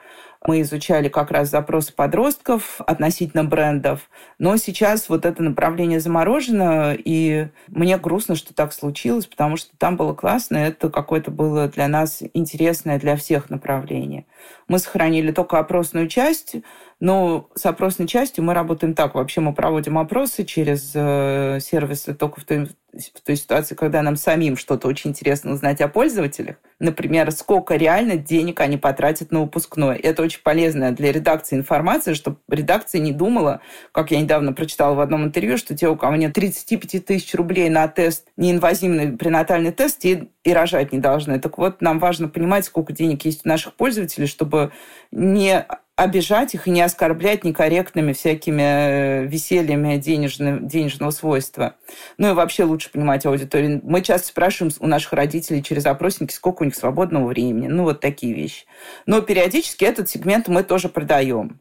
Мы 0.46 0.60
изучали 0.60 1.08
как 1.08 1.32
раз 1.32 1.50
запросы 1.50 1.92
подростков 1.92 2.80
относительно 2.86 3.42
брендов. 3.42 4.08
Но 4.38 4.56
сейчас 4.56 5.08
вот 5.08 5.26
это 5.26 5.42
направление 5.42 5.98
заморожено, 5.98 6.94
и 6.96 7.48
мне 7.66 7.98
грустно, 7.98 8.36
что 8.36 8.54
так 8.54 8.72
случилось, 8.72 9.26
потому 9.26 9.56
что 9.56 9.76
там 9.78 9.96
было 9.96 10.14
классно, 10.14 10.56
это 10.56 10.90
какое-то 10.90 11.32
было 11.32 11.68
для 11.68 11.88
нас 11.88 12.22
интересное 12.34 13.00
для 13.00 13.16
всех 13.16 13.50
направление. 13.50 14.26
Мы 14.68 14.78
сохранили 14.78 15.32
только 15.32 15.58
опросную 15.58 16.06
часть, 16.06 16.54
но 17.00 17.48
с 17.54 17.64
опросной 17.64 18.08
частью 18.08 18.42
мы 18.42 18.54
работаем 18.54 18.94
так. 18.94 19.14
Вообще 19.14 19.40
мы 19.40 19.54
проводим 19.54 19.98
опросы 19.98 20.44
через 20.44 20.90
э, 20.94 21.58
сервисы 21.60 22.12
только 22.12 22.40
в 22.40 22.44
той, 22.44 22.66
в 22.66 23.20
той 23.24 23.36
ситуации, 23.36 23.76
когда 23.76 24.02
нам 24.02 24.16
самим 24.16 24.56
что-то 24.56 24.88
очень 24.88 25.10
интересно 25.10 25.52
узнать 25.52 25.80
о 25.80 25.86
пользователях. 25.86 26.56
Например, 26.80 27.30
сколько 27.30 27.76
реально 27.76 28.16
денег 28.16 28.58
они 28.60 28.78
потратят 28.78 29.30
на 29.30 29.42
выпускной. 29.42 29.96
Это 29.96 30.22
очень 30.22 30.40
полезная 30.42 30.90
для 30.90 31.12
редакции 31.12 31.54
информация, 31.54 32.14
чтобы 32.14 32.38
редакция 32.48 33.00
не 33.00 33.12
думала, 33.12 33.60
как 33.92 34.10
я 34.10 34.20
недавно 34.20 34.52
прочитала 34.52 34.94
в 34.94 35.00
одном 35.00 35.24
интервью, 35.24 35.56
что 35.56 35.76
те, 35.76 35.88
у 35.88 35.94
кого 35.94 36.16
нет 36.16 36.32
35 36.32 37.04
тысяч 37.04 37.32
рублей 37.34 37.68
на 37.70 37.86
тест, 37.86 38.26
неинвазивный 38.36 39.16
пренатальный 39.16 39.70
тест, 39.70 40.00
те 40.00 40.28
и 40.42 40.52
рожать 40.52 40.92
не 40.92 40.98
должны. 40.98 41.38
Так 41.38 41.58
вот, 41.58 41.80
нам 41.80 42.00
важно 42.00 42.26
понимать, 42.28 42.64
сколько 42.64 42.92
денег 42.92 43.24
есть 43.24 43.42
у 43.44 43.48
наших 43.48 43.74
пользователей, 43.74 44.26
чтобы 44.26 44.72
не 45.12 45.64
обижать 45.98 46.54
их 46.54 46.68
и 46.68 46.70
не 46.70 46.80
оскорблять 46.80 47.42
некорректными 47.42 48.12
всякими 48.12 48.62
э, 48.62 49.26
весельями 49.26 49.96
денежного, 49.96 50.60
денежного 50.60 51.10
свойства. 51.10 51.74
Ну 52.18 52.30
и 52.30 52.34
вообще 52.34 52.62
лучше 52.62 52.90
понимать 52.90 53.26
аудиторию. 53.26 53.80
Мы 53.82 54.00
часто 54.02 54.28
спрашиваем 54.28 54.72
у 54.78 54.86
наших 54.86 55.12
родителей 55.12 55.60
через 55.60 55.86
опросники, 55.86 56.32
сколько 56.32 56.62
у 56.62 56.66
них 56.66 56.76
свободного 56.76 57.26
времени. 57.26 57.66
Ну 57.66 57.82
вот 57.82 58.00
такие 58.00 58.32
вещи. 58.32 58.64
Но 59.06 59.22
периодически 59.22 59.84
этот 59.84 60.08
сегмент 60.08 60.46
мы 60.46 60.62
тоже 60.62 60.88
продаем. 60.88 61.60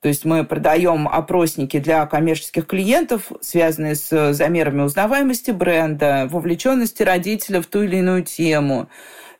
То 0.00 0.08
есть 0.08 0.24
мы 0.24 0.44
продаем 0.44 1.08
опросники 1.08 1.78
для 1.78 2.04
коммерческих 2.06 2.66
клиентов, 2.66 3.30
связанные 3.40 3.94
с 3.94 4.32
замерами 4.32 4.82
узнаваемости 4.82 5.52
бренда, 5.52 6.28
вовлеченности 6.30 7.04
родителя 7.04 7.62
в 7.62 7.66
ту 7.66 7.82
или 7.82 7.96
иную 7.96 8.24
тему, 8.24 8.88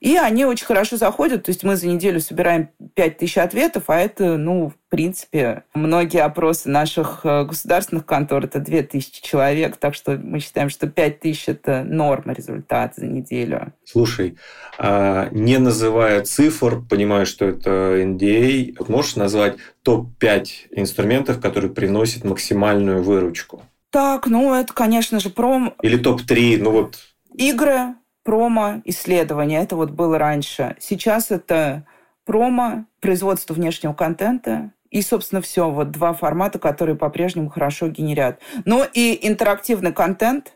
и 0.00 0.16
они 0.16 0.44
очень 0.44 0.66
хорошо 0.66 0.96
заходят. 0.96 1.44
То 1.44 1.50
есть 1.50 1.64
мы 1.64 1.76
за 1.76 1.88
неделю 1.88 2.20
собираем 2.20 2.70
5000 2.94 3.38
ответов, 3.38 3.84
а 3.88 3.98
это, 3.98 4.36
ну, 4.36 4.68
в 4.70 4.90
принципе, 4.90 5.64
многие 5.74 6.22
опросы 6.22 6.68
наших 6.68 7.20
э, 7.24 7.44
государственных 7.44 8.06
контор– 8.06 8.44
это 8.46 8.60
2000 8.60 9.22
человек. 9.22 9.76
Так 9.76 9.94
что 9.94 10.16
мы 10.16 10.40
считаем, 10.40 10.70
что 10.70 10.86
5000– 10.86 11.44
это 11.48 11.84
норма 11.84 12.32
результат 12.32 12.94
за 12.96 13.06
неделю. 13.06 13.72
Слушай, 13.84 14.36
а 14.78 15.28
не 15.30 15.58
называя 15.58 16.22
цифр, 16.22 16.80
понимаю, 16.88 17.26
что 17.26 17.44
это 17.44 18.00
NDA, 18.02 18.76
а, 18.78 18.90
можешь 18.90 19.16
назвать 19.16 19.56
топ-5 19.82 20.46
инструментов, 20.70 21.40
которые 21.40 21.70
приносят 21.70 22.24
максимальную 22.24 23.02
выручку? 23.02 23.62
Так, 23.90 24.26
ну 24.26 24.54
это, 24.54 24.72
конечно 24.72 25.18
же, 25.18 25.30
пром... 25.30 25.74
Или 25.82 25.96
топ-3, 25.96 26.58
ну 26.58 26.70
вот... 26.70 26.98
Игры, 27.34 27.94
промо-исследования. 28.28 29.62
Это 29.62 29.74
вот 29.74 29.92
было 29.92 30.18
раньше. 30.18 30.76
Сейчас 30.80 31.30
это 31.30 31.86
промо, 32.26 32.84
производство 33.00 33.54
внешнего 33.54 33.94
контента, 33.94 34.72
и, 34.90 35.00
собственно, 35.00 35.40
все. 35.40 35.70
Вот 35.70 35.92
два 35.92 36.12
формата, 36.12 36.58
которые 36.58 36.94
по-прежнему 36.94 37.48
хорошо 37.48 37.88
генерят. 37.88 38.38
Ну 38.66 38.84
и 38.92 39.18
интерактивный 39.22 39.94
контент, 39.94 40.52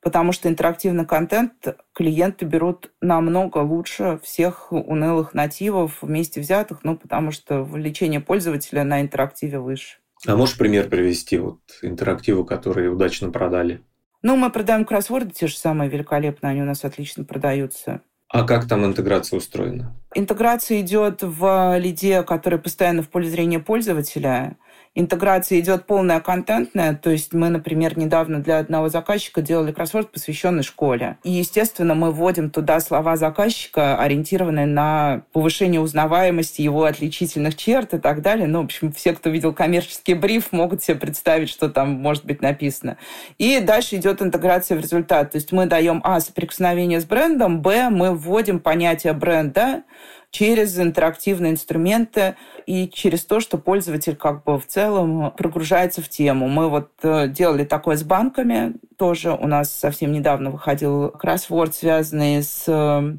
потому 0.00 0.32
что 0.32 0.48
интерактивный 0.48 1.06
контент 1.06 1.52
клиенты 1.92 2.44
берут 2.44 2.90
намного 3.00 3.58
лучше 3.58 4.18
всех 4.24 4.72
унылых 4.72 5.32
нативов 5.32 5.98
вместе 6.02 6.40
взятых, 6.40 6.80
ну, 6.82 6.96
потому 6.96 7.30
что 7.30 7.62
вовлечение 7.62 8.18
пользователя 8.18 8.82
на 8.82 9.00
интерактиве 9.00 9.60
выше. 9.60 9.98
А 10.26 10.34
можешь 10.34 10.58
пример 10.58 10.88
привести 10.88 11.38
вот 11.38 11.60
интерактивы, 11.82 12.44
которые 12.44 12.90
удачно 12.90 13.30
продали? 13.30 13.80
Ну, 14.22 14.36
мы 14.36 14.50
продаем 14.50 14.84
кроссворды 14.84 15.32
те 15.32 15.48
же 15.48 15.56
самые 15.56 15.90
великолепно, 15.90 16.48
они 16.48 16.62
у 16.62 16.64
нас 16.64 16.84
отлично 16.84 17.24
продаются. 17.24 18.02
А 18.28 18.44
как 18.44 18.66
там 18.66 18.86
интеграция 18.86 19.36
устроена? 19.36 19.94
Интеграция 20.14 20.80
идет 20.80 21.18
в 21.22 21.76
лиде, 21.78 22.22
который 22.22 22.58
постоянно 22.58 23.02
в 23.02 23.08
поле 23.08 23.28
зрения 23.28 23.58
пользователя 23.58 24.56
интеграция 24.94 25.60
идет 25.60 25.86
полная 25.86 26.20
контентная, 26.20 26.94
то 26.94 27.10
есть 27.10 27.32
мы, 27.32 27.48
например, 27.48 27.98
недавно 27.98 28.42
для 28.42 28.58
одного 28.58 28.88
заказчика 28.88 29.40
делали 29.40 29.72
кроссворд, 29.72 30.12
посвященный 30.12 30.62
школе. 30.62 31.16
И, 31.24 31.30
естественно, 31.30 31.94
мы 31.94 32.10
вводим 32.10 32.50
туда 32.50 32.80
слова 32.80 33.16
заказчика, 33.16 33.96
ориентированные 33.96 34.66
на 34.66 35.22
повышение 35.32 35.80
узнаваемости 35.80 36.60
его 36.60 36.84
отличительных 36.84 37.56
черт 37.56 37.94
и 37.94 37.98
так 37.98 38.20
далее. 38.22 38.46
Ну, 38.46 38.60
в 38.60 38.64
общем, 38.64 38.92
все, 38.92 39.14
кто 39.14 39.30
видел 39.30 39.54
коммерческий 39.54 40.14
бриф, 40.14 40.52
могут 40.52 40.82
себе 40.82 40.98
представить, 40.98 41.48
что 41.48 41.68
там 41.68 41.90
может 41.90 42.24
быть 42.24 42.42
написано. 42.42 42.98
И 43.38 43.60
дальше 43.60 43.96
идет 43.96 44.20
интеграция 44.20 44.76
в 44.76 44.80
результат. 44.80 45.32
То 45.32 45.36
есть 45.36 45.52
мы 45.52 45.66
даем, 45.66 46.00
а, 46.04 46.20
соприкосновение 46.20 47.00
с 47.00 47.04
брендом, 47.04 47.62
б, 47.62 47.88
мы 47.88 48.14
вводим 48.14 48.60
понятие 48.60 49.14
бренда, 49.14 49.84
через 50.32 50.78
интерактивные 50.78 51.52
инструменты 51.52 52.36
и 52.66 52.88
через 52.88 53.24
то, 53.24 53.38
что 53.38 53.58
пользователь 53.58 54.16
как 54.16 54.42
бы 54.44 54.58
в 54.58 54.66
целом 54.66 55.30
прогружается 55.36 56.00
в 56.00 56.08
тему. 56.08 56.48
Мы 56.48 56.68
вот 56.70 56.90
э, 57.02 57.28
делали 57.28 57.64
такое 57.64 57.96
с 57.96 58.02
банками 58.02 58.74
тоже. 58.96 59.32
У 59.32 59.46
нас 59.46 59.70
совсем 59.70 60.10
недавно 60.10 60.50
выходил 60.50 61.10
кроссворд, 61.10 61.74
связанный 61.74 62.42
с 62.42 62.64
э, 62.66 63.16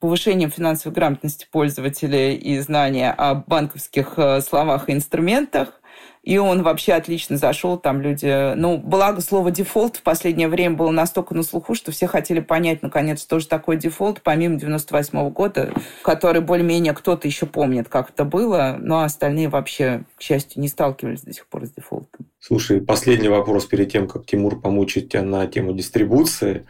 повышением 0.00 0.50
финансовой 0.50 0.92
грамотности 0.92 1.46
пользователя 1.50 2.32
и 2.32 2.58
знания 2.58 3.12
о 3.12 3.36
банковских 3.36 4.14
э, 4.16 4.40
словах 4.40 4.88
и 4.88 4.92
инструментах. 4.92 5.80
И 6.26 6.38
он 6.38 6.64
вообще 6.64 6.94
отлично 6.94 7.36
зашел. 7.36 7.78
Там 7.78 8.00
люди... 8.00 8.54
Ну, 8.56 8.78
благо 8.78 9.20
слово 9.20 9.52
дефолт 9.52 9.98
в 9.98 10.02
последнее 10.02 10.48
время 10.48 10.74
было 10.74 10.90
настолько 10.90 11.36
на 11.36 11.44
слуху, 11.44 11.76
что 11.76 11.92
все 11.92 12.08
хотели 12.08 12.40
понять, 12.40 12.82
наконец, 12.82 13.22
что 13.22 13.38
же 13.38 13.46
такое 13.46 13.76
дефолт, 13.76 14.22
помимо 14.24 14.56
98 14.56 15.16
-го 15.16 15.30
года, 15.30 15.72
который 16.02 16.40
более-менее 16.40 16.94
кто-то 16.94 17.28
еще 17.28 17.46
помнит, 17.46 17.88
как 17.88 18.10
это 18.10 18.24
было, 18.24 18.76
но 18.80 19.02
остальные 19.02 19.48
вообще, 19.48 20.02
к 20.16 20.22
счастью, 20.22 20.60
не 20.60 20.66
сталкивались 20.66 21.22
до 21.22 21.32
сих 21.32 21.46
пор 21.46 21.64
с 21.64 21.70
дефолтом. 21.70 22.26
Слушай, 22.40 22.80
последний 22.80 23.28
вопрос 23.28 23.66
перед 23.66 23.92
тем, 23.92 24.08
как 24.08 24.26
Тимур 24.26 24.60
помучит 24.60 25.10
тебя 25.10 25.22
на 25.22 25.46
тему 25.46 25.74
дистрибуции. 25.74 26.66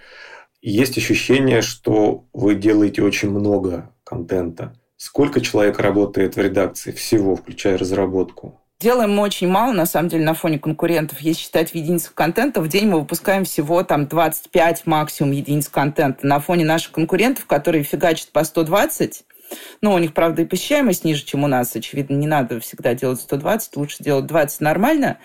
Есть 0.61 0.99
ощущение, 0.99 1.63
что 1.63 2.27
вы 2.35 2.57
делаете 2.57 3.03
очень 3.03 3.31
много 3.31 3.91
контента. 4.05 4.75
Сколько 4.99 5.41
человек 5.41 5.79
работает 5.79 6.37
в 6.37 6.41
редакции 6.41 6.93
всего, 6.93 7.37
включая 7.37 7.79
разработку? 7.79 8.61
Делаем 8.79 9.15
мы 9.15 9.23
очень 9.23 9.49
мало, 9.49 9.73
на 9.73 9.87
самом 9.87 10.11
деле, 10.11 10.25
на 10.25 10.35
фоне 10.35 10.59
конкурентов. 10.59 11.21
Если 11.21 11.43
считать 11.43 11.71
в 11.71 11.75
единицах 11.75 12.13
контента, 12.13 12.61
в 12.61 12.69
день 12.69 12.89
мы 12.89 13.01
выпускаем 13.01 13.45
всего 13.45 13.83
там 13.83 14.07
25 14.07 14.87
максимум 14.87 15.33
единиц 15.33 15.69
контента. 15.69 16.27
На 16.27 16.41
фоне 16.41 16.67
наших 16.67 16.93
конкурентов, 16.93 17.47
которые 17.47 17.85
фигачат 17.85 18.33
по 18.33 18.45
120, 18.45 19.25
ну, 19.81 19.95
у 19.95 19.99
них, 19.99 20.13
правда, 20.13 20.43
и 20.43 20.45
посещаемость 20.45 21.05
ниже, 21.05 21.25
чем 21.25 21.45
у 21.45 21.47
нас. 21.47 21.75
Очевидно, 21.75 22.17
не 22.17 22.27
надо 22.27 22.61
всегда 22.61 22.93
делать 22.93 23.21
120, 23.21 23.77
лучше 23.77 24.03
делать 24.03 24.27
20 24.27 24.61
нормально, 24.61 25.19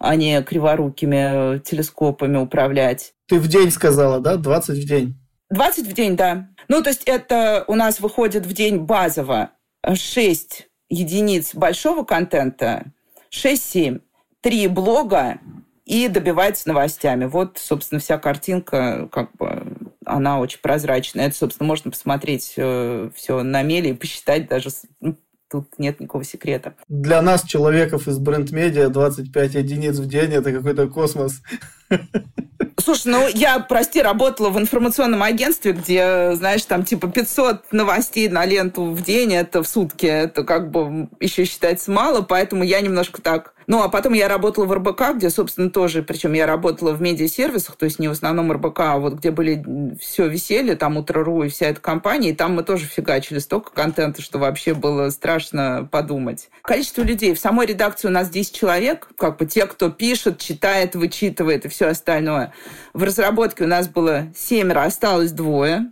а 0.00 0.16
не 0.16 0.42
криворукими 0.42 1.60
телескопами 1.60 2.38
управлять. 2.38 3.12
Ты 3.28 3.38
в 3.38 3.46
день 3.46 3.70
сказала, 3.70 4.18
да? 4.18 4.36
20 4.36 4.78
в 4.78 4.88
день? 4.88 5.14
20 5.50 5.86
в 5.86 5.92
день, 5.92 6.16
да. 6.16 6.48
Ну, 6.66 6.82
то 6.82 6.88
есть 6.88 7.04
это 7.04 7.64
у 7.68 7.76
нас 7.76 8.00
выходит 8.00 8.46
в 8.46 8.52
день 8.52 8.78
базово 8.78 9.50
6 9.86 10.66
единиц 10.88 11.54
большого 11.54 12.04
контента, 12.04 12.92
6-7, 13.30 14.00
3 14.40 14.68
блога 14.68 15.40
и 15.84 16.08
добивается 16.08 16.68
новостями. 16.68 17.26
Вот, 17.26 17.58
собственно, 17.58 18.00
вся 18.00 18.18
картинка, 18.18 19.08
как 19.12 19.32
бы, 19.36 19.92
она 20.04 20.40
очень 20.40 20.60
прозрачная. 20.60 21.28
Это, 21.28 21.36
собственно, 21.36 21.68
можно 21.68 21.90
посмотреть 21.90 22.54
э, 22.56 23.10
все 23.14 23.42
на 23.42 23.62
меле 23.62 23.90
и 23.90 23.94
посчитать 23.94 24.48
даже 24.48 24.70
ну, 25.00 25.16
тут 25.48 25.78
нет 25.78 26.00
никакого 26.00 26.24
секрета. 26.24 26.74
Для 26.88 27.22
нас, 27.22 27.44
человеков 27.44 28.08
из 28.08 28.18
бренд-медиа, 28.18 28.88
25 28.88 29.54
единиц 29.54 29.98
в 29.98 30.08
день– 30.08 30.32
это 30.34 30.52
какой-то 30.52 30.88
космос. 30.88 31.40
Слушай, 32.78 33.08
ну 33.08 33.26
я, 33.28 33.58
прости, 33.58 34.02
работала 34.02 34.50
в 34.50 34.58
информационном 34.58 35.22
агентстве, 35.22 35.72
где, 35.72 36.34
знаешь, 36.34 36.64
там 36.64 36.84
типа 36.84 37.08
500 37.08 37.72
новостей 37.72 38.28
на 38.28 38.44
ленту 38.44 38.84
в 38.84 39.02
день, 39.02 39.34
это 39.34 39.62
в 39.62 39.68
сутки, 39.68 40.06
это 40.06 40.44
как 40.44 40.70
бы 40.70 41.08
еще 41.18 41.46
считается 41.46 41.90
мало, 41.90 42.20
поэтому 42.20 42.64
я 42.64 42.80
немножко 42.80 43.22
так 43.22 43.54
ну, 43.66 43.82
а 43.82 43.88
потом 43.88 44.12
я 44.12 44.28
работала 44.28 44.64
в 44.64 44.72
РБК, 44.72 45.16
где, 45.16 45.28
собственно, 45.28 45.70
тоже, 45.70 46.02
причем 46.02 46.32
я 46.34 46.46
работала 46.46 46.92
в 46.92 47.02
медиасервисах, 47.02 47.76
то 47.76 47.84
есть 47.84 47.98
не 47.98 48.06
в 48.08 48.12
основном 48.12 48.52
РБК, 48.52 48.80
а 48.80 48.98
вот 48.98 49.14
где 49.14 49.30
были 49.32 49.96
все 50.00 50.28
веселье, 50.28 50.76
там 50.76 50.96
Утро.ру 50.96 51.42
и 51.42 51.48
вся 51.48 51.66
эта 51.66 51.80
компания, 51.80 52.30
и 52.30 52.34
там 52.34 52.54
мы 52.54 52.62
тоже 52.62 52.86
фигачили 52.86 53.40
столько 53.40 53.72
контента, 53.72 54.22
что 54.22 54.38
вообще 54.38 54.74
было 54.74 55.10
страшно 55.10 55.88
подумать. 55.90 56.48
Количество 56.62 57.02
людей. 57.02 57.34
В 57.34 57.38
самой 57.40 57.66
редакции 57.66 58.08
у 58.08 58.12
нас 58.12 58.30
10 58.30 58.54
человек, 58.54 59.08
как 59.16 59.38
бы 59.38 59.46
те, 59.46 59.66
кто 59.66 59.90
пишет, 59.90 60.38
читает, 60.38 60.94
вычитывает 60.94 61.64
и 61.64 61.68
все 61.68 61.86
остальное. 61.88 62.52
В 62.92 63.02
разработке 63.02 63.64
у 63.64 63.68
нас 63.68 63.88
было 63.88 64.28
семеро, 64.36 64.84
осталось 64.84 65.32
двое. 65.32 65.90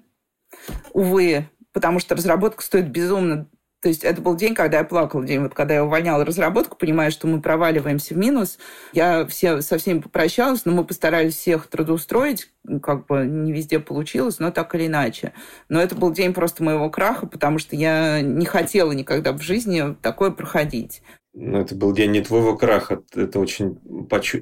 Увы, 0.92 1.48
потому 1.72 1.98
что 1.98 2.14
разработка 2.14 2.62
стоит 2.62 2.88
безумно 2.88 3.48
то 3.84 3.88
есть 3.88 4.02
это 4.02 4.22
был 4.22 4.34
день, 4.34 4.54
когда 4.54 4.78
я 4.78 4.84
плакала, 4.84 5.22
день, 5.26 5.40
вот 5.40 5.52
когда 5.52 5.74
я 5.74 5.84
увольняла 5.84 6.24
разработку, 6.24 6.74
понимая, 6.74 7.10
что 7.10 7.26
мы 7.26 7.42
проваливаемся 7.42 8.14
в 8.14 8.16
минус. 8.16 8.56
Я 8.94 9.26
все, 9.26 9.60
со 9.60 9.76
всеми 9.76 9.98
попрощалась, 9.98 10.64
но 10.64 10.72
мы 10.72 10.84
постарались 10.84 11.36
всех 11.36 11.66
трудоустроить, 11.66 12.50
как 12.82 13.04
бы 13.04 13.26
не 13.26 13.52
везде 13.52 13.78
получилось, 13.80 14.38
но 14.38 14.50
так 14.50 14.74
или 14.74 14.86
иначе. 14.86 15.34
Но 15.68 15.82
это 15.82 15.94
был 15.96 16.12
день 16.12 16.32
просто 16.32 16.64
моего 16.64 16.88
краха, 16.88 17.26
потому 17.26 17.58
что 17.58 17.76
я 17.76 18.22
не 18.22 18.46
хотела 18.46 18.92
никогда 18.92 19.32
в 19.32 19.42
жизни 19.42 19.94
такое 20.00 20.30
проходить 20.30 21.02
ну, 21.34 21.60
это 21.60 21.74
был 21.74 21.92
день 21.92 22.12
не 22.12 22.20
твоего 22.20 22.56
краха, 22.56 23.02
это 23.14 23.40
очень 23.40 23.78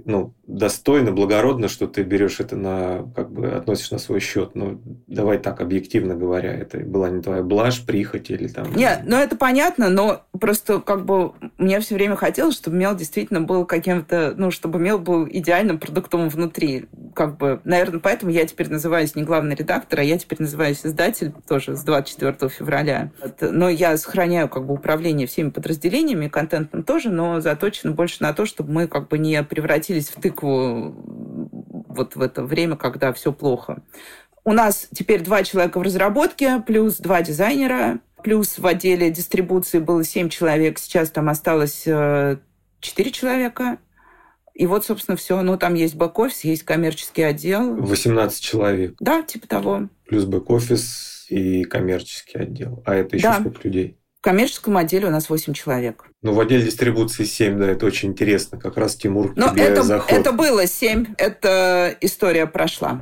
ну, 0.05 0.35
достойно, 0.47 1.11
благородно, 1.11 1.69
что 1.69 1.87
ты 1.87 2.03
берешь 2.03 2.39
это 2.39 2.55
на, 2.55 3.11
как 3.17 3.33
бы, 3.33 3.49
относишь 3.49 3.91
на 3.91 3.99
свой 3.99 4.21
счет. 4.21 4.51
Ну, 4.55 4.79
давай 5.07 5.39
так, 5.39 5.63
объективно 5.63 6.15
говоря, 6.15 6.53
это 6.53 6.79
была 6.79 7.09
не 7.09 7.23
твоя 7.23 7.43
блажь, 7.43 7.85
прихоть 7.87 8.31
или 8.31 8.47
там... 8.47 8.75
Нет, 8.77 9.03
ну, 9.07 9.17
это 9.17 9.37
понятно, 9.37 9.89
но 9.89 10.23
просто, 10.39 10.81
как 10.81 11.07
бы, 11.07 11.33
мне 11.57 11.81
все 11.81 11.95
время 11.95 12.17
хотелось, 12.17 12.57
чтобы 12.57 12.77
мел 12.77 12.95
действительно 12.95 13.41
был 13.41 13.65
каким-то, 13.65 14.35
ну, 14.37 14.51
чтобы 14.51 14.79
мел 14.79 14.99
был 14.99 15.27
идеальным 15.27 15.79
продуктом 15.79 16.29
внутри. 16.29 16.87
Как 17.15 17.37
бы, 17.37 17.61
наверное, 17.65 18.01
поэтому 18.01 18.31
я 18.31 18.47
теперь 18.47 18.71
называюсь 18.71 19.15
не 19.15 19.23
главный 19.23 19.55
редактор, 19.55 20.01
а 20.01 20.03
я 20.03 20.19
теперь 20.19 20.41
называюсь 20.41 20.85
издатель 20.85 21.33
тоже 21.47 21.77
с 21.77 21.83
24 21.83 22.49
февраля. 22.49 23.11
Но 23.41 23.69
я 23.69 23.97
сохраняю, 23.97 24.49
как 24.49 24.67
бы, 24.67 24.75
управление 24.75 25.27
всеми 25.27 25.51
подразделениями 25.51 26.29
контентным 26.29 26.83
тоже, 26.83 27.11
но 27.11 27.41
заточено 27.41 27.93
больше 27.93 28.23
на 28.23 28.33
то, 28.33 28.47
чтобы 28.47 28.73
мы 28.73 28.87
как 28.89 29.09
бы 29.09 29.19
не 29.19 29.43
превратились 29.43 30.09
в 30.09 30.21
тыкву 30.21 30.95
вот 31.89 32.17
в 32.17 32.23
это 32.23 32.43
время, 32.43 32.77
когда 32.77 33.13
все 33.13 33.33
плохо. 33.33 33.83
У 34.45 34.53
нас 34.53 34.89
теперь 34.93 35.23
два 35.23 35.45
человека 35.45 35.79
в 35.79 35.83
разработке, 35.83 36.63
плюс 36.67 36.97
два 36.97 37.23
дизайнера, 37.23 38.01
плюс 38.23 38.59
в 38.59 38.67
отделе 38.67 39.11
дистрибуции 39.11 39.79
было 39.79 40.03
семь 40.05 40.29
человек, 40.29 40.79
сейчас 40.79 41.11
там 41.11 41.29
осталось 41.29 41.85
э, 41.87 42.39
четыре 42.81 43.11
человека. 43.13 43.79
И 44.55 44.67
вот, 44.67 44.85
собственно, 44.85 45.17
все. 45.17 45.41
Ну, 45.43 45.57
там 45.57 45.75
есть 45.75 45.95
бэк-офис, 45.95 46.45
есть 46.45 46.63
коммерческий 46.65 47.23
отдел. 47.23 47.77
18 47.77 48.43
человек. 48.43 48.95
Да, 49.01 49.23
типа 49.23 49.49
того. 49.49 49.89
Плюс 50.07 50.25
бэк-офис 50.25 51.27
и 51.31 51.65
коммерческий 51.65 52.39
отдел. 52.39 52.83
А 52.85 52.95
это 52.95 53.17
еще 53.17 53.29
да. 53.29 53.41
сколько 53.41 53.61
людей? 53.65 53.97
В 54.19 54.25
коммерческом 54.25 54.77
отделе 54.77 55.09
у 55.09 55.11
нас 55.11 55.29
8 55.31 55.53
человек. 55.53 56.05
Ну, 56.23 56.33
в 56.33 56.41
отделе 56.41 56.63
дистрибуции 56.63 57.25
7, 57.25 57.59
да, 57.59 57.71
это 57.71 57.87
очень 57.87 58.11
интересно. 58.11 58.59
Как 58.59 58.77
раз, 58.77 58.95
Тимур, 58.95 59.33
Но 59.35 59.49
тебе 59.49 59.63
это, 59.63 59.83
заход. 59.83 60.13
это 60.13 60.33
было 60.33 60.67
7, 60.67 61.15
эта 61.19 61.97
история 62.01 62.47
прошла. 62.47 63.01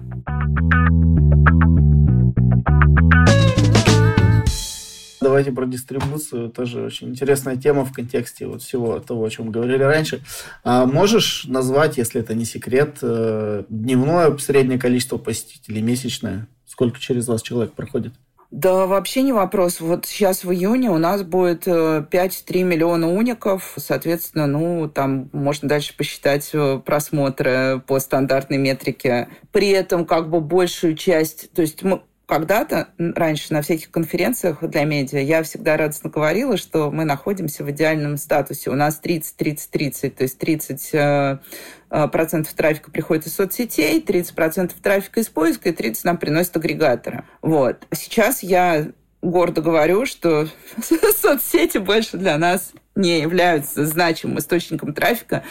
Давайте 5.21 5.53
про 5.53 5.67
дистрибуцию. 5.67 6.51
Тоже 6.51 6.83
очень 6.83 7.11
интересная 7.11 7.57
тема 7.57 7.85
в 7.85 7.93
контексте 7.93 8.47
вот 8.47 8.63
всего 8.63 8.99
того, 9.01 9.25
о 9.25 9.31
чем 9.31 9.51
говорили 9.51 9.83
раньше. 9.83 10.23
А 10.65 10.87
можешь 10.87 11.45
назвать, 11.45 11.99
если 11.99 12.21
это 12.21 12.35
не 12.35 12.47
секрет, 12.47 12.99
э, 13.03 13.65
дневное 13.69 14.37
среднее 14.39 14.79
количество 14.79 15.19
посетителей, 15.19 15.83
месячное? 15.83 16.49
Сколько 16.67 16.99
через 16.99 17.29
вас 17.29 17.43
человек 17.43 17.73
проходит? 17.73 18.15
Да, 18.51 18.87
вообще 18.87 19.23
не 19.23 19.33
вопрос. 19.33 19.81
Вот 19.81 20.07
сейчас 20.07 20.43
в 20.43 20.51
июне 20.51 20.91
у 20.91 20.99
нас 20.99 21.23
будет 21.23 21.69
5-3 21.69 22.09
э, 22.13 22.63
миллиона 22.65 23.09
уников. 23.09 23.75
Соответственно, 23.77 24.49
ну, 24.49 24.89
там 24.89 25.31
можно 25.33 25.69
дальше 25.69 25.97
посчитать 25.97 26.51
э, 26.53 26.81
просмотры 26.85 27.81
по 27.87 28.01
стандартной 28.01 28.59
метрике. 28.59 29.29
При 29.53 29.69
этом 29.69 30.05
как 30.05 30.31
бы 30.31 30.41
большую 30.41 30.97
часть... 30.97 31.53
То 31.53 31.63
есть 31.63 31.85
мы, 31.85 32.03
когда-то, 32.31 32.89
раньше 32.97 33.53
на 33.53 33.61
всяких 33.61 33.91
конференциях 33.91 34.63
для 34.63 34.85
медиа, 34.85 35.19
я 35.19 35.43
всегда 35.43 35.77
радостно 35.77 36.11
говорила, 36.11 36.57
что 36.57 36.91
мы 36.93 37.05
находимся 37.05 37.65
в 37.65 37.71
идеальном 37.73 38.17
статусе. 38.17 38.71
У 38.71 38.75
нас 38.75 39.01
30-30-30, 39.03 40.11
то 40.11 40.23
есть 40.23 40.39
30 40.39 40.91
э, 40.93 41.39
э, 41.91 42.09
процентов 42.09 42.53
трафика 42.55 42.93
приходит 42.93 43.27
из 43.27 43.35
соцсетей, 43.35 44.01
30 44.01 44.35
процентов 44.37 44.79
трафика 44.81 45.19
из 45.19 45.29
поиска 45.29 45.71
и 45.71 45.73
30 45.73 46.05
нам 46.05 46.19
приносит 46.19 46.57
агрегаторы. 46.57 47.25
Вот. 47.43 47.89
Сейчас 47.93 48.45
я 48.45 48.87
гордо 49.23 49.61
говорю, 49.61 50.07
что 50.07 50.47
соцсети 51.21 51.79
больше 51.79 52.17
для 52.17 52.39
нас 52.39 52.73
не 52.95 53.21
являются 53.21 53.87
значимым 53.87 54.39
источником 54.39 54.93
трафика. 54.93 55.45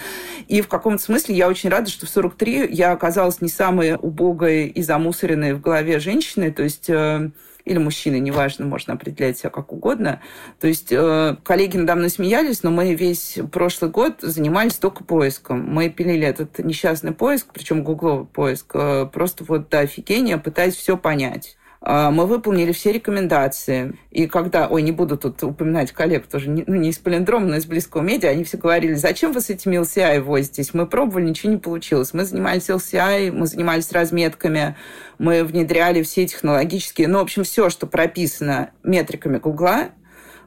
И 0.48 0.62
в 0.62 0.68
каком-то 0.68 1.02
смысле 1.02 1.36
я 1.36 1.48
очень 1.48 1.70
рада, 1.70 1.90
что 1.90 2.06
в 2.06 2.10
43 2.10 2.68
я 2.72 2.92
оказалась 2.92 3.42
не 3.42 3.50
самой 3.50 3.96
убогой 3.96 4.68
и 4.68 4.82
замусоренной 4.82 5.54
в 5.54 5.62
голове 5.62 6.00
женщиной, 6.00 6.52
то 6.52 6.64
есть 6.64 6.90
э, 6.90 7.32
или 7.66 7.78
мужчины, 7.78 8.20
неважно, 8.20 8.66
можно 8.66 8.94
определять 8.94 9.38
себя 9.38 9.50
как 9.50 9.72
угодно. 9.72 10.22
То 10.60 10.68
есть 10.68 10.92
э, 10.92 11.36
коллеги 11.44 11.78
надо 11.78 11.96
мной 11.96 12.10
смеялись, 12.10 12.64
но 12.64 12.72
мы 12.72 12.96
весь 12.96 13.38
прошлый 13.52 13.92
год 13.92 14.16
занимались 14.22 14.76
только 14.76 15.04
поиском. 15.04 15.66
Мы 15.72 15.90
пилили 15.90 16.26
этот 16.26 16.60
несчастный 16.60 17.12
поиск, 17.12 17.48
причем 17.54 17.84
гугловый 17.84 18.26
поиск, 18.26 18.72
э, 18.74 19.06
просто 19.12 19.44
вот 19.44 19.70
до 19.70 19.80
офигения, 19.80 20.38
пытаясь 20.38 20.76
все 20.76 20.98
понять. 20.98 21.58
А, 21.82 22.12
мы 22.12 22.26
выполнили 22.26 22.72
все 22.72 22.92
рекомендации. 22.92 23.98
И 24.12 24.28
когда, 24.28 24.68
ой, 24.68 24.82
не 24.82 24.92
буду 24.92 25.18
тут 25.18 25.42
упоминать 25.44 25.92
коллег, 25.92 26.28
тоже 26.28 26.50
не, 26.50 26.64
ну, 26.68 26.76
не 26.76 26.90
из 26.90 26.98
Полиндрома, 26.98 27.48
но 27.48 27.56
из 27.56 27.66
близкого 27.66 28.02
медиа, 28.02 28.30
они 28.30 28.44
все 28.44 28.58
говорили, 28.58 28.96
зачем 28.96 29.32
вы 29.32 29.42
с 29.42 29.50
этими 29.50 29.78
LCI 29.78 30.22
возитесь? 30.22 30.74
Мы 30.74 30.88
пробовали, 30.88 31.26
ничего 31.26 31.52
не 31.52 31.58
получилось. 31.58 32.14
Мы 32.14 32.26
занимались 32.26 32.70
LCI, 32.70 33.32
мы 33.32 33.48
занимались 33.48 33.92
разметками, 33.92 34.76
мы 35.18 35.44
внедряли 35.44 36.04
все 36.04 36.28
технологические, 36.28 37.08
ну, 37.08 37.20
в 37.20 37.22
общем, 37.22 37.44
все, 37.44 37.70
что 37.70 37.88
прописано 37.88 38.72
метриками 38.84 39.38
Гугла, 39.38 39.90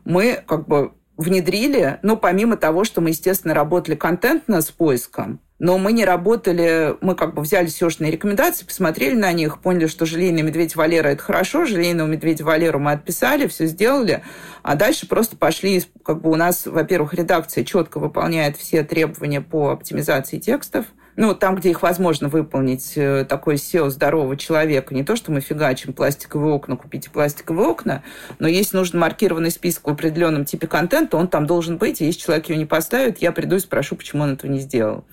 мы 0.05 0.43
как 0.47 0.66
бы 0.66 0.93
внедрили, 1.16 1.98
но 2.02 2.16
помимо 2.16 2.56
того, 2.56 2.84
что 2.84 3.00
мы, 3.00 3.10
естественно, 3.10 3.54
работали 3.54 3.94
контентно 3.94 4.60
с 4.60 4.70
поиском, 4.70 5.40
но 5.58 5.78
мы 5.78 5.92
не 5.92 6.04
работали, 6.04 6.96
мы 7.00 7.14
как 7.14 7.34
бы 7.34 7.42
взяли 7.42 7.68
сёшные 7.68 8.10
рекомендации, 8.10 8.64
посмотрели 8.64 9.14
на 9.14 9.32
них, 9.32 9.60
поняли, 9.60 9.86
что 9.86 10.06
желейный 10.06 10.42
медведь 10.42 10.74
Валера– 10.74 11.08
это 11.08 11.22
хорошо, 11.22 11.64
желейного 11.64 12.08
медведя 12.08 12.44
Валеру 12.44 12.80
мы 12.80 12.92
отписали, 12.92 13.46
все 13.46 13.66
сделали, 13.66 14.22
а 14.62 14.74
дальше 14.74 15.06
просто 15.06 15.36
пошли, 15.36 15.82
как 16.04 16.20
бы 16.20 16.30
у 16.30 16.34
нас, 16.34 16.66
во-первых, 16.66 17.14
редакция 17.14 17.64
четко 17.64 17.98
выполняет 17.98 18.56
все 18.56 18.82
требования 18.82 19.40
по 19.40 19.70
оптимизации 19.70 20.38
текстов– 20.38 20.86
ну, 21.16 21.34
там, 21.34 21.56
где 21.56 21.70
их 21.70 21.82
возможно 21.82 22.28
выполнить, 22.28 22.92
э, 22.96 23.24
такой 23.24 23.56
SEO 23.56 23.90
здорового 23.90 24.36
человека. 24.36 24.94
Не 24.94 25.04
то, 25.04 25.16
что 25.16 25.30
мы 25.30 25.40
фигачим 25.40 25.92
пластиковые 25.92 26.54
окна, 26.54 26.76
купите 26.76 27.10
пластиковые 27.10 27.68
окна, 27.68 28.02
но 28.38 28.48
если 28.48 28.76
нужен 28.76 28.98
маркированный 28.98 29.50
список 29.50 29.86
в 29.86 29.90
определенном 29.90 30.44
типе 30.44 30.66
контента, 30.66 31.16
он 31.16 31.28
там 31.28 31.46
должен 31.46 31.76
быть, 31.76 32.00
и 32.00 32.06
если 32.06 32.20
человек 32.20 32.48
его 32.48 32.58
не 32.58 32.66
поставит, 32.66 33.18
я 33.18 33.32
приду 33.32 33.56
и 33.56 33.60
спрошу, 33.60 33.96
почему 33.96 34.22
он 34.22 34.32
этого 34.32 34.50
не 34.50 34.60
сделал. 34.60 35.04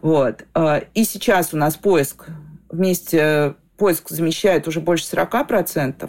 Вот. 0.00 0.44
А, 0.54 0.82
и 0.94 1.04
сейчас 1.04 1.52
у 1.52 1.56
нас 1.56 1.76
поиск 1.76 2.26
вместе 2.68 3.54
поиск 3.76 4.10
замещает 4.10 4.68
уже 4.68 4.80
больше 4.80 5.04
40%, 5.04 6.08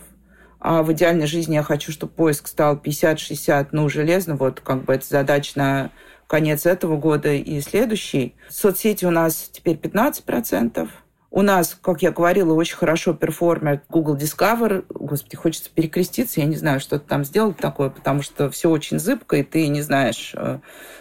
а 0.59 0.83
в 0.83 0.91
идеальной 0.93 1.27
жизни 1.27 1.55
я 1.55 1.63
хочу, 1.63 1.91
чтобы 1.91 2.13
поиск 2.13 2.47
стал 2.47 2.75
50-60, 2.75 3.69
ну, 3.71 3.89
железно, 3.89 4.35
вот 4.35 4.61
как 4.61 4.83
бы 4.83 4.93
это 4.93 5.05
задача 5.05 5.51
на 5.55 5.91
конец 6.27 6.65
этого 6.65 6.97
года 6.97 7.33
и 7.33 7.61
следующий. 7.61 8.35
Соцсети 8.49 9.05
у 9.05 9.11
нас 9.11 9.49
теперь 9.51 9.75
15%. 9.75 10.87
У 11.35 11.41
нас, 11.41 11.77
как 11.81 12.01
я 12.01 12.11
говорила, 12.11 12.53
очень 12.53 12.77
хорошо 12.77 13.13
перформит 13.13 13.83
Google 13.89 14.15
Discover. 14.15 14.85
Господи, 14.87 15.35
хочется 15.35 15.69
перекреститься. 15.69 16.39
Я 16.39 16.45
не 16.45 16.55
знаю, 16.55 16.79
что 16.79 16.97
там 16.97 17.25
сделал 17.25 17.53
такое, 17.53 17.89
потому 17.89 18.21
что 18.21 18.49
все 18.49 18.69
очень 18.69 18.99
зыбко, 18.99 19.35
и 19.35 19.43
ты 19.43 19.67
не 19.67 19.81
знаешь. 19.81 20.31
Э, 20.37 20.59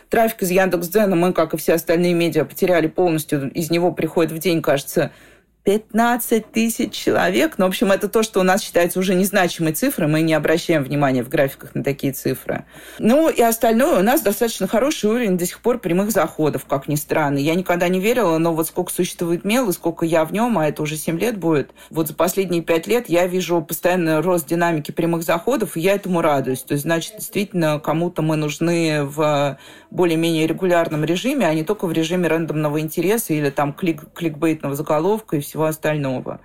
трафик 0.08 0.42
из 0.42 0.50
Яндекс.Дзена 0.50 1.14
мы, 1.14 1.32
как 1.32 1.54
и 1.54 1.56
все 1.56 1.74
остальные 1.74 2.14
медиа, 2.14 2.44
потеряли 2.44 2.88
полностью. 2.88 3.48
Из 3.52 3.70
него 3.70 3.92
приходит 3.92 4.32
в 4.32 4.38
день, 4.40 4.60
кажется, 4.60 5.12
15 5.64 6.52
тысяч 6.52 6.92
человек. 6.92 7.54
Ну, 7.56 7.64
в 7.64 7.68
общем, 7.68 7.90
это 7.90 8.08
то, 8.08 8.22
что 8.22 8.40
у 8.40 8.42
нас 8.42 8.62
считается 8.62 8.98
уже 8.98 9.14
незначимой 9.14 9.72
цифрой. 9.72 10.08
Мы 10.08 10.20
не 10.20 10.34
обращаем 10.34 10.84
внимания 10.84 11.24
в 11.24 11.30
графиках 11.30 11.74
на 11.74 11.82
такие 11.82 12.12
цифры. 12.12 12.66
Ну, 12.98 13.30
и 13.30 13.40
остальное 13.40 14.00
у 14.00 14.02
нас 14.02 14.20
достаточно 14.20 14.68
хороший 14.68 15.08
уровень 15.08 15.38
до 15.38 15.46
сих 15.46 15.60
пор 15.60 15.78
прямых 15.78 16.10
заходов, 16.10 16.66
как 16.66 16.86
ни 16.86 16.96
странно. 16.96 17.38
Я 17.38 17.54
никогда 17.54 17.88
не 17.88 17.98
верила, 17.98 18.36
но 18.36 18.54
вот 18.54 18.66
сколько 18.66 18.92
существует 18.92 19.44
мел 19.44 19.70
и 19.70 19.72
сколько 19.72 20.04
я 20.04 20.26
в 20.26 20.32
нем, 20.32 20.58
а 20.58 20.68
это 20.68 20.82
уже 20.82 20.96
7 20.96 21.18
лет 21.18 21.38
будет, 21.38 21.70
вот 21.88 22.08
за 22.08 22.14
последние 22.14 22.62
5 22.62 22.86
лет 22.86 23.08
я 23.08 23.26
вижу 23.26 23.62
постоянно 23.62 24.20
рост 24.20 24.46
динамики 24.46 24.90
прямых 24.90 25.22
заходов, 25.22 25.78
и 25.78 25.80
я 25.80 25.94
этому 25.94 26.20
радуюсь. 26.20 26.62
То 26.62 26.72
есть, 26.74 26.84
значит, 26.84 27.14
действительно, 27.16 27.80
кому-то 27.80 28.20
мы 28.20 28.36
нужны 28.36 29.02
в 29.04 29.58
более-менее 29.90 30.46
регулярном 30.46 31.04
режиме, 31.04 31.46
а 31.46 31.54
не 31.54 31.64
только 31.64 31.86
в 31.86 31.92
режиме 31.92 32.28
рандомного 32.28 32.80
интереса 32.80 33.32
или 33.32 33.48
там 33.48 33.72
клик 33.72 34.12
кликбейтного 34.12 34.74
заголовка 34.74 35.36
и 35.36 35.40
все 35.40 35.53
всего 35.54 35.66
остального. 35.66 36.40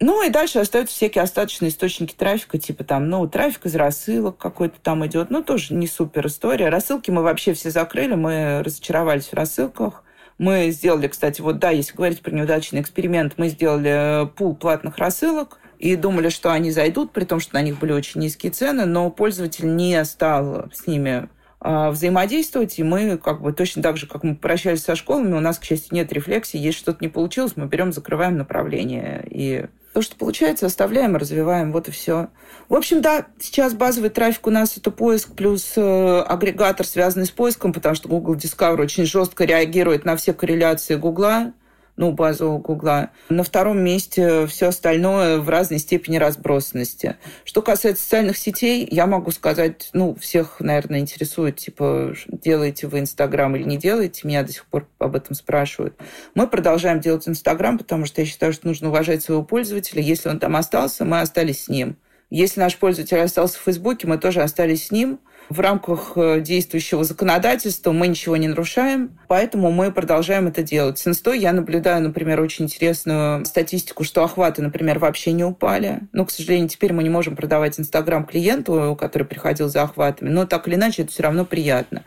Ну 0.00 0.26
и 0.26 0.30
дальше 0.30 0.58
остаются 0.58 0.94
всякие 0.94 1.22
остаточные 1.22 1.70
источники 1.70 2.12
трафика, 2.12 2.58
типа 2.58 2.82
там, 2.82 3.08
ну, 3.08 3.26
трафик 3.28 3.66
из 3.66 3.76
рассылок 3.76 4.36
какой-то 4.36 4.80
там 4.80 5.06
идет, 5.06 5.30
ну, 5.30 5.42
тоже 5.44 5.74
не 5.74 5.86
супер 5.86 6.26
история. 6.26 6.68
Рассылки 6.68 7.10
мы 7.12 7.22
вообще 7.22 7.52
все 7.52 7.70
закрыли, 7.70 8.14
мы 8.14 8.62
разочаровались 8.64 9.28
в 9.28 9.34
рассылках. 9.34 10.02
Мы 10.38 10.70
сделали, 10.70 11.08
кстати, 11.08 11.40
вот 11.40 11.58
да, 11.58 11.70
если 11.70 11.96
говорить 11.96 12.20
про 12.20 12.32
неудачный 12.32 12.80
эксперимент, 12.80 13.34
мы 13.36 13.48
сделали 13.48 14.28
пул 14.36 14.54
платных 14.56 14.98
рассылок 14.98 15.58
и 15.78 15.94
думали, 15.94 16.28
что 16.28 16.52
они 16.52 16.72
зайдут, 16.72 17.12
при 17.12 17.24
том, 17.24 17.38
что 17.38 17.54
на 17.54 17.62
них 17.62 17.78
были 17.78 17.92
очень 17.92 18.20
низкие 18.20 18.50
цены, 18.50 18.86
но 18.86 19.10
пользователь 19.10 19.74
не 19.74 20.04
стал 20.04 20.66
с 20.72 20.86
ними 20.86 21.28
взаимодействовать, 21.60 22.78
и 22.78 22.82
мы 22.82 23.18
как 23.18 23.42
бы 23.42 23.52
точно 23.52 23.82
так 23.82 23.96
же, 23.96 24.06
как 24.06 24.22
мы 24.22 24.36
прощались 24.36 24.84
со 24.84 24.94
школами, 24.94 25.34
у 25.34 25.40
нас, 25.40 25.58
к 25.58 25.64
счастью, 25.64 25.94
нет 25.94 26.12
рефлексии, 26.12 26.58
если 26.58 26.78
что-то 26.78 26.98
не 27.00 27.08
получилось, 27.08 27.54
мы 27.56 27.66
берем, 27.66 27.92
закрываем 27.92 28.36
направление, 28.36 29.26
и 29.28 29.66
то, 29.92 30.02
что 30.02 30.14
получается, 30.14 30.66
оставляем, 30.66 31.16
развиваем, 31.16 31.72
вот 31.72 31.88
и 31.88 31.90
все. 31.90 32.28
В 32.68 32.74
общем, 32.74 33.02
да, 33.02 33.26
сейчас 33.40 33.74
базовый 33.74 34.10
трафик 34.10 34.46
у 34.46 34.50
нас 34.50 34.76
это 34.76 34.92
поиск 34.92 35.34
плюс 35.34 35.72
э, 35.76 36.20
агрегатор, 36.20 36.86
связанный 36.86 37.26
с 37.26 37.30
поиском, 37.30 37.72
потому 37.72 37.96
что 37.96 38.08
Google 38.08 38.36
Discover 38.36 38.82
очень 38.82 39.06
жестко 39.06 39.44
реагирует 39.44 40.04
на 40.04 40.16
все 40.16 40.32
корреляции 40.32 40.94
Google 40.94 41.52
ну, 41.98 42.12
базового 42.12 42.58
Гугла. 42.58 43.10
На 43.28 43.42
втором 43.42 43.80
месте 43.82 44.46
все 44.46 44.68
остальное 44.68 45.38
в 45.38 45.48
разной 45.48 45.80
степени 45.80 46.16
разбросанности. 46.16 47.16
Что 47.44 47.60
касается 47.60 48.02
социальных 48.02 48.38
сетей, 48.38 48.88
я 48.90 49.06
могу 49.06 49.32
сказать, 49.32 49.90
ну, 49.92 50.14
всех, 50.14 50.60
наверное, 50.60 51.00
интересует, 51.00 51.56
типа, 51.56 52.14
делаете 52.28 52.86
вы 52.86 53.00
Инстаграм 53.00 53.54
или 53.56 53.64
не 53.64 53.76
делаете, 53.76 54.26
меня 54.26 54.44
до 54.44 54.52
сих 54.52 54.64
пор 54.66 54.86
об 54.98 55.16
этом 55.16 55.34
спрашивают. 55.34 55.94
Мы 56.34 56.46
продолжаем 56.46 57.00
делать 57.00 57.28
Инстаграм, 57.28 57.76
потому 57.76 58.06
что 58.06 58.20
я 58.20 58.26
считаю, 58.26 58.52
что 58.52 58.68
нужно 58.68 58.88
уважать 58.88 59.22
своего 59.22 59.42
пользователя. 59.42 60.00
Если 60.00 60.28
он 60.28 60.38
там 60.38 60.56
остался, 60.56 61.04
мы 61.04 61.20
остались 61.20 61.64
с 61.64 61.68
ним. 61.68 61.96
Если 62.30 62.60
наш 62.60 62.76
пользователь 62.76 63.18
остался 63.18 63.58
в 63.58 63.62
Фейсбуке, 63.62 64.06
мы 64.06 64.18
тоже 64.18 64.42
остались 64.42 64.86
с 64.86 64.90
ним 64.92 65.18
в 65.48 65.60
рамках 65.60 66.12
э, 66.16 66.40
действующего 66.40 67.04
законодательства 67.04 67.92
мы 67.92 68.08
ничего 68.08 68.36
не 68.36 68.48
нарушаем, 68.48 69.18
поэтому 69.28 69.70
мы 69.70 69.90
продолжаем 69.90 70.46
это 70.46 70.62
делать. 70.62 70.98
С 70.98 71.06
инстой 71.06 71.38
я 71.38 71.52
наблюдаю, 71.52 72.02
например, 72.02 72.40
очень 72.40 72.66
интересную 72.66 73.44
статистику, 73.44 74.04
что 74.04 74.24
охваты, 74.24 74.62
например, 74.62 74.98
вообще 74.98 75.32
не 75.32 75.44
упали. 75.44 76.00
Но, 76.12 76.26
к 76.26 76.30
сожалению, 76.30 76.68
теперь 76.68 76.92
мы 76.92 77.02
не 77.02 77.10
можем 77.10 77.36
продавать 77.36 77.80
Инстаграм 77.80 78.24
клиенту, 78.24 78.96
который 79.00 79.24
приходил 79.24 79.68
за 79.68 79.82
охватами, 79.82 80.28
но 80.28 80.46
так 80.46 80.68
или 80.68 80.74
иначе 80.74 81.02
это 81.02 81.12
все 81.12 81.22
равно 81.22 81.44
приятно. 81.44 82.04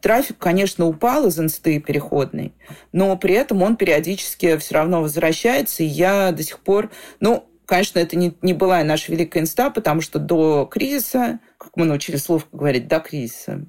Трафик, 0.00 0.38
конечно, 0.38 0.86
упал 0.86 1.26
из 1.26 1.38
инсты 1.38 1.80
переходный, 1.80 2.52
но 2.92 3.16
при 3.16 3.34
этом 3.34 3.62
он 3.62 3.76
периодически 3.76 4.56
все 4.58 4.74
равно 4.74 5.02
возвращается, 5.02 5.82
и 5.82 5.86
я 5.86 6.32
до 6.32 6.42
сих 6.42 6.58
пор, 6.60 6.90
ну, 7.20 7.48
Конечно, 7.68 7.98
это 7.98 8.16
не, 8.16 8.32
не 8.40 8.54
была 8.54 8.82
наша 8.82 9.12
великая 9.12 9.40
инста, 9.40 9.68
потому 9.68 10.00
что 10.00 10.18
до 10.18 10.64
кризиса, 10.64 11.38
как 11.58 11.72
мы 11.76 11.84
научились 11.84 12.22
слово 12.22 12.42
говорить, 12.50 12.88
до 12.88 12.98
кризиса, 12.98 13.66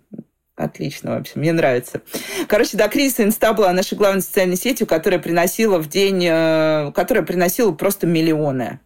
Отлично 0.56 1.12
вообще, 1.12 1.34
мне 1.36 1.54
нравится. 1.54 2.02
Короче, 2.50 2.76
до 2.76 2.89
кризиса 2.89 3.24
Инста 3.24 3.54
была 3.54 3.72
нашей 3.72 3.97
главной 3.97 4.22
социальной 4.22 4.58
сетью, 4.58 4.88
которая 4.88 5.18
приносила 5.18 5.80
в 5.80 5.88
день, 5.88 6.26
э, 6.30 6.91
которая 6.93 7.24
приносила 7.24 7.72
просто 7.72 8.08
миллионы. 8.08 8.82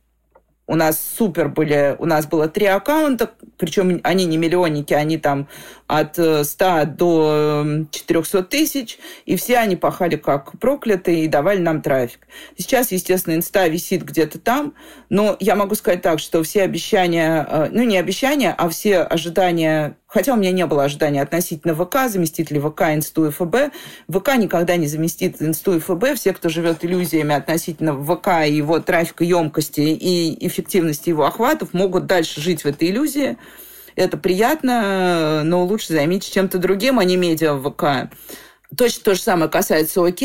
У 0.73 0.75
нас 0.75 0.99
супер 1.19 1.49
были, 1.49 1.95
у 1.99 2.07
нас 2.07 2.25
было 2.25 2.47
три 2.47 2.65
аккаунта, 2.65 3.29
причем 3.59 4.01
они 4.03 4.25
не 4.25 4.37
миллионники, 4.37 4.91
они 4.91 5.19
там 5.19 5.47
от 5.85 6.15
100 6.15 6.45
э, 6.65 6.85
до 6.87 7.85
400 7.91 8.37
эм, 8.39 8.45
тысяч, 8.45 8.97
и 9.27 9.35
все 9.35 9.57
они 9.57 9.75
пахали 9.75 10.15
как 10.15 10.57
проклятые 10.59 11.25
и 11.25 11.27
давали 11.27 11.59
нам 11.59 11.83
трафик. 11.83 12.27
Сейчас, 12.57 12.91
естественно, 12.91 13.35
инста 13.35 13.67
висит 13.67 14.03
где-то 14.03 14.39
там, 14.39 14.73
но 15.09 15.37
я 15.39 15.55
могу 15.55 15.75
сказать 15.75 16.01
так, 16.01 16.17
что 16.17 16.41
все 16.41 16.63
обещания, 16.63 17.45
э, 17.47 17.69
ну 17.71 17.83
не 17.83 17.99
обещания, 17.99 18.55
а 18.57 18.67
все 18.69 19.01
ожидания 19.01 19.97
Хотя 20.13 20.33
у 20.33 20.35
меня 20.35 20.51
не 20.51 20.67
было 20.67 20.83
ожидания 20.83 21.23
относительно 21.23 21.73
ВК, 21.73 22.07
заместителей 22.07 22.59
ВК, 22.59 22.81
Инсту 22.93 23.25
и 23.25 23.31
ФБ. 23.31 23.73
ВК 24.07 24.35
никогда 24.37 24.75
не 24.75 24.85
заместит 24.85 25.41
Инсту 25.41 25.75
и 25.75 25.79
ФБ. 25.79 26.15
Все, 26.15 26.33
кто 26.33 26.49
живет 26.49 26.85
иллюзиями 26.85 27.33
относительно 27.33 27.95
ВК 27.95 28.45
и 28.47 28.53
его 28.53 28.79
трафика 28.79 29.23
емкости 29.23 29.81
и 29.81 30.45
эффективности 30.45 31.09
его 31.09 31.25
охватов, 31.25 31.73
могут 31.73 32.05
дальше 32.05 32.41
жить 32.41 32.63
в 32.63 32.67
этой 32.67 32.91
иллюзии. 32.91 33.37
Это 33.95 34.17
приятно, 34.17 35.41
но 35.43 35.65
лучше 35.65 35.93
займитесь 35.93 36.29
чем-то 36.29 36.59
другим, 36.59 36.99
а 36.99 37.03
не 37.03 37.17
медиа 37.17 37.57
ВК. 37.57 38.13
Точно 38.77 39.03
то 39.03 39.13
же 39.15 39.21
самое 39.21 39.49
касается 39.49 40.01
ОК, 40.01 40.19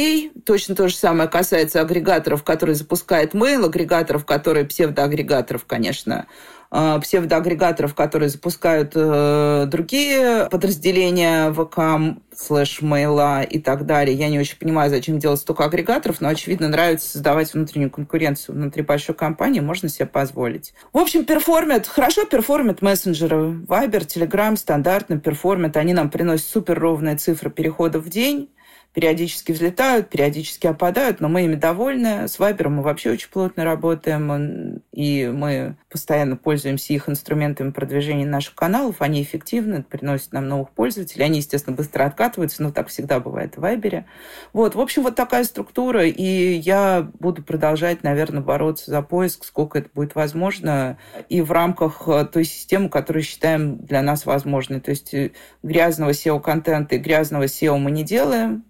точно 0.44 0.74
то 0.74 0.88
же 0.88 0.96
самое 0.96 1.28
касается 1.28 1.80
агрегаторов, 1.80 2.44
которые 2.44 2.76
запускают 2.76 3.34
mail, 3.34 3.64
агрегаторов, 3.64 4.24
которые 4.24 4.64
псевдоагрегаторов, 4.64 5.64
конечно, 5.66 6.26
псевдоагрегаторов, 6.70 7.94
которые 7.94 8.28
запускают 8.28 8.92
э, 8.94 9.66
другие 9.68 10.48
подразделения 10.50 11.50
ВК, 11.52 12.18
слэш 12.36 12.82
мейла 12.82 13.42
и 13.42 13.58
так 13.58 13.86
далее. 13.86 14.14
Я 14.14 14.28
не 14.28 14.38
очень 14.38 14.58
понимаю, 14.58 14.90
зачем 14.90 15.18
делать 15.18 15.40
столько 15.40 15.64
агрегаторов, 15.64 16.20
но, 16.20 16.28
очевидно, 16.28 16.68
нравится 16.68 17.08
создавать 17.08 17.54
внутреннюю 17.54 17.90
конкуренцию 17.90 18.54
внутри 18.54 18.82
большой 18.82 19.14
компании, 19.14 19.60
можно 19.60 19.88
себе 19.88 20.06
позволить. 20.06 20.74
В 20.92 20.98
общем, 20.98 21.24
перформят, 21.24 21.86
хорошо 21.86 22.26
перформят 22.26 22.82
мессенджеры. 22.82 23.36
Viber, 23.36 24.06
Telegram 24.06 24.54
стандартно 24.56 25.18
перформят, 25.18 25.76
они 25.76 25.94
нам 25.94 26.10
приносят 26.10 26.46
супер 26.46 26.78
ровные 26.78 27.16
цифры 27.16 27.50
переходов 27.50 28.04
в 28.04 28.10
день 28.10 28.50
периодически 28.98 29.52
взлетают, 29.52 30.08
периодически 30.08 30.66
опадают, 30.66 31.20
но 31.20 31.28
мы 31.28 31.44
ими 31.44 31.54
довольны. 31.54 32.26
С 32.26 32.38
Вайбером 32.38 32.76
мы 32.76 32.82
вообще 32.82 33.12
очень 33.12 33.30
плотно 33.30 33.64
работаем, 33.64 34.82
и 34.98 35.28
мы 35.28 35.76
постоянно 35.88 36.36
пользуемся 36.36 36.92
их 36.92 37.08
инструментами 37.08 37.70
продвижения 37.70 38.26
наших 38.26 38.56
каналов. 38.56 38.96
Они 38.98 39.22
эффективны, 39.22 39.84
приносят 39.84 40.32
нам 40.32 40.48
новых 40.48 40.70
пользователей. 40.70 41.24
Они, 41.24 41.38
естественно, 41.38 41.76
быстро 41.76 42.02
откатываются, 42.04 42.64
но 42.64 42.72
так 42.72 42.88
всегда 42.88 43.20
бывает 43.20 43.56
в 43.56 43.60
Вайбере. 43.60 44.06
Вот, 44.52 44.74
в 44.74 44.80
общем, 44.80 45.04
вот 45.04 45.14
такая 45.14 45.44
структура, 45.44 46.04
и 46.04 46.54
я 46.54 47.08
буду 47.20 47.44
продолжать, 47.44 48.02
наверное, 48.02 48.42
бороться 48.42 48.90
за 48.90 49.00
поиск, 49.02 49.44
сколько 49.44 49.78
это 49.78 49.88
будет 49.94 50.16
возможно, 50.16 50.98
и 51.28 51.42
в 51.42 51.52
рамках 51.52 52.08
э, 52.08 52.24
той 52.24 52.44
системы, 52.44 52.88
которую 52.88 53.22
считаем 53.22 53.76
для 53.78 54.02
нас 54.02 54.26
возможной. 54.26 54.80
То 54.80 54.90
есть 54.90 55.14
э, 55.14 55.30
грязного 55.62 56.10
SEO-контента 56.10 56.96
и 56.96 56.98
грязного 56.98 57.44
SEO 57.44 57.78
мы 57.78 57.92
не 57.92 58.02
делаем, 58.02 58.64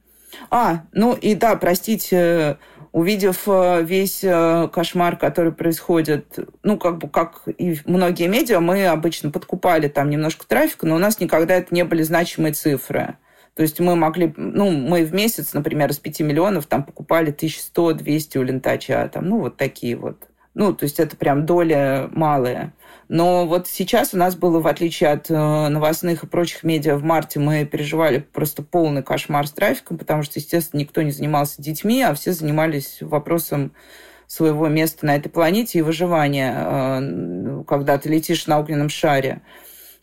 а, 0.51 0.83
ну 0.93 1.15
и 1.15 1.35
да, 1.35 1.57
простите, 1.57 2.59
увидев 2.93 3.43
э, 3.47 3.83
весь 3.83 4.21
э, 4.23 4.69
кошмар, 4.73 5.17
который 5.17 5.53
происходит, 5.53 6.39
ну, 6.63 6.79
как 6.79 6.99
бы, 6.99 7.09
как 7.09 7.43
и 7.47 7.79
многие 7.85 8.29
медиа, 8.29 8.61
мы 8.61 8.87
обычно 8.87 9.31
подкупали 9.31 9.89
там 9.89 10.11
немножко 10.11 10.47
трафика, 10.47 10.87
но 10.87 10.97
у 10.97 10.99
нас 10.99 11.21
никогда 11.21 11.55
это 11.55 11.75
не 11.75 11.85
были 11.85 12.03
значимые 12.03 12.53
цифры. 12.53 13.17
То 13.55 13.63
есть 13.63 13.81
мы 13.81 13.97
могли, 13.97 14.33
ну, 14.37 14.71
мы 14.71 15.05
в 15.05 15.13
месяц, 15.13 15.53
например, 15.53 15.91
из 15.91 15.99
5 15.99 16.21
миллионов 16.21 16.67
там 16.67 16.85
покупали 16.85 17.33
1100-200 17.33 18.39
у 18.39 18.43
лентача, 18.43 19.11
там, 19.13 19.29
ну, 19.29 19.41
вот 19.41 19.57
такие 19.57 19.97
вот. 19.97 20.29
Ну, 20.55 20.73
то 20.73 20.85
есть 20.85 20.99
это 21.01 21.17
прям 21.17 21.47
доля 21.47 22.09
малая. 22.13 22.73
Но 23.09 23.47
вот 23.47 23.67
сейчас 23.69 24.13
у 24.13 24.19
нас 24.19 24.37
было, 24.37 24.61
в 24.61 24.67
отличие 24.67 25.11
от 25.11 25.31
э, 25.31 25.69
новостных 25.69 26.25
и 26.25 26.27
прочих 26.27 26.63
медиа, 26.63 26.97
в 26.97 27.03
марте 27.03 27.41
мы 27.41 27.65
переживали 27.65 28.19
просто 28.19 28.63
полный 28.63 29.03
кошмар 29.03 29.47
с 29.47 29.53
трафиком, 29.53 29.97
потому 29.97 30.23
что, 30.23 30.39
естественно, 30.39 30.81
никто 30.81 31.01
не 31.01 31.11
занимался 31.11 31.63
детьми, 31.63 32.03
а 32.03 32.13
все 32.13 32.33
занимались 32.33 32.99
вопросом 33.01 33.73
своего 34.27 34.69
места 34.69 35.07
на 35.07 35.17
этой 35.17 35.31
планете 35.31 35.79
и 35.79 35.83
выживания, 35.83 36.55
э, 36.55 37.65
когда 37.67 37.97
ты 37.97 38.11
летишь 38.11 38.47
на 38.47 38.59
огненном 38.59 38.91
шаре. 38.91 39.41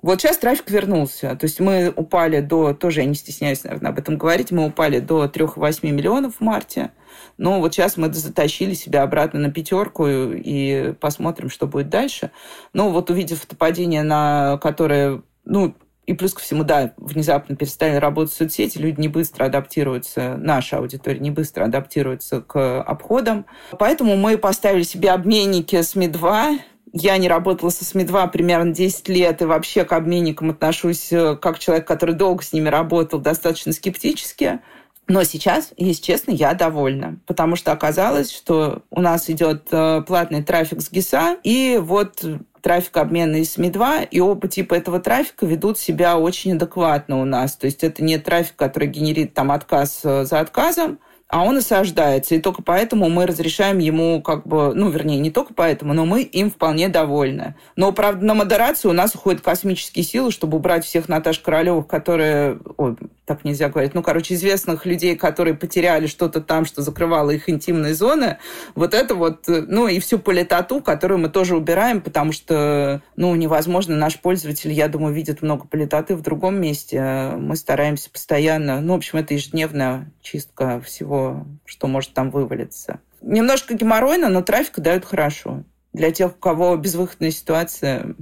Вот 0.06 0.22
сейчас 0.22 0.38
трафик 0.38 0.70
вернулся. 0.70 1.36
То 1.36 1.46
есть 1.46 1.60
мы 1.60 1.92
упали 1.96 2.40
до, 2.40 2.76
тоже 2.76 3.00
я 3.00 3.08
не 3.08 3.16
стесняюсь, 3.16 3.64
наверное, 3.64 3.90
об 3.90 3.98
этом 3.98 4.20
говорить, 4.20 4.52
мы 4.52 4.68
упали 4.68 5.00
до 5.00 5.26
3,8 5.26 5.80
миллионов 5.90 6.36
в 6.36 6.42
марте. 6.42 6.92
Но 7.40 7.60
вот 7.60 7.74
сейчас 7.74 7.98
мы 7.98 8.14
затащили 8.14 8.76
себя 8.76 9.02
обратно 9.02 9.40
на 9.40 9.52
пятерку 9.52 10.06
и 10.08 10.94
посмотрим, 11.00 11.50
что 11.50 11.66
будет 11.66 11.90
дальше. 11.90 12.30
Но 12.72 12.92
вот 12.92 13.10
увидев 13.10 13.46
это 13.46 13.56
падение, 13.56 14.04
на 14.04 14.60
которое, 14.62 15.24
ну, 15.44 15.74
и 16.06 16.14
плюс 16.14 16.36
ко 16.36 16.42
всему, 16.42 16.64
да, 16.64 16.94
внезапно 16.98 17.56
перестали 17.56 17.96
работать 17.96 18.36
соцсети, 18.36 18.78
люди 18.78 19.02
не 19.02 19.08
быстро 19.08 19.46
адаптируются, 19.46 20.38
наша 20.38 20.78
аудитория 20.78 21.20
не 21.20 21.32
быстро 21.32 21.66
адаптируется 21.66 22.42
к 22.42 22.80
обходам. 22.84 23.48
Поэтому 23.80 24.18
мы 24.18 24.38
поставили 24.38 24.84
себе 24.84 25.10
обменники 25.10 25.78
СМИ-2, 25.82 26.60
я 26.94 27.18
не 27.18 27.28
работала 27.28 27.70
со 27.70 27.84
СМИ-2 27.84 28.32
примерно 28.32 28.74
10 28.74 29.10
лет, 29.10 29.42
и 29.42 29.46
вообще 29.46 29.86
к 29.86 29.94
обменникам 29.94 30.52
отношусь 30.52 31.12
э, 31.12 31.36
как 31.36 31.60
человек, 31.60 31.88
который 31.88 32.16
долго 32.16 32.44
с 32.44 32.54
ними 32.54 32.70
работал, 32.70 33.20
достаточно 33.20 33.74
скептически. 33.74 34.60
Но 35.08 35.24
сейчас, 35.24 35.72
если 35.78 36.02
честно, 36.02 36.32
я 36.32 36.54
довольна, 36.54 37.20
потому 37.28 37.56
что 37.56 37.72
оказалось, 37.72 38.32
что 38.32 38.82
у 38.90 39.02
нас 39.02 39.30
идет 39.30 39.68
э, 39.72 40.02
платный 40.08 40.42
трафик 40.42 40.82
с 40.82 40.90
ГИСа, 40.90 41.38
и 41.44 41.80
вот 41.82 42.24
трафик 42.62 42.98
обмена 42.98 43.36
из 43.36 43.54
СМИ-2, 43.54 44.08
и 44.10 44.20
оба 44.20 44.48
типа 44.48 44.74
этого 44.74 45.00
трафика 45.00 45.46
ведут 45.46 45.78
себя 45.78 46.18
очень 46.18 46.54
адекватно 46.54 47.22
у 47.22 47.26
нас. 47.26 47.56
То 47.56 47.66
есть 47.66 47.84
это 47.84 48.04
не 48.04 48.18
трафик, 48.18 48.56
который 48.56 48.88
генерит 48.88 49.36
там 49.36 49.52
отказ 49.52 50.02
э, 50.04 50.26
за 50.26 50.40
отказом, 50.40 50.98
а 51.36 51.44
он 51.44 51.58
осаждается. 51.58 52.34
И 52.34 52.40
только 52.40 52.64
поэтому 52.64 53.10
мы 53.10 53.26
разрешаем 53.26 53.80
ему, 53.80 54.22
как 54.22 54.48
бы, 54.48 54.74
ну, 54.74 54.90
вернее, 54.90 55.20
не 55.20 55.32
только 55.32 55.54
поэтому, 55.54 55.94
но 55.94 56.06
мы 56.06 56.22
им 56.22 56.50
вполне 56.50 56.88
довольны. 56.88 57.56
Но, 57.76 57.92
правда, 57.92 58.26
на 58.26 58.36
модерацию 58.36 58.92
у 58.92 58.94
нас 58.94 59.16
уходят 59.16 59.42
космические 59.42 60.06
силы, 60.06 60.32
чтобы 60.32 60.56
убрать 60.56 60.86
всех 60.86 61.10
Наташ 61.10 61.40
Королевых, 61.40 61.88
которые... 61.88 62.58
Ой, 62.78 62.96
так 63.26 63.44
нельзя 63.44 63.70
говорить. 63.70 63.94
Ну, 63.96 64.04
короче, 64.04 64.36
известных 64.36 64.86
людей, 64.86 65.18
которые 65.18 65.56
потеряли 65.56 66.08
что-то 66.08 66.40
там, 66.40 66.64
что 66.64 66.82
закрывало 66.82 67.32
их 67.32 67.50
интимные 67.50 67.96
зоны. 67.96 68.38
Вот 68.76 68.94
это 68.94 69.16
вот, 69.16 69.46
ну, 69.48 69.90
и 69.90 70.00
всю 70.00 70.20
политоту, 70.20 70.80
которую 70.80 71.18
мы 71.18 71.30
тоже 71.30 71.58
убираем, 71.58 72.00
потому 72.00 72.32
что, 72.32 73.02
ну, 73.18 73.36
невозможно. 73.36 73.98
Наш 73.98 74.20
пользователь, 74.20 74.72
я 74.72 74.88
думаю, 74.88 75.14
видит 75.14 75.42
много 75.42 75.68
политоты 75.68 76.16
в 76.16 76.22
другом 76.22 76.62
месте. 76.62 77.34
Мы 77.38 77.58
стараемся 77.58 78.10
постоянно... 78.10 78.80
Ну, 78.80 78.94
в 78.94 78.98
общем, 78.98 79.20
это 79.20 79.34
ежедневная 79.34 80.12
чистка 80.22 80.80
всего 80.80 81.25
что 81.66 81.88
может 81.88 82.14
там 82.14 82.32
вывалиться. 82.32 83.00
Немножко 83.22 83.74
геморройно, 83.74 84.30
но 84.30 84.42
трафик 84.42 84.80
дают 84.80 85.06
хорошо. 85.06 85.64
Для 85.94 86.12
тех, 86.12 86.32
у 86.36 86.40
кого 86.40 86.76
безвыходная 86.76 87.32
ситуация, 87.32 88.16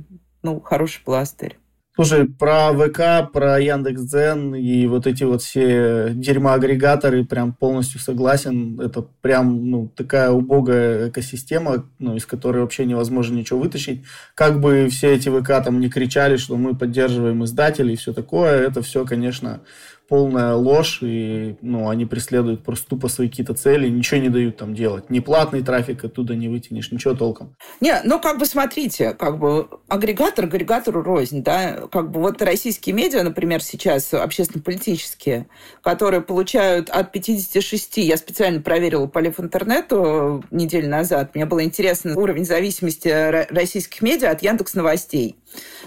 ну, 0.44 0.60
хороший 0.62 1.04
пластырь. 1.04 1.58
Слушай, 1.96 2.26
про 2.26 2.74
ВК, 2.74 3.32
про 3.32 3.60
Яндекс.Дзен 3.60 4.56
и 4.56 4.88
вот 4.88 5.06
эти 5.06 5.26
вот 5.26 5.44
все 5.44 6.10
дерьмоагрегаторы 6.12 7.24
прям 7.24 7.54
полностью 7.54 8.00
согласен. 8.00 8.82
Это 8.82 9.04
прям 9.22 9.70
ну, 9.70 9.88
такая 9.90 10.32
убогая 10.32 11.10
экосистема, 11.10 11.86
ну, 12.00 12.16
из 12.16 12.26
которой 12.26 12.64
вообще 12.64 12.86
невозможно 12.86 13.36
ничего 13.36 13.60
вытащить. 13.60 14.04
Как 14.34 14.60
бы 14.60 14.88
все 14.90 15.14
эти 15.14 15.30
ВК 15.30 15.64
там 15.64 15.80
не 15.80 15.88
кричали, 15.88 16.38
что 16.38 16.58
мы 16.58 16.76
поддерживаем 16.76 17.44
издателей 17.44 17.94
и 17.94 17.98
все 17.98 18.12
такое, 18.12 18.68
это 18.68 18.82
все, 18.82 19.06
конечно, 19.06 19.62
полная 20.08 20.54
ложь, 20.54 21.00
и 21.02 21.56
ну, 21.62 21.90
они 21.90 22.06
преследуют 22.06 22.64
просто 22.64 22.88
тупо 22.90 23.08
свои 23.08 23.30
какие-то 23.30 23.54
цели, 23.54 23.90
ничего 23.90 24.20
не 24.20 24.30
дают 24.30 24.58
там 24.58 24.76
делать. 24.76 25.10
Не 25.10 25.22
платный 25.22 25.62
трафик 25.62 26.04
оттуда 26.04 26.36
не 26.36 26.50
вытянешь, 26.50 26.92
ничего 26.92 27.14
толком. 27.14 27.56
Не, 27.82 28.02
ну 28.04 28.20
как 28.20 28.38
бы 28.38 28.46
смотрите, 28.46 29.14
как 29.14 29.40
бы 29.40 29.68
агрегатор 29.88 30.46
агрегатору 30.46 31.02
рознь, 31.02 31.44
да, 31.44 31.88
как 31.92 32.12
бы 32.12 32.20
вот 32.20 32.42
российские 32.42 32.96
медиа, 32.96 33.24
например, 33.24 33.62
сейчас 33.62 34.14
общественно-политические, 34.14 35.48
которые 35.82 36.22
получают 36.22 36.90
от 36.90 37.12
56, 37.12 37.98
я 37.98 38.18
специально 38.18 38.62
проверила 38.62 39.08
по 39.08 39.20
интернету 39.20 40.44
неделю 40.52 40.90
назад, 40.90 41.36
мне 41.36 41.46
было 41.46 41.64
интересно 41.64 42.18
уровень 42.18 42.46
зависимости 42.46 43.08
российских 43.54 44.02
медиа 44.02 44.32
от 44.32 44.44
Яндекс 44.44 44.74
Новостей 44.74 45.38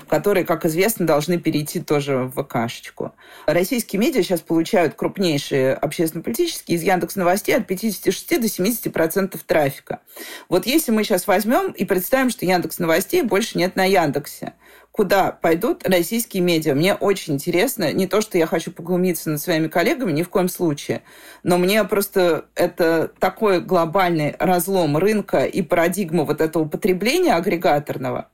которые, 0.09 0.45
как 0.45 0.65
известно, 0.65 1.07
должны 1.07 1.39
перейти 1.39 1.81
тоже 1.81 2.31
в 2.35 2.43
ВКшечку. 2.43 3.13
Российские 3.47 4.01
медиа 4.01 4.23
сейчас 4.23 4.41
получают 4.41 4.95
крупнейшие 4.95 5.75
общественно-политические 5.75 6.77
из 6.77 6.83
Яндекс 6.83 7.17
Новостей 7.17 7.57
от 7.57 7.67
56 7.67 8.41
до 8.41 8.49
70 8.49 8.93
процентов 8.93 9.43
трафика. 9.43 10.01
Вот 10.49 10.67
если 10.67 10.93
мы 10.93 11.05
сейчас 11.05 11.27
возьмем 11.27 11.73
и 11.73 11.85
представим, 11.85 12.31
что 12.31 12.47
Яндекс 12.47 12.79
Новостей 12.79 13.23
больше 13.23 13.59
нет 13.59 13.77
на 13.77 13.85
Яндексе, 13.85 14.55
куда 14.97 15.31
пойдут 15.31 15.87
российские 15.87 16.43
медиа. 16.43 16.75
Мне 16.75 16.95
очень 16.95 17.35
интересно, 17.35 17.93
не 17.93 18.07
то, 18.07 18.23
что 18.23 18.39
я 18.39 18.47
хочу 18.47 18.73
поглумиться 18.73 19.29
над 19.29 19.41
своими 19.43 19.69
коллегами, 19.69 20.11
ни 20.11 20.23
в 20.23 20.31
коем 20.31 20.49
случае, 20.49 21.03
но 21.43 21.59
мне 21.59 21.85
просто 21.85 22.47
это 22.55 23.13
такой 23.19 23.61
глобальный 23.61 24.35
разлом 24.39 24.97
рынка 24.97 25.45
и 25.45 25.61
парадигма 25.61 26.25
вот 26.25 26.41
этого 26.41 26.67
потребления 26.67 27.35
агрегаторного. 27.35 28.31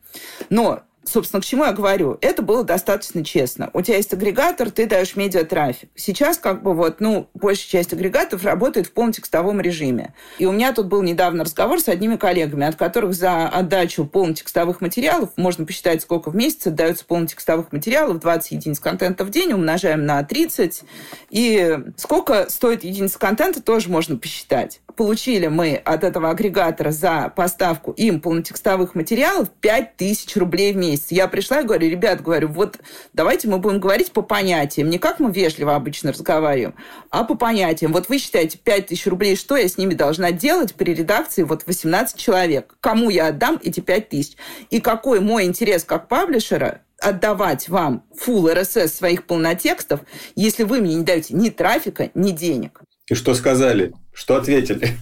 Но 0.51 0.83
Собственно, 1.05 1.41
к 1.41 1.45
чему 1.45 1.65
я 1.65 1.73
говорю? 1.73 2.17
Это 2.21 2.43
было 2.43 2.63
достаточно 2.63 3.25
честно. 3.25 3.71
У 3.73 3.83
тебя 3.83 3.97
есть 3.97 4.13
агрегатор, 4.13 4.71
ты 4.71 4.87
даешь 4.87 5.17
медиатрафик. 5.17 5.91
Сейчас 5.97 6.39
как 6.39 6.63
бы 6.63 6.75
вот, 6.75 7.01
ну, 7.01 7.29
большая 7.35 7.69
часть 7.83 7.93
агрегаторов 7.93 8.45
работает 8.45 8.87
в 8.87 8.93
полнотекстовом 8.93 9.61
режиме. 9.61 10.15
И 10.39 10.47
у 10.47 10.53
меня 10.53 10.73
тут 10.73 10.87
был 10.87 11.03
недавно 11.03 11.43
разговор 11.45 11.81
с 11.81 11.89
одними 11.89 12.17
коллегами, 12.17 12.67
от 12.67 12.77
которых 12.77 13.15
за 13.15 13.49
отдачу 13.49 14.07
полнотекстовых 14.07 14.81
материалов 14.81 15.31
можно 15.37 15.67
посчитать, 15.67 16.03
сколько 16.03 16.31
в 16.31 16.37
месяц 16.37 16.69
отдается 16.69 17.05
полнотекстовых 17.05 17.73
материалов, 17.73 18.21
20 18.21 18.53
единиц 18.53 18.79
контента 18.79 19.25
в 19.25 19.31
день, 19.31 19.53
умножаем 19.53 20.07
на 20.07 20.23
30. 20.23 20.83
И 21.31 21.79
сколько 21.97 22.49
стоит 22.49 22.85
единица 22.85 23.19
контента, 23.19 23.61
тоже 23.61 23.89
можно 23.89 24.17
посчитать 24.17 24.82
получили 24.95 25.47
мы 25.47 25.76
от 25.76 26.05
этого 26.05 26.30
агрегатора 26.30 26.90
за 26.90 27.32
поставку 27.34 27.93
им 27.93 28.20
полнотекстовых 28.20 28.95
материалов 28.95 29.49
5000 29.61 30.36
рублей 30.36 30.72
в 30.72 30.76
месяц. 30.76 31.07
Я 31.11 31.28
пришла 31.28 31.61
и 31.61 31.64
говорю, 31.64 31.88
ребят, 31.88 32.22
говорю, 32.22 32.49
вот 32.49 32.78
давайте 33.12 33.49
мы 33.49 33.59
будем 33.59 33.80
говорить 33.80 34.12
по 34.12 34.22
понятиям. 34.22 34.90
Не 34.90 34.99
как 34.99 35.20
мы 35.20 35.30
вежливо 35.32 35.74
обычно 35.74 36.12
разговариваем, 36.12 36.74
а 37.11 37.24
по 37.24 37.34
понятиям. 37.34 37.93
Вот 37.93 38.09
вы 38.09 38.18
считаете 38.18 38.59
5000 38.59 39.07
рублей, 39.07 39.36
что 39.36 39.57
я 39.57 39.68
с 39.68 39.78
ними 39.78 39.95
должна 39.95 40.32
делать 40.32 40.74
при 40.74 40.95
редакции 40.95 41.43
вот 41.43 41.64
18 41.66 42.16
человек? 42.16 42.76
Кому 42.80 43.11
я 43.11 43.28
отдам 43.28 43.59
эти 43.62 43.80
5000? 43.80 44.36
И 44.70 44.80
какой 44.80 45.20
мой 45.20 45.45
интерес 45.45 45.84
как 45.84 46.09
паблишера 46.09 46.82
отдавать 47.03 47.68
вам 47.68 48.05
full 48.16 48.53
RSS 48.55 48.88
своих 48.88 49.26
полнотекстов, 49.26 50.01
если 50.36 50.62
вы 50.62 50.80
мне 50.80 50.95
не 50.95 51.05
даете 51.05 51.34
ни 51.34 51.51
трафика, 51.51 52.11
ни 52.14 52.30
денег. 52.30 52.80
И 53.09 53.14
что 53.14 53.34
сказали? 53.34 53.93
Что 54.13 54.37
ответили? 54.37 54.99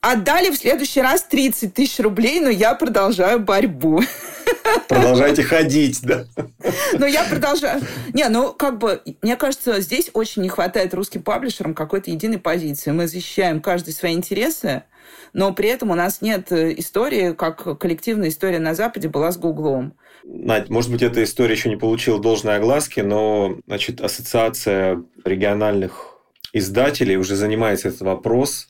Отдали 0.00 0.50
в 0.50 0.56
следующий 0.56 1.00
раз 1.00 1.22
30 1.24 1.74
тысяч 1.74 1.98
рублей, 1.98 2.40
но 2.40 2.48
я 2.48 2.74
продолжаю 2.74 3.40
борьбу. 3.40 4.00
Продолжайте 4.88 5.42
ходить, 5.42 6.00
да? 6.02 6.26
Но 6.98 7.06
я 7.06 7.24
продолжаю. 7.24 7.80
Не, 8.12 8.28
ну, 8.28 8.52
как 8.52 8.78
бы, 8.78 9.02
мне 9.22 9.36
кажется, 9.36 9.80
здесь 9.80 10.10
очень 10.12 10.42
не 10.42 10.48
хватает 10.48 10.94
русским 10.94 11.22
паблишерам 11.22 11.74
какой-то 11.74 12.10
единой 12.10 12.38
позиции. 12.38 12.90
Мы 12.90 13.08
защищаем 13.08 13.60
каждый 13.60 13.94
свои 13.94 14.12
интересы, 14.14 14.84
но 15.32 15.52
при 15.52 15.68
этом 15.68 15.90
у 15.90 15.94
нас 15.94 16.20
нет 16.20 16.52
истории, 16.52 17.32
как 17.32 17.78
коллективная 17.78 18.28
история 18.28 18.58
на 18.58 18.74
Западе 18.74 19.08
была 19.08 19.32
с 19.32 19.38
Гуглом. 19.38 19.94
Надь, 20.24 20.68
может 20.68 20.90
быть, 20.90 21.02
эта 21.02 21.22
история 21.24 21.54
еще 21.54 21.68
не 21.68 21.76
получила 21.76 22.20
должной 22.20 22.56
огласки, 22.56 23.00
но, 23.00 23.56
значит, 23.66 24.00
ассоциация 24.00 25.02
региональных 25.24 26.15
издателей 26.56 27.16
уже 27.16 27.36
занимается 27.36 27.88
этот 27.88 28.00
вопрос. 28.02 28.68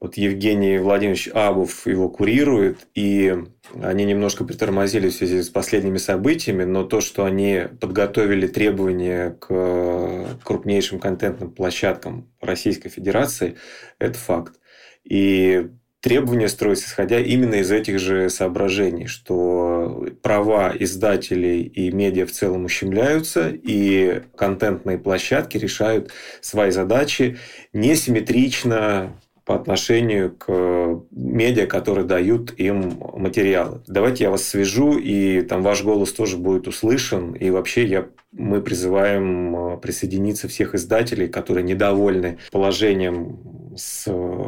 Вот 0.00 0.16
Евгений 0.16 0.78
Владимирович 0.78 1.28
Абов 1.32 1.86
его 1.86 2.10
курирует, 2.10 2.88
и 2.94 3.34
они 3.80 4.04
немножко 4.04 4.44
притормозили 4.44 5.08
в 5.08 5.14
связи 5.14 5.42
с 5.42 5.48
последними 5.48 5.96
событиями, 5.96 6.64
но 6.64 6.84
то, 6.84 7.00
что 7.00 7.24
они 7.24 7.62
подготовили 7.80 8.46
требования 8.46 9.30
к 9.40 10.36
крупнейшим 10.42 10.98
контентным 10.98 11.52
площадкам 11.52 12.28
Российской 12.40 12.90
Федерации, 12.90 13.56
это 13.98 14.18
факт. 14.18 14.60
И 15.04 15.68
требования 16.04 16.48
строятся, 16.48 16.84
исходя 16.88 17.18
именно 17.18 17.54
из 17.54 17.72
этих 17.72 17.98
же 17.98 18.28
соображений, 18.28 19.06
что 19.06 20.06
права 20.20 20.70
издателей 20.78 21.62
и 21.62 21.90
медиа 21.90 22.26
в 22.26 22.30
целом 22.30 22.66
ущемляются, 22.66 23.48
и 23.48 24.20
контентные 24.36 24.98
площадки 24.98 25.56
решают 25.56 26.12
свои 26.42 26.72
задачи 26.72 27.38
несимметрично 27.72 29.18
по 29.44 29.54
отношению 29.54 30.34
к 30.34 31.02
медиа, 31.10 31.66
которые 31.66 32.06
дают 32.06 32.54
им 32.58 32.98
материалы. 33.14 33.82
Давайте 33.86 34.24
я 34.24 34.30
вас 34.30 34.44
свяжу, 34.44 34.98
и 34.98 35.42
там 35.42 35.62
ваш 35.62 35.84
голос 35.84 36.12
тоже 36.12 36.36
будет 36.38 36.66
услышан. 36.66 37.32
И 37.32 37.50
вообще 37.50 37.84
я, 37.84 38.06
мы 38.32 38.62
призываем 38.62 39.74
э, 39.74 39.76
присоединиться 39.78 40.48
всех 40.48 40.74
издателей, 40.74 41.28
которые 41.28 41.64
недовольны 41.64 42.38
положением 42.52 43.74
с 43.76 44.04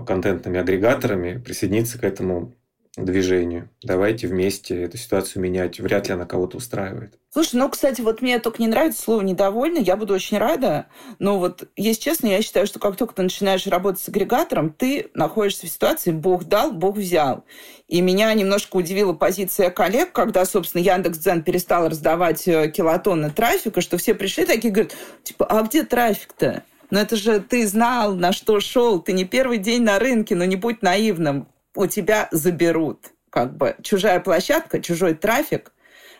контентными 0.07 0.59
агрегаторами, 0.59 1.39
присоединиться 1.39 1.99
к 1.99 2.05
этому 2.05 2.56
движению. 3.05 3.69
Давайте 3.83 4.27
вместе 4.27 4.83
эту 4.83 4.97
ситуацию 4.97 5.43
менять. 5.43 5.79
Вряд 5.79 6.09
ли 6.09 6.15
она 6.15 6.25
кого-то 6.25 6.57
устраивает. 6.57 7.19
Слушай, 7.31 7.57
ну, 7.57 7.69
кстати, 7.69 8.01
вот 8.01 8.23
мне 8.23 8.39
только 8.39 8.63
не 8.63 8.69
нравится 8.69 9.03
слово 9.03 9.21
«недовольна». 9.21 9.79
Я 9.79 9.97
буду 9.97 10.15
очень 10.15 10.39
рада. 10.39 10.87
Но 11.19 11.39
вот, 11.39 11.69
если 11.77 12.01
честно, 12.01 12.29
я 12.29 12.41
считаю, 12.41 12.67
что 12.67 12.79
как 12.79 12.97
только 12.97 13.15
ты 13.15 13.23
начинаешь 13.23 13.67
работать 13.67 14.01
с 14.01 14.09
агрегатором, 14.09 14.73
ты 14.73 15.11
находишься 15.13 15.67
в 15.67 15.69
ситуации 15.69 16.13
«Бог 16.13 16.45
дал, 16.45 16.73
Бог 16.73 16.97
взял». 16.97 17.45
И 17.89 18.01
меня 18.01 18.33
немножко 18.33 18.77
удивила 18.77 19.13
позиция 19.13 19.69
коллег, 19.69 20.13
когда, 20.13 20.47
собственно, 20.47 20.81
Яндекс.Дзен 20.81 21.43
перестал 21.43 21.89
раздавать 21.89 22.49
э, 22.49 22.71
килотонны 22.71 23.31
трафика, 23.31 23.83
что 23.83 23.99
все 23.99 24.15
пришли 24.15 24.47
такие, 24.47 24.73
говорят, 24.73 24.95
типа, 25.23 25.45
а 25.45 25.63
где 25.63 25.85
трафик-то? 25.85 26.63
Но 26.89 27.01
это 27.01 27.17
же 27.17 27.41
ты 27.41 27.67
знал, 27.67 28.15
на 28.15 28.33
что 28.33 28.61
шел, 28.61 29.01
ты 29.03 29.13
не 29.13 29.25
первый 29.25 29.59
день 29.59 29.83
на 29.83 29.99
рынке, 29.99 30.35
но 30.35 30.45
не 30.47 30.57
будь 30.57 30.81
наивным 30.83 31.49
у 31.77 31.87
тебя 31.87 32.29
заберут. 32.33 33.13
Как 33.31 33.57
бы 33.57 33.77
чужая 33.83 34.21
площадка, 34.21 34.81
чужой 34.81 35.15
трафик. 35.15 35.73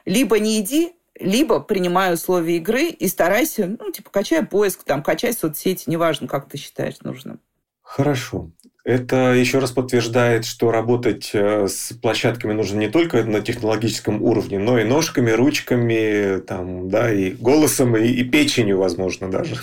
Либо 0.05 0.39
не 0.39 0.61
иди, 0.61 0.93
либо 1.19 1.61
принимай 1.61 2.15
условия 2.15 2.57
игры 2.57 2.85
и 2.89 3.09
старайся, 3.09 3.77
ну, 3.79 3.91
типа, 3.91 4.11
качай 4.11 4.45
поиск, 4.45 4.85
там, 4.85 5.03
качай 5.03 5.33
соцсети, 5.33 5.89
неважно, 5.89 6.29
как 6.29 6.49
ты 6.49 6.59
считаешь 6.59 7.01
нужным. 7.03 7.41
Хорошо. 7.83 8.51
Это 8.85 9.33
еще 9.33 9.59
раз 9.59 9.73
подтверждает, 9.73 10.45
что 10.45 10.71
работать 10.71 11.31
э, 11.33 11.67
с 11.67 11.93
площадками 11.95 12.53
нужно 12.53 12.79
не 12.79 12.89
только 12.89 13.25
на 13.25 13.41
технологическом 13.41 14.23
уровне, 14.23 14.61
но 14.61 14.79
и 14.79 14.85
ножками, 14.85 15.33
ручками, 15.33 16.41
там, 16.41 16.89
да, 16.89 17.13
и 17.13 17.33
голосом, 17.33 17.97
и, 17.97 18.07
и 18.07 18.23
печенью, 18.23 18.79
возможно, 18.79 19.29
даже. 19.29 19.57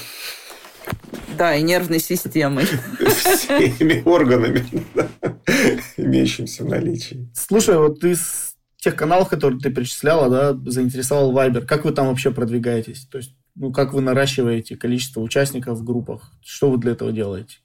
Да, 1.38 1.56
и 1.56 1.62
нервной 1.62 2.00
системой. 2.00 2.66
Всеми 2.66 4.02
органами, 4.06 4.66
имеющимися 5.98 6.64
в 6.64 6.70
наличии. 6.70 7.30
Слушай, 7.34 7.78
вот 7.78 8.04
из 8.04 8.54
тех 8.78 8.96
каналов, 8.96 9.30
которые 9.30 9.60
ты 9.60 9.72
перечисляла, 9.72 10.30
да, 10.30 10.72
заинтересовал 10.72 11.34
Viber. 11.34 11.66
Как 11.66 11.86
вы 11.86 11.92
там 11.92 12.08
вообще 12.08 12.32
продвигаетесь? 12.32 13.08
То 13.10 13.18
есть, 13.18 13.36
ну, 13.56 13.72
как 13.72 13.94
вы 13.94 14.02
наращиваете 14.02 14.76
количество 14.76 15.22
участников 15.22 15.80
в 15.80 15.84
группах? 15.84 16.32
Что 16.44 16.70
вы 16.70 16.78
для 16.78 16.92
этого 16.92 17.12
делаете? 17.12 17.58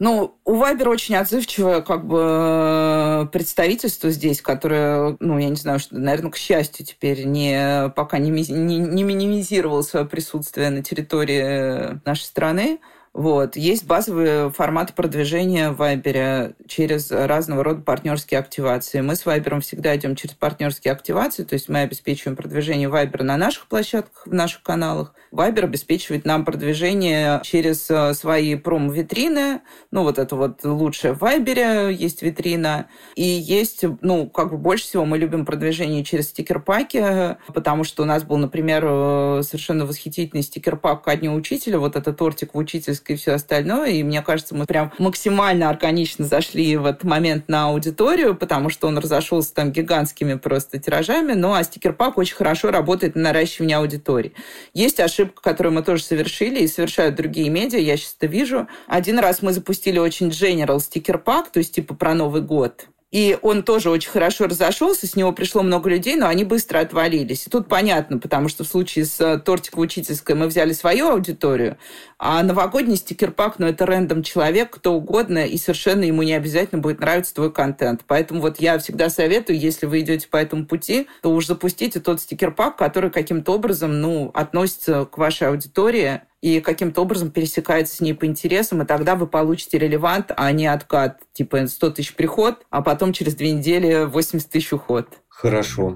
Ну, 0.00 0.34
у 0.44 0.54
Вайбер 0.56 0.88
очень 0.88 1.14
отзывчивое 1.14 1.80
как 1.80 2.06
бы 2.06 3.28
представительство 3.32 4.10
здесь, 4.10 4.42
которое, 4.42 5.16
ну, 5.20 5.38
я 5.38 5.48
не 5.48 5.56
знаю, 5.56 5.78
что, 5.78 5.96
наверное, 5.96 6.32
к 6.32 6.36
счастью, 6.36 6.84
теперь 6.84 7.24
не, 7.24 7.92
пока 7.94 8.18
не, 8.18 8.30
не, 8.30 8.78
не 8.78 9.02
минимизировало 9.04 9.82
свое 9.82 10.04
присутствие 10.04 10.70
на 10.70 10.82
территории 10.82 12.00
нашей 12.04 12.24
страны. 12.24 12.80
Вот. 13.14 13.54
Есть 13.54 13.86
базовые 13.86 14.50
форматы 14.50 14.92
продвижения 14.92 15.70
в 15.70 15.76
Вайбере 15.76 16.54
через 16.66 17.12
разного 17.12 17.62
рода 17.62 17.80
партнерские 17.80 18.40
активации. 18.40 19.02
Мы 19.02 19.14
с 19.14 19.24
Вайбером 19.24 19.60
всегда 19.60 19.94
идем 19.94 20.16
через 20.16 20.34
партнерские 20.34 20.90
активации, 20.90 21.44
то 21.44 21.54
есть 21.54 21.68
мы 21.68 21.82
обеспечиваем 21.82 22.36
продвижение 22.36 22.88
Вайбера 22.88 23.22
на 23.22 23.36
наших 23.36 23.68
площадках, 23.68 24.26
в 24.26 24.34
наших 24.34 24.62
каналах. 24.62 25.14
Вайбер 25.30 25.64
обеспечивает 25.64 26.24
нам 26.24 26.44
продвижение 26.44 27.40
через 27.44 27.88
э, 27.88 28.14
свои 28.14 28.56
промо-витрины. 28.56 29.60
Ну, 29.92 30.02
вот 30.02 30.18
это 30.18 30.34
вот 30.34 30.64
лучшее 30.64 31.14
в 31.14 31.20
Вайбере 31.20 31.94
есть 31.94 32.20
витрина. 32.22 32.86
И 33.14 33.22
есть, 33.22 33.84
ну, 34.00 34.28
как 34.28 34.50
бы 34.50 34.58
больше 34.58 34.84
всего 34.84 35.04
мы 35.04 35.18
любим 35.18 35.46
продвижение 35.46 36.02
через 36.02 36.30
стикер-паки, 36.30 37.36
потому 37.52 37.84
что 37.84 38.02
у 38.02 38.06
нас 38.06 38.24
был, 38.24 38.38
например, 38.38 38.84
э, 38.84 39.42
совершенно 39.44 39.86
восхитительный 39.86 40.42
стикер-пак 40.42 41.02
ко 41.02 41.14
Дню 41.14 41.32
Учителя, 41.32 41.78
вот 41.78 41.94
это 41.94 42.12
тортик 42.12 42.54
в 42.54 42.58
учительской 43.04 43.14
и 43.14 43.18
все 43.18 43.32
остальное. 43.32 43.90
И 43.90 44.02
мне 44.02 44.22
кажется, 44.22 44.54
мы 44.54 44.66
прям 44.66 44.92
максимально 44.98 45.68
органично 45.68 46.24
зашли 46.24 46.76
в 46.76 46.86
этот 46.86 47.04
момент 47.04 47.48
на 47.48 47.66
аудиторию, 47.66 48.34
потому 48.34 48.70
что 48.70 48.88
он 48.88 48.98
разошелся 48.98 49.54
там 49.54 49.72
гигантскими 49.72 50.34
просто 50.34 50.78
тиражами. 50.78 51.34
Ну, 51.34 51.52
а 51.52 51.62
стикер-пак 51.62 52.18
очень 52.18 52.36
хорошо 52.36 52.70
работает 52.70 53.14
на 53.14 53.22
наращивание 53.22 53.78
аудитории. 53.78 54.32
Есть 54.74 55.00
ошибка, 55.00 55.42
которую 55.42 55.74
мы 55.74 55.82
тоже 55.82 56.02
совершили 56.02 56.60
и 56.60 56.68
совершают 56.68 57.14
другие 57.14 57.50
медиа, 57.50 57.78
я 57.78 57.96
сейчас 57.96 58.16
это 58.18 58.26
вижу. 58.26 58.68
Один 58.86 59.18
раз 59.18 59.42
мы 59.42 59.52
запустили 59.52 59.98
очень 59.98 60.28
general 60.28 60.78
стикер-пак, 60.78 61.50
то 61.50 61.58
есть 61.58 61.74
типа 61.74 61.94
про 61.94 62.14
Новый 62.14 62.42
год. 62.42 62.86
И 63.14 63.38
он 63.42 63.62
тоже 63.62 63.90
очень 63.90 64.10
хорошо 64.10 64.48
разошелся, 64.48 65.06
с 65.06 65.14
него 65.14 65.30
пришло 65.30 65.62
много 65.62 65.88
людей, 65.88 66.16
но 66.16 66.26
они 66.26 66.42
быстро 66.42 66.80
отвалились. 66.80 67.46
И 67.46 67.50
тут 67.50 67.68
понятно, 67.68 68.18
потому 68.18 68.48
что 68.48 68.64
в 68.64 68.66
случае 68.66 69.04
с 69.04 69.20
э, 69.20 69.38
тортиком 69.38 69.82
учительской 69.82 70.34
мы 70.34 70.48
взяли 70.48 70.72
свою 70.72 71.10
аудиторию, 71.10 71.78
а 72.18 72.42
новогодний 72.42 72.96
стикер-пак, 72.96 73.60
ну, 73.60 73.68
это 73.68 73.86
рандом 73.86 74.24
человек, 74.24 74.70
кто 74.70 74.94
угодно, 74.94 75.46
и 75.46 75.56
совершенно 75.58 76.02
ему 76.02 76.24
не 76.24 76.32
обязательно 76.32 76.80
будет 76.80 76.98
нравиться 76.98 77.32
твой 77.36 77.52
контент. 77.52 78.00
Поэтому 78.08 78.40
вот 78.40 78.58
я 78.58 78.80
всегда 78.80 79.08
советую, 79.10 79.60
если 79.60 79.86
вы 79.86 80.00
идете 80.00 80.26
по 80.26 80.36
этому 80.36 80.66
пути, 80.66 81.06
то 81.22 81.30
уж 81.30 81.46
запустите 81.46 82.00
тот 82.00 82.20
стикер-пак, 82.20 82.76
который 82.76 83.10
каким-то 83.10 83.52
образом, 83.52 84.00
ну, 84.00 84.32
относится 84.34 85.04
к 85.04 85.18
вашей 85.18 85.46
аудитории, 85.46 86.22
и 86.44 86.60
каким-то 86.60 87.00
образом 87.00 87.30
пересекается 87.30 87.96
с 87.96 88.00
ней 88.02 88.12
по 88.12 88.26
интересам, 88.26 88.82
и 88.82 88.84
тогда 88.84 89.14
вы 89.14 89.26
получите 89.26 89.78
релевант, 89.78 90.30
а 90.36 90.52
не 90.52 90.66
откат. 90.66 91.20
Типа 91.32 91.66
100 91.66 91.92
тысяч 91.92 92.14
приход, 92.14 92.66
а 92.68 92.82
потом 92.82 93.14
через 93.14 93.34
две 93.34 93.52
недели 93.52 94.04
80 94.04 94.50
тысяч 94.50 94.74
уход. 94.74 95.08
Хорошо. 95.26 95.94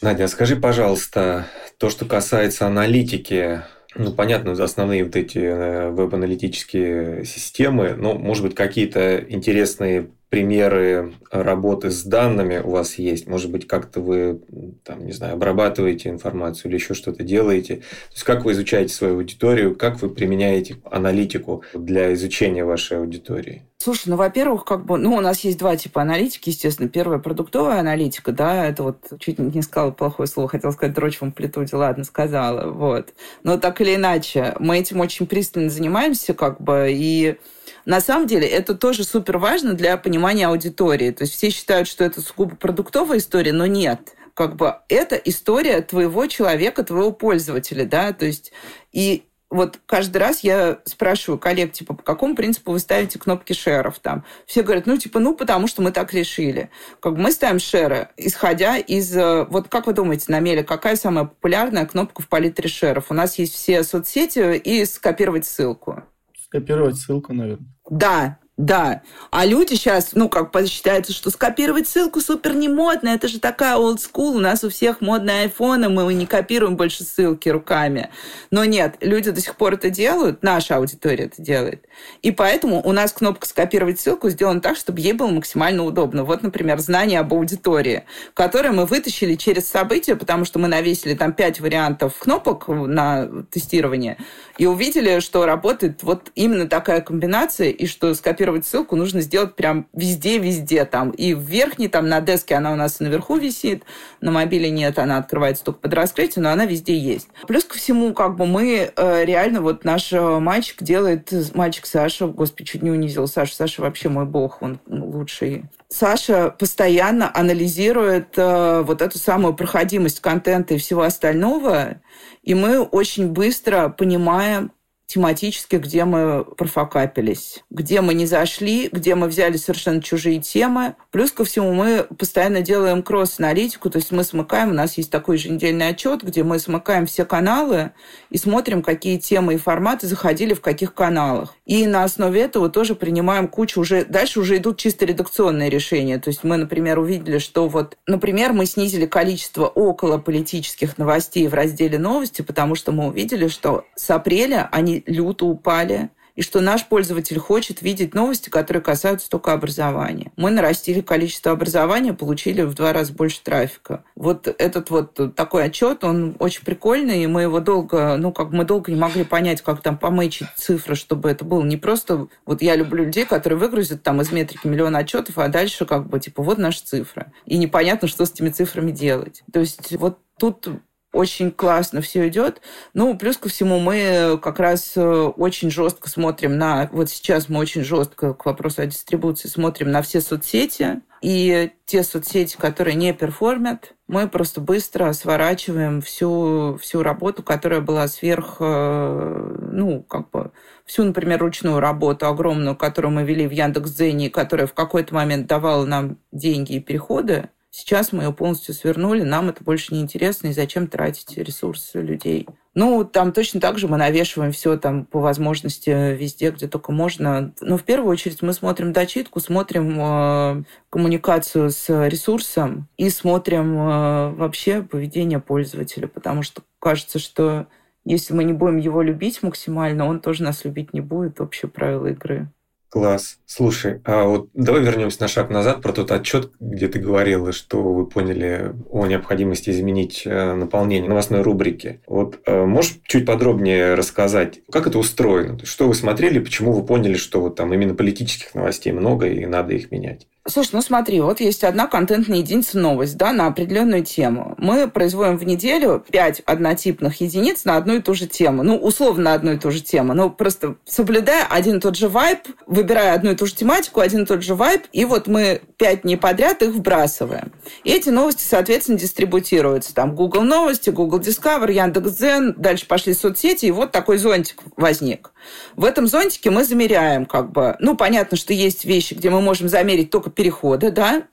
Надя, 0.00 0.26
скажи, 0.28 0.56
пожалуйста, 0.56 1.44
то, 1.76 1.90
что 1.90 2.06
касается 2.06 2.66
аналитики, 2.66 3.60
ну, 3.94 4.10
понятно, 4.10 4.52
основные 4.52 5.04
вот 5.04 5.16
эти 5.16 5.36
э, 5.36 5.90
веб-аналитические 5.90 7.26
системы, 7.26 7.94
ну, 7.94 8.14
может 8.14 8.42
быть, 8.42 8.54
какие-то 8.54 9.18
интересные 9.18 10.12
примеры 10.32 11.12
работы 11.30 11.90
с 11.90 12.04
данными 12.04 12.56
у 12.56 12.70
вас 12.70 12.94
есть? 12.94 13.26
Может 13.26 13.50
быть, 13.50 13.66
как-то 13.66 14.00
вы, 14.00 14.40
там, 14.82 15.04
не 15.04 15.12
знаю, 15.12 15.34
обрабатываете 15.34 16.08
информацию 16.08 16.70
или 16.70 16.78
еще 16.78 16.94
что-то 16.94 17.22
делаете? 17.22 17.76
То 17.76 18.12
есть, 18.12 18.24
как 18.24 18.46
вы 18.46 18.52
изучаете 18.52 18.94
свою 18.94 19.16
аудиторию, 19.16 19.76
как 19.76 20.00
вы 20.00 20.08
применяете 20.08 20.76
аналитику 20.90 21.64
для 21.74 22.14
изучения 22.14 22.64
вашей 22.64 22.96
аудитории? 22.96 23.66
Слушай, 23.82 24.10
ну, 24.10 24.16
во-первых, 24.16 24.64
как 24.64 24.84
бы, 24.86 24.96
ну, 24.96 25.16
у 25.16 25.20
нас 25.20 25.40
есть 25.40 25.58
два 25.58 25.76
типа 25.76 26.02
аналитики, 26.02 26.50
естественно. 26.50 26.88
Первая 26.88 27.18
продуктовая 27.18 27.80
аналитика, 27.80 28.30
да, 28.30 28.68
это 28.68 28.84
вот 28.84 28.98
чуть 29.18 29.40
не 29.40 29.60
сказала 29.60 29.90
плохое 29.90 30.28
слово, 30.28 30.48
хотела 30.48 30.70
сказать 30.70 30.94
дрочь 30.94 31.18
в 31.18 31.22
амплитуде, 31.24 31.74
ладно, 31.74 32.04
сказала, 32.04 32.70
вот. 32.70 33.12
Но 33.42 33.58
так 33.58 33.80
или 33.80 33.96
иначе, 33.96 34.54
мы 34.60 34.78
этим 34.78 35.00
очень 35.00 35.26
пристально 35.26 35.68
занимаемся, 35.68 36.32
как 36.32 36.60
бы, 36.60 36.92
и 36.92 37.38
на 37.84 38.00
самом 38.00 38.28
деле 38.28 38.46
это 38.46 38.76
тоже 38.76 39.02
супер 39.02 39.38
важно 39.38 39.74
для 39.74 39.96
понимания 39.96 40.46
аудитории. 40.46 41.10
То 41.10 41.24
есть 41.24 41.34
все 41.34 41.50
считают, 41.50 41.88
что 41.88 42.04
это 42.04 42.20
сугубо 42.20 42.54
продуктовая 42.54 43.18
история, 43.18 43.52
но 43.52 43.66
нет. 43.66 44.14
Как 44.34 44.54
бы 44.54 44.76
это 44.88 45.16
история 45.16 45.80
твоего 45.80 46.28
человека, 46.28 46.84
твоего 46.84 47.10
пользователя, 47.10 47.84
да, 47.84 48.12
то 48.12 48.26
есть 48.26 48.52
и 48.92 49.24
вот 49.52 49.78
каждый 49.86 50.16
раз 50.16 50.40
я 50.40 50.78
спрашиваю 50.84 51.38
коллег, 51.38 51.72
типа, 51.72 51.94
по 51.94 52.02
какому 52.02 52.34
принципу 52.34 52.72
вы 52.72 52.78
ставите 52.78 53.18
кнопки 53.18 53.52
шеров 53.52 53.98
там? 53.98 54.24
Все 54.46 54.62
говорят, 54.62 54.86
ну, 54.86 54.96
типа, 54.96 55.20
ну, 55.20 55.36
потому 55.36 55.66
что 55.66 55.82
мы 55.82 55.92
так 55.92 56.14
решили. 56.14 56.70
Как 57.00 57.14
бы 57.14 57.20
мы 57.20 57.32
ставим 57.32 57.58
шеры, 57.58 58.08
исходя 58.16 58.78
из... 58.78 59.14
Э, 59.14 59.44
вот 59.44 59.68
как 59.68 59.86
вы 59.86 59.92
думаете, 59.92 60.26
Намеля, 60.28 60.62
какая 60.64 60.96
самая 60.96 61.26
популярная 61.26 61.84
кнопка 61.84 62.22
в 62.22 62.28
палитре 62.28 62.68
шеров? 62.68 63.10
У 63.10 63.14
нас 63.14 63.38
есть 63.38 63.54
все 63.54 63.82
соцсети 63.84 64.56
и 64.56 64.84
скопировать 64.86 65.44
ссылку. 65.44 66.02
Скопировать 66.38 66.96
ссылку, 66.96 67.34
наверное. 67.34 67.68
Да, 67.90 68.38
Да. 68.62 69.02
А 69.32 69.44
люди 69.44 69.74
сейчас, 69.74 70.10
ну, 70.12 70.28
как 70.28 70.52
считается, 70.68 71.12
что 71.12 71.30
скопировать 71.30 71.88
ссылку 71.88 72.20
супер 72.20 72.54
не 72.54 72.68
модно, 72.68 73.08
это 73.08 73.26
же 73.26 73.40
такая 73.40 73.76
old 73.76 73.96
school, 73.96 74.36
у 74.36 74.38
нас 74.38 74.62
у 74.62 74.70
всех 74.70 75.00
модные 75.00 75.42
айфоны, 75.42 75.88
мы 75.88 76.14
не 76.14 76.26
копируем 76.26 76.76
больше 76.76 77.02
ссылки 77.02 77.48
руками. 77.48 78.10
Но 78.52 78.64
нет, 78.64 78.98
люди 79.00 79.32
до 79.32 79.40
сих 79.40 79.56
пор 79.56 79.74
это 79.74 79.90
делают, 79.90 80.44
наша 80.44 80.76
аудитория 80.76 81.24
это 81.24 81.42
делает. 81.42 81.86
И 82.22 82.30
поэтому 82.30 82.80
у 82.84 82.92
нас 82.92 83.12
кнопка 83.12 83.48
«Скопировать 83.48 83.98
ссылку» 83.98 84.28
сделана 84.28 84.60
так, 84.60 84.76
чтобы 84.76 85.00
ей 85.00 85.12
было 85.12 85.28
максимально 85.28 85.82
удобно. 85.82 86.22
Вот, 86.22 86.44
например, 86.44 86.78
знание 86.78 87.18
об 87.18 87.34
аудитории, 87.34 88.04
которое 88.32 88.70
мы 88.70 88.86
вытащили 88.86 89.34
через 89.34 89.68
события, 89.68 90.14
потому 90.14 90.44
что 90.44 90.60
мы 90.60 90.68
навесили 90.68 91.14
там 91.14 91.32
пять 91.32 91.58
вариантов 91.58 92.16
кнопок 92.16 92.68
на 92.68 93.28
тестирование, 93.50 94.18
и 94.56 94.66
увидели, 94.66 95.18
что 95.18 95.46
работает 95.46 96.04
вот 96.04 96.30
именно 96.36 96.68
такая 96.68 97.00
комбинация, 97.00 97.70
и 97.70 97.86
что 97.86 98.14
скопировать 98.14 98.51
ссылку 98.60 98.96
нужно 98.96 99.20
сделать 99.20 99.56
прям 99.56 99.88
везде-везде. 99.92 100.84
Там 100.84 101.10
и 101.10 101.34
в 101.34 101.40
верхней, 101.40 101.88
там 101.88 102.08
на 102.08 102.20
деске 102.20 102.54
она 102.54 102.72
у 102.72 102.76
нас 102.76 103.00
наверху 103.00 103.36
висит, 103.36 103.84
на 104.20 104.30
мобиле 104.30 104.70
нет, 104.70 104.98
она 104.98 105.18
открывается 105.18 105.64
только 105.64 105.80
под 105.80 105.94
раскрытие, 105.94 106.42
но 106.42 106.50
она 106.50 106.66
везде 106.66 106.96
есть. 106.96 107.28
Плюс 107.46 107.64
ко 107.64 107.76
всему, 107.76 108.12
как 108.12 108.36
бы 108.36 108.46
мы 108.46 108.92
э, 108.94 109.24
реально, 109.24 109.62
вот 109.62 109.84
наш 109.84 110.12
э, 110.12 110.38
мальчик 110.38 110.82
делает, 110.82 111.32
мальчик 111.54 111.86
Саша, 111.86 112.26
господи, 112.26 112.68
чуть 112.68 112.82
не 112.82 112.90
унизил 112.90 113.26
Саша, 113.26 113.54
Саша 113.54 113.82
вообще 113.82 114.08
мой 114.08 114.26
бог, 114.26 114.62
он 114.62 114.78
лучший. 114.86 115.64
Саша 115.88 116.54
постоянно 116.58 117.30
анализирует 117.34 118.34
э, 118.36 118.82
вот 118.82 119.02
эту 119.02 119.18
самую 119.18 119.54
проходимость 119.54 120.20
контента 120.20 120.74
и 120.74 120.78
всего 120.78 121.02
остального, 121.02 122.00
и 122.42 122.54
мы 122.54 122.80
очень 122.80 123.28
быстро 123.28 123.88
понимаем, 123.88 124.72
тематически, 125.12 125.76
где 125.76 126.04
мы 126.04 126.44
профокапились, 126.44 127.62
где 127.70 128.00
мы 128.00 128.14
не 128.14 128.24
зашли, 128.24 128.88
где 128.90 129.14
мы 129.14 129.28
взяли 129.28 129.58
совершенно 129.58 130.00
чужие 130.00 130.40
темы. 130.40 130.94
Плюс 131.10 131.32
ко 131.32 131.44
всему 131.44 131.72
мы 131.74 132.06
постоянно 132.18 132.62
делаем 132.62 133.02
кросс-аналитику, 133.02 133.90
то 133.90 133.98
есть 133.98 134.10
мы 134.10 134.24
смыкаем, 134.24 134.70
у 134.70 134.74
нас 134.74 134.96
есть 134.96 135.10
такой 135.10 135.36
еженедельный 135.36 135.88
отчет, 135.88 136.22
где 136.22 136.42
мы 136.42 136.58
смыкаем 136.58 137.06
все 137.06 137.26
каналы 137.26 137.90
и 138.30 138.38
смотрим, 138.38 138.82
какие 138.82 139.18
темы 139.18 139.54
и 139.54 139.58
форматы 139.58 140.06
заходили 140.06 140.54
в 140.54 140.62
каких 140.62 140.94
каналах. 140.94 141.54
И 141.66 141.86
на 141.86 142.04
основе 142.04 142.40
этого 142.40 142.70
тоже 142.70 142.94
принимаем 142.94 143.48
кучу 143.48 143.80
уже... 143.80 144.04
Дальше 144.06 144.40
уже 144.40 144.56
идут 144.56 144.78
чисто 144.78 145.04
редакционные 145.04 145.68
решения. 145.68 146.18
То 146.18 146.28
есть 146.28 146.42
мы, 146.42 146.56
например, 146.56 146.98
увидели, 146.98 147.38
что 147.38 147.68
вот, 147.68 147.98
например, 148.06 148.52
мы 148.52 148.64
снизили 148.66 149.06
количество 149.06 149.66
около 149.66 150.18
политических 150.18 150.96
новостей 150.96 151.46
в 151.48 151.54
разделе 151.54 151.98
новости, 151.98 152.42
потому 152.42 152.74
что 152.74 152.92
мы 152.92 153.08
увидели, 153.08 153.48
что 153.48 153.84
с 153.94 154.10
апреля 154.10 154.68
они 154.72 155.01
люто 155.06 155.46
упали, 155.46 156.10
и 156.34 156.42
что 156.42 156.60
наш 156.60 156.86
пользователь 156.86 157.38
хочет 157.38 157.82
видеть 157.82 158.14
новости, 158.14 158.48
которые 158.48 158.82
касаются 158.82 159.28
только 159.28 159.52
образования. 159.52 160.32
Мы 160.36 160.50
нарастили 160.50 161.00
количество 161.00 161.52
образования, 161.52 162.14
получили 162.14 162.62
в 162.62 162.74
два 162.74 162.92
раза 162.92 163.12
больше 163.12 163.42
трафика. 163.42 164.04
Вот 164.14 164.46
этот 164.46 164.90
вот 164.90 165.34
такой 165.34 165.64
отчет, 165.64 166.04
он 166.04 166.36
очень 166.38 166.64
прикольный, 166.64 167.24
и 167.24 167.26
мы 167.26 167.42
его 167.42 167.60
долго, 167.60 168.16
ну, 168.16 168.32
как 168.32 168.50
мы 168.50 168.64
долго 168.64 168.90
не 168.90 168.98
могли 168.98 169.24
понять, 169.24 169.60
как 169.60 169.82
там 169.82 169.98
помычить 169.98 170.48
цифры, 170.56 170.94
чтобы 170.94 171.30
это 171.30 171.44
было 171.44 171.62
не 171.62 171.76
просто... 171.76 172.28
Вот 172.46 172.62
я 172.62 172.76
люблю 172.76 173.04
людей, 173.04 173.26
которые 173.26 173.58
выгрузят 173.58 174.02
там 174.02 174.20
из 174.20 174.32
метрики 174.32 174.66
миллион 174.66 174.96
отчетов, 174.96 175.38
а 175.38 175.48
дальше 175.48 175.84
как 175.84 176.08
бы, 176.08 176.18
типа, 176.18 176.42
вот 176.42 176.58
наши 176.58 176.82
цифры. 176.82 177.32
И 177.44 177.58
непонятно, 177.58 178.08
что 178.08 178.24
с 178.24 178.32
этими 178.32 178.48
цифрами 178.48 178.90
делать. 178.90 179.42
То 179.52 179.60
есть 179.60 179.94
вот 179.96 180.18
тут 180.38 180.68
очень 181.12 181.50
классно 181.50 182.00
все 182.00 182.26
идет. 182.28 182.62
Ну, 182.94 183.16
плюс 183.16 183.36
ко 183.36 183.48
всему, 183.48 183.78
мы 183.78 184.38
как 184.42 184.58
раз 184.58 184.92
э, 184.96 185.02
очень 185.02 185.70
жестко 185.70 186.08
смотрим 186.08 186.56
на... 186.56 186.88
Вот 186.90 187.10
сейчас 187.10 187.48
мы 187.50 187.58
очень 187.58 187.84
жестко 187.84 188.32
к 188.32 188.46
вопросу 188.46 188.82
о 188.82 188.86
дистрибуции 188.86 189.48
смотрим 189.48 189.90
на 189.90 190.00
все 190.00 190.22
соцсети. 190.22 191.02
И 191.20 191.70
те 191.84 192.02
соцсети, 192.02 192.56
которые 192.56 192.96
не 192.96 193.12
перформят, 193.12 193.94
мы 194.08 194.26
просто 194.26 194.60
быстро 194.60 195.12
сворачиваем 195.12 196.00
всю, 196.00 196.78
всю 196.80 197.02
работу, 197.02 197.42
которая 197.42 197.80
была 197.80 198.08
сверх, 198.08 198.56
э, 198.60 199.56
ну, 199.70 200.02
как 200.02 200.30
бы, 200.30 200.50
всю, 200.84 201.04
например, 201.04 201.40
ручную 201.40 201.78
работу 201.78 202.26
огромную, 202.26 202.74
которую 202.74 203.12
мы 203.12 203.22
вели 203.22 203.46
в 203.46 203.52
Яндекс.Дзене, 203.52 204.30
которая 204.30 204.66
в 204.66 204.74
какой-то 204.74 205.14
момент 205.14 205.46
давала 205.46 205.84
нам 205.84 206.18
деньги 206.32 206.74
и 206.74 206.80
переходы, 206.80 207.50
Сейчас 207.74 208.12
мы 208.12 208.24
ее 208.24 208.34
полностью 208.34 208.74
свернули, 208.74 209.22
нам 209.22 209.48
это 209.48 209.64
больше 209.64 209.94
не 209.94 210.02
интересно, 210.02 210.48
и 210.48 210.52
зачем 210.52 210.88
тратить 210.88 211.38
ресурсы 211.38 212.02
людей. 212.02 212.46
Ну, 212.74 213.02
там 213.02 213.32
точно 213.32 213.62
так 213.62 213.78
же 213.78 213.88
мы 213.88 213.96
навешиваем 213.96 214.52
все 214.52 214.76
там 214.76 215.06
по 215.06 215.20
возможности 215.20 216.14
везде, 216.14 216.50
где 216.50 216.68
только 216.68 216.92
можно. 216.92 217.54
Но 217.62 217.78
в 217.78 217.84
первую 217.84 218.12
очередь 218.12 218.42
мы 218.42 218.52
смотрим 218.52 218.92
дочитку, 218.92 219.40
смотрим 219.40 219.98
э, 219.98 220.64
коммуникацию 220.90 221.70
с 221.70 221.88
ресурсом 222.08 222.88
и 222.98 223.08
смотрим 223.08 223.74
э, 223.78 224.30
вообще 224.32 224.82
поведение 224.82 225.40
пользователя, 225.40 226.08
потому 226.08 226.42
что 226.42 226.60
кажется, 226.78 227.18
что 227.18 227.68
если 228.04 228.34
мы 228.34 228.44
не 228.44 228.52
будем 228.52 228.76
его 228.76 229.00
любить 229.00 229.42
максимально, 229.42 230.06
он 230.06 230.20
тоже 230.20 230.42
нас 230.42 230.66
любить 230.66 230.92
не 230.92 231.00
будет. 231.00 231.40
Общее 231.40 231.70
правило 231.70 232.08
игры. 232.08 232.50
Класс. 232.92 233.38
Слушай, 233.46 234.02
а 234.04 234.24
вот 234.24 234.50
давай 234.52 234.82
вернемся 234.82 235.22
на 235.22 235.28
шаг 235.28 235.48
назад 235.48 235.80
про 235.80 235.94
тот 235.94 236.10
отчет, 236.10 236.50
где 236.60 236.88
ты 236.88 236.98
говорила, 236.98 237.50
что 237.50 237.82
вы 237.82 238.04
поняли 238.04 238.74
о 238.90 239.06
необходимости 239.06 239.70
изменить 239.70 240.24
э, 240.26 240.52
наполнение 240.52 241.08
новостной 241.08 241.40
рубрики. 241.40 242.02
Вот 242.06 242.40
э, 242.44 242.66
можешь 242.66 242.98
чуть 243.04 243.24
подробнее 243.24 243.94
рассказать, 243.94 244.60
как 244.70 244.86
это 244.86 244.98
устроено? 244.98 245.58
Что 245.64 245.88
вы 245.88 245.94
смотрели, 245.94 246.38
почему 246.38 246.72
вы 246.72 246.84
поняли, 246.84 247.14
что 247.14 247.40
вот 247.40 247.56
там 247.56 247.72
именно 247.72 247.94
политических 247.94 248.54
новостей 248.54 248.92
много 248.92 249.26
и 249.26 249.46
надо 249.46 249.72
их 249.72 249.90
менять? 249.90 250.26
Слушай, 250.44 250.70
ну 250.72 250.82
смотри, 250.82 251.20
вот 251.20 251.38
есть 251.38 251.62
одна 251.62 251.86
контентная 251.86 252.38
единица 252.38 252.76
новость, 252.76 253.16
да, 253.16 253.32
на 253.32 253.46
определенную 253.46 254.04
тему. 254.04 254.56
Мы 254.58 254.88
производим 254.88 255.38
в 255.38 255.44
неделю 255.44 256.04
пять 256.10 256.40
однотипных 256.40 257.20
единиц 257.20 257.64
на 257.64 257.76
одну 257.76 257.94
и 257.94 258.02
ту 258.02 258.12
же 258.14 258.26
тему. 258.26 258.64
Ну, 258.64 258.76
условно 258.76 259.22
на 259.22 259.34
одну 259.34 259.52
и 259.52 259.56
ту 259.56 259.70
же 259.70 259.80
тему. 259.80 260.14
Ну, 260.14 260.30
просто 260.30 260.74
соблюдая 260.84 261.46
один 261.46 261.76
и 261.76 261.80
тот 261.80 261.96
же 261.96 262.08
вайп, 262.08 262.40
выбирая 262.66 263.14
одну 263.14 263.30
и 263.30 263.36
ту 263.36 263.46
же 263.46 263.54
тематику, 263.54 264.00
один 264.00 264.24
и 264.24 264.26
тот 264.26 264.42
же 264.42 264.56
вайп, 264.56 264.82
и 264.92 265.04
вот 265.04 265.28
мы 265.28 265.62
пять 265.76 266.02
дней 266.02 266.16
подряд 266.16 266.60
их 266.62 266.70
вбрасываем. 266.70 267.52
И 267.84 267.92
эти 267.92 268.08
новости, 268.08 268.42
соответственно, 268.42 268.98
дистрибутируются. 268.98 269.94
Там 269.94 270.16
Google 270.16 270.42
новости, 270.42 270.90
Google 270.90 271.20
Discover, 271.20 271.70
Яндекс.Дзен, 271.70 272.54
дальше 272.56 272.88
пошли 272.88 273.14
соцсети, 273.14 273.66
и 273.66 273.70
вот 273.70 273.92
такой 273.92 274.18
зонтик 274.18 274.60
возник. 274.76 275.30
В 275.76 275.84
этом 275.84 276.08
зонтике 276.08 276.50
мы 276.50 276.64
замеряем 276.64 277.26
как 277.26 277.52
бы... 277.52 277.76
Ну, 277.78 277.96
понятно, 277.96 278.36
что 278.36 278.52
есть 278.52 278.84
вещи, 278.84 279.14
где 279.14 279.30
мы 279.30 279.40
можем 279.40 279.68
замерить 279.68 280.10
только 280.10 280.31
переходы, 280.34 280.90
да, 280.90 281.24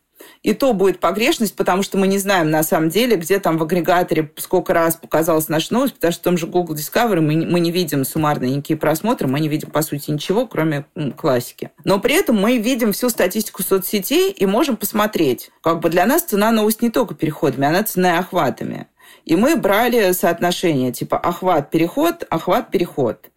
и 0.43 0.53
то 0.53 0.73
будет 0.73 0.99
погрешность, 0.99 1.55
потому 1.55 1.83
что 1.83 1.97
мы 1.97 2.07
не 2.07 2.17
знаем 2.17 2.49
на 2.49 2.63
самом 2.63 2.89
деле, 2.89 3.15
где 3.15 3.39
там 3.39 3.57
в 3.57 3.63
агрегаторе 3.63 4.31
сколько 4.37 4.73
раз 4.73 4.95
показалась 4.95 5.49
наша 5.49 5.73
новость, 5.73 5.95
потому 5.95 6.11
что 6.11 6.21
в 6.21 6.23
том 6.23 6.37
же 6.37 6.47
Google 6.47 6.75
Discovery 6.75 7.21
мы, 7.21 7.45
мы 7.45 7.59
не 7.59 7.71
видим 7.71 8.05
суммарные 8.05 8.55
никакие 8.55 8.77
просмотры, 8.77 9.27
мы 9.27 9.39
не 9.39 9.47
видим, 9.47 9.69
по 9.69 9.81
сути, 9.81 10.11
ничего, 10.11 10.47
кроме 10.47 10.85
классики. 11.17 11.71
Но 11.83 11.99
при 11.99 12.15
этом 12.15 12.39
мы 12.39 12.57
видим 12.57 12.91
всю 12.91 13.09
статистику 13.09 13.63
соцсетей 13.63 14.31
и 14.31 14.45
можем 14.45 14.77
посмотреть. 14.77 15.51
Как 15.61 15.79
бы 15.79 15.89
для 15.89 16.05
нас 16.05 16.23
цена 16.23 16.51
новость 16.51 16.81
не 16.81 16.89
только 16.89 17.15
переходами, 17.15 17.67
она 17.67 17.83
цена 17.83 18.15
и 18.15 18.19
охватами. 18.19 18.87
И 19.25 19.35
мы 19.35 19.55
брали 19.55 20.11
соотношение 20.11 20.91
типа 20.91 21.17
охват-переход, 21.17 22.25
охват-переход. 22.29 23.29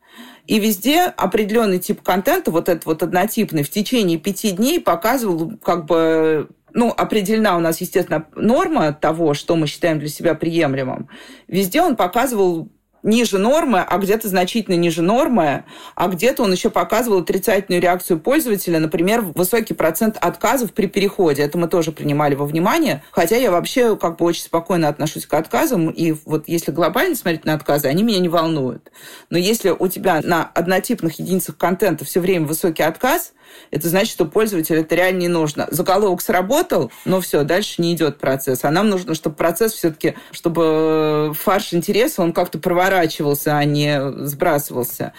И 0.47 0.59
везде 0.59 1.03
определенный 1.03 1.79
тип 1.79 2.03
контента, 2.03 2.51
вот 2.51 2.69
этот 2.69 2.87
вот 2.87 3.03
однотипный, 3.03 3.63
в 3.63 3.71
течение 3.71 4.19
пяти 4.19 4.51
дней 4.51 4.81
показывал 4.81 5.53
как 5.63 5.87
бы 5.87 6.49
ну, 6.75 6.93
определена 6.97 7.57
у 7.57 7.61
нас, 7.61 7.81
естественно, 7.81 8.27
норма 8.35 8.93
того, 8.93 9.35
что 9.35 9.57
мы 9.57 9.67
считаем 9.67 9.99
для 9.99 10.09
себя 10.09 10.35
приемлемым. 10.35 11.09
Везде 11.47 11.83
он 11.83 11.97
показывал 11.97 12.71
ниже 13.03 13.39
нормы, 13.39 13.81
а 13.81 13.99
где-то 13.99 14.29
значительно 14.29 14.75
ниже 14.75 15.03
нормы, 15.03 15.65
а 15.95 16.09
где-то 16.09 16.43
он 16.43 16.53
еще 16.53 16.71
показывал 16.71 17.21
отрицательную 17.21 17.83
реакцию 17.83 18.21
пользователя, 18.21 18.79
например, 18.79 19.23
высокий 19.23 19.75
процент 19.75 20.17
отказов 20.21 20.73
при 20.73 20.87
переходе. 20.87 21.43
Это 21.43 21.59
мы 21.59 21.69
тоже 21.69 21.93
принимали 21.93 22.35
во 22.35 22.47
внимание, 22.47 23.03
хотя 23.11 23.37
я 23.37 23.51
вообще 23.51 23.97
как 23.97 24.19
бы 24.19 24.25
очень 24.25 24.45
спокойно 24.45 24.89
отношусь 24.89 25.27
к 25.27 25.35
отказам, 25.35 25.91
и 25.91 26.15
вот 26.25 26.45
если 26.47 26.71
глобально 26.71 27.17
смотреть 27.17 27.45
на 27.45 27.55
отказы, 27.55 27.89
они 27.89 28.03
меня 28.03 28.21
не 28.21 28.29
волнуют. 28.29 28.91
Но 29.31 29.39
если 29.39 29.71
у 29.71 29.89
тебя 29.89 30.21
на 30.23 30.45
однотипных 30.45 31.19
единицах 31.19 31.57
контента 31.57 32.05
все 32.05 32.21
время 32.21 32.47
высокий 32.47 32.83
отказ, 32.83 33.33
это 33.71 33.89
значит, 33.89 34.13
что 34.13 34.25
пользователю 34.27 34.81
это 34.81 34.95
реально 34.95 35.21
не 35.21 35.29
нужно. 35.29 35.67
Заголовок 35.71 36.21
сработал, 36.21 36.93
но 37.05 37.21
все, 37.21 37.43
дальше 37.43 37.81
не 37.81 37.95
идет 37.95 38.19
процесс. 38.19 38.65
А 38.65 38.71
нам 38.71 38.89
нужно, 38.89 39.15
чтобы 39.15 39.37
процесс 39.37 39.73
все-таки, 39.73 40.15
чтобы 40.31 41.33
фарш 41.35 41.73
интереса, 41.75 42.23
он 42.23 42.33
как-то 42.33 42.59
проворачивался, 42.59 43.57
а 43.57 43.65
не 43.65 44.01
сбрасывался. 44.27 45.13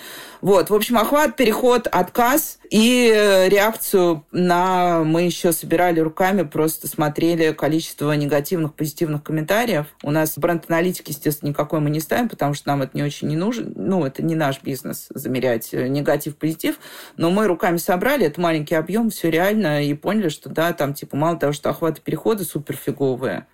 Вот, 0.44 0.70
в 0.70 0.76
общем, 0.76 0.98
охват, 0.98 1.38
переход, 1.38 1.88
отказ 1.88 2.60
и 2.70 3.08
реакцию 3.50 4.26
на... 4.34 5.02
Мы 5.06 5.22
еще 5.22 5.54
собирали 5.54 6.02
руками, 6.02 6.41
просто 6.41 6.89
смотрели 6.89 7.54
количество 7.54 8.12
негативных, 8.12 8.74
позитивных 8.74 9.24
комментариев. 9.24 9.86
У 10.04 10.12
нас 10.12 10.38
бренд-аналитики, 10.38 11.12
естественно, 11.12 11.52
никакой 11.52 11.80
мы 11.80 11.89
не 11.89 12.02
ставим, 12.02 12.28
потому 12.28 12.56
что 12.56 12.68
нам 12.68 12.82
это 12.82 12.91
не 12.94 13.04
очень 13.04 13.30
не 13.30 13.38
нужно. 13.38 13.72
Ну, 13.74 14.04
это 14.04 14.22
не 14.22 14.36
наш 14.36 14.62
бизнес 14.62 15.08
замерять 15.12 15.72
негатив, 15.72 16.36
позитив. 16.36 16.78
Но 17.16 17.32
мы 17.32 17.48
руками 17.48 17.78
собрали, 17.78 18.26
это 18.26 18.41
маленький 18.41 18.76
объем, 18.76 19.12
все 19.12 19.30
реально, 19.32 19.86
и 19.86 19.94
поняли, 19.94 20.28
что 20.28 20.50
да, 20.50 20.74
там 20.74 20.94
типа 20.94 21.16
мало 21.16 21.39
того, 21.39 21.54
что 21.54 21.70
охваты 21.70 22.02
супер 22.44 22.76
фиговые, 22.76 23.48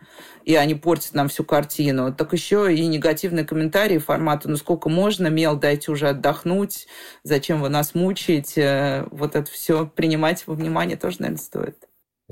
и 0.49 0.55
они 0.55 0.73
портят 0.73 1.13
нам 1.13 1.27
всю 1.27 1.43
картину, 1.43 2.11
так 2.11 2.33
еще 2.33 2.73
и 2.73 2.87
негативные 2.87 3.45
комментарии 3.45 3.99
формата, 3.99 4.49
ну 4.49 4.55
сколько 4.55 4.89
можно, 4.89 5.27
мел, 5.27 5.55
дайте 5.55 5.91
уже 5.91 6.09
отдохнуть, 6.09 6.87
зачем 7.21 7.61
вы 7.61 7.69
нас 7.69 7.93
мучаете, 7.93 9.05
вот 9.11 9.35
это 9.35 9.51
все 9.51 9.85
принимать 9.85 10.47
во 10.47 10.55
внимание 10.55 10.97
тоже, 10.97 11.17
наверное, 11.19 11.39
стоит. 11.39 11.77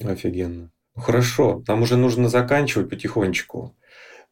Офигенно. 0.03 0.71
Хорошо, 0.95 1.61
нам 1.67 1.83
уже 1.83 1.95
нужно 1.95 2.27
заканчивать 2.27 2.89
потихонечку. 2.89 3.75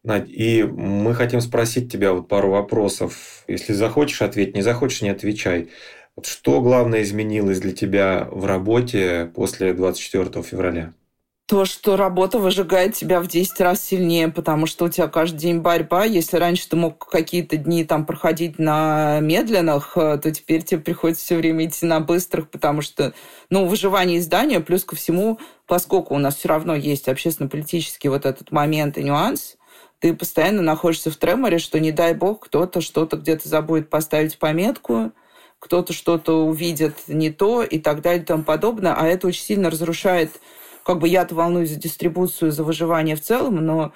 Надь, 0.01 0.29
и 0.29 0.63
мы 0.63 1.13
хотим 1.13 1.39
спросить 1.39 1.91
тебя 1.91 2.13
вот 2.13 2.27
пару 2.27 2.49
вопросов. 2.49 3.43
Если 3.47 3.73
захочешь, 3.73 4.23
ответь, 4.23 4.55
не 4.55 4.63
захочешь, 4.63 5.03
не 5.03 5.09
отвечай. 5.09 5.69
Что 6.23 6.59
главное 6.59 7.03
изменилось 7.03 7.59
для 7.59 7.71
тебя 7.71 8.27
в 8.31 8.45
работе 8.45 9.29
после 9.36 9.75
24 9.75 10.41
февраля? 10.41 10.91
То, 11.47 11.65
что 11.65 11.95
работа 11.95 12.39
выжигает 12.39 12.95
тебя 12.95 13.21
в 13.21 13.27
10 13.27 13.61
раз 13.61 13.79
сильнее, 13.79 14.29
потому 14.29 14.65
что 14.65 14.85
у 14.85 14.89
тебя 14.89 15.07
каждый 15.07 15.37
день 15.37 15.59
борьба. 15.59 16.03
Если 16.03 16.37
раньше 16.37 16.67
ты 16.67 16.75
мог 16.75 17.07
какие-то 17.07 17.55
дни 17.57 17.85
там 17.85 18.05
проходить 18.07 18.57
на 18.57 19.19
медленных, 19.19 19.95
э, 19.95 20.17
то 20.17 20.31
теперь 20.31 20.63
тебе 20.63 20.81
приходится 20.81 21.23
все 21.23 21.37
время 21.37 21.65
идти 21.65 21.85
на 21.85 21.99
быстрых, 21.99 22.49
потому 22.49 22.81
что, 22.81 23.13
ну, 23.51 23.67
выживание 23.67 24.17
издания, 24.17 24.59
плюс 24.59 24.83
ко 24.85 24.95
всему, 24.95 25.39
поскольку 25.67 26.15
у 26.15 26.17
нас 26.17 26.35
все 26.35 26.47
равно 26.47 26.73
есть 26.73 27.07
общественно-политический 27.07 28.09
вот 28.09 28.25
этот 28.25 28.51
момент 28.51 28.97
и 28.97 29.03
нюанс, 29.03 29.57
ты 29.99 30.15
постоянно 30.15 30.63
находишься 30.63 31.11
в 31.11 31.15
треморе, 31.17 31.59
что 31.59 31.79
не 31.79 31.91
дай 31.91 32.15
бог 32.15 32.45
кто-то 32.45 32.81
что-то 32.81 33.17
где-то 33.17 33.47
забудет 33.47 33.91
поставить 33.91 34.39
пометку, 34.39 35.11
кто-то 35.59 35.93
что-то 35.93 36.43
увидит 36.45 37.07
не 37.07 37.29
то 37.29 37.61
и 37.61 37.77
так 37.79 38.01
далее 38.01 38.23
и 38.23 38.25
тому 38.25 38.43
подобное, 38.43 38.95
а 38.95 39.05
это 39.05 39.27
очень 39.27 39.43
сильно 39.43 39.69
разрушает 39.69 40.31
как 40.86 40.99
бы 40.99 41.07
я-то 41.07 41.33
волнуюсь 41.33 41.71
за 41.71 41.79
дистрибуцию, 41.79 42.51
за 42.51 42.63
выживание 42.63 43.15
в 43.15 43.21
целом, 43.21 43.55
но 43.55 43.91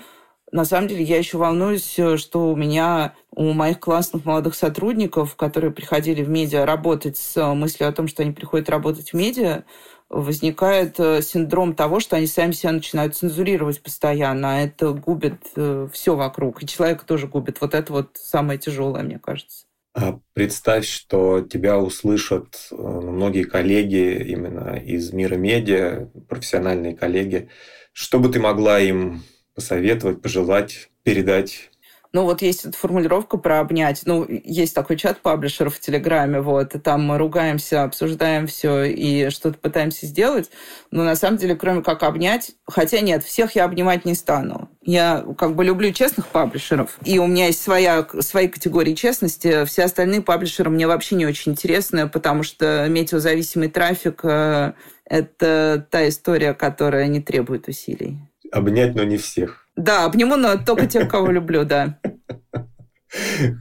на 0.51 0.65
самом 0.65 0.87
деле 0.87 1.03
я 1.03 1.19
еще 1.19 1.37
волнуюсь, 1.37 1.93
что 2.15 2.49
у 2.49 2.55
меня, 2.55 3.13
у 3.29 3.53
моих 3.53 3.79
классных 3.79 4.25
молодых 4.25 4.55
сотрудников, 4.55 5.35
которые 5.35 5.71
приходили 5.71 6.23
в 6.23 6.29
медиа 6.29 6.65
работать 6.65 7.17
с 7.17 7.53
мыслью 7.53 7.87
о 7.87 7.91
том, 7.91 8.07
что 8.07 8.23
они 8.23 8.31
приходят 8.31 8.69
работать 8.69 9.11
в 9.11 9.13
медиа, 9.13 9.65
возникает 10.09 10.99
э, 10.99 11.21
синдром 11.21 11.75
того, 11.75 11.99
что 11.99 12.15
они 12.15 12.25
сами 12.25 12.53
себя 12.53 12.71
начинают 12.71 13.15
цензурировать 13.15 13.83
постоянно, 13.83 14.55
а 14.55 14.61
это 14.61 14.91
губит 14.93 15.43
э, 15.55 15.87
все 15.93 16.15
вокруг. 16.15 16.63
И 16.63 16.67
человека 16.67 17.05
тоже 17.05 17.27
губит. 17.27 17.61
Вот 17.61 17.75
это 17.75 17.93
вот 17.93 18.09
самое 18.15 18.57
тяжелое, 18.57 19.03
мне 19.03 19.19
кажется. 19.19 19.68
А 20.01 20.17
представь, 20.33 20.87
что 20.87 21.41
тебя 21.41 21.77
услышат 21.77 22.69
э, 22.71 22.75
многие 22.75 23.43
коллеги 23.43 24.23
именно 24.31 24.77
из 24.77 25.11
мира 25.11 25.35
медиа, 25.35 26.09
профессиональные 26.29 26.95
коллеги. 26.95 27.49
Что 27.91 28.17
бы 28.19 28.29
ты 28.29 28.39
могла 28.39 28.79
им 28.79 29.23
посоветовать, 29.55 30.21
пожелать, 30.21 30.89
передать 31.03 31.69
ну, 32.11 32.23
вот 32.23 32.41
есть 32.41 32.65
эта 32.65 32.75
формулировка 32.75 33.37
про 33.37 33.59
обнять. 33.59 34.01
Ну, 34.05 34.25
есть 34.27 34.73
такой 34.73 34.97
чат 34.97 35.21
паблишеров 35.21 35.75
в 35.75 35.79
Телеграме, 35.79 36.41
вот, 36.41 36.73
и 36.73 36.79
там 36.79 37.03
мы 37.03 37.17
ругаемся, 37.19 37.83
обсуждаем 37.83 38.47
все 38.47 38.83
и 38.83 39.29
что-то 39.29 39.59
пытаемся 39.59 40.07
сделать. 40.07 40.49
Но 40.89 41.03
на 41.03 41.15
самом 41.15 41.37
деле, 41.37 41.55
кроме 41.55 41.83
как 41.83 42.01
обнять, 42.01 42.51
хотя 42.67 43.01
нет, 43.01 43.23
всех 43.23 43.55
я 43.55 43.65
обнимать 43.65 44.05
не 44.05 44.15
стану. 44.15 44.69
Я 44.81 45.23
как 45.37 45.55
бы 45.55 45.63
люблю 45.63 45.91
честных 45.91 46.27
паблишеров, 46.27 46.97
и 47.05 47.19
у 47.19 47.27
меня 47.27 47.47
есть 47.47 47.61
своя, 47.61 48.07
свои 48.21 48.47
категории 48.47 48.95
честности. 48.95 49.65
Все 49.65 49.83
остальные 49.83 50.21
паблишеры 50.21 50.71
мне 50.71 50.87
вообще 50.87 51.15
не 51.15 51.27
очень 51.27 51.51
интересны, 51.51 52.09
потому 52.09 52.41
что 52.41 52.87
метеозависимый 52.89 53.69
трафик 53.69 54.21
э,– 54.23 54.73
это 55.05 55.85
та 55.91 56.07
история, 56.09 56.55
которая 56.55 57.07
не 57.07 57.21
требует 57.21 57.67
усилий. 57.67 58.17
Обнять, 58.51 58.95
но 58.95 59.03
не 59.03 59.17
всех. 59.17 59.67
Да, 59.79 60.05
обниму, 60.05 60.35
но 60.35 60.57
только 60.57 60.87
тех, 60.87 61.09
кого 61.09 61.31
люблю, 61.31 61.63
да. 61.63 61.99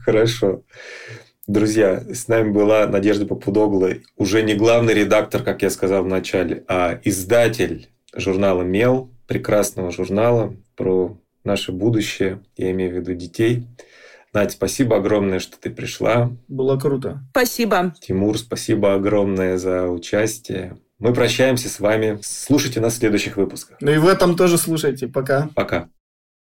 Хорошо. 0.03 0.63
Друзья, 1.47 2.03
с 2.13 2.27
нами 2.27 2.51
была 2.51 2.85
Надежда 2.87 3.25
Попудогла, 3.25 3.89
уже 4.17 4.43
не 4.43 4.53
главный 4.53 4.93
редактор, 4.93 5.41
как 5.41 5.61
я 5.61 5.69
сказал 5.69 6.03
в 6.03 6.07
начале, 6.07 6.63
а 6.67 6.99
издатель 7.03 7.89
журнала 8.13 8.61
«Мел», 8.61 9.09
прекрасного 9.27 9.91
журнала 9.91 10.53
про 10.75 11.17
наше 11.43 11.71
будущее, 11.71 12.41
я 12.57 12.71
имею 12.71 12.91
в 12.91 12.95
виду 12.95 13.13
детей. 13.13 13.65
Надь, 14.33 14.51
спасибо 14.51 14.97
огромное, 14.97 15.39
что 15.39 15.57
ты 15.57 15.69
пришла. 15.69 16.31
Было 16.47 16.77
круто. 16.77 17.23
Спасибо. 17.31 17.95
Тимур, 18.01 18.37
спасибо 18.37 18.93
огромное 18.93 19.57
за 19.57 19.87
участие. 19.87 20.77
Мы 20.99 21.13
прощаемся 21.13 21.69
с 21.69 21.79
вами. 21.79 22.19
Слушайте 22.21 22.81
нас 22.81 22.95
в 22.95 22.97
следующих 22.97 23.37
выпусках. 23.37 23.77
Ну 23.79 23.89
и 23.89 23.97
в 23.97 24.07
этом 24.07 24.35
тоже 24.35 24.57
слушайте. 24.57 25.07
Пока. 25.07 25.49
Пока. 25.55 25.87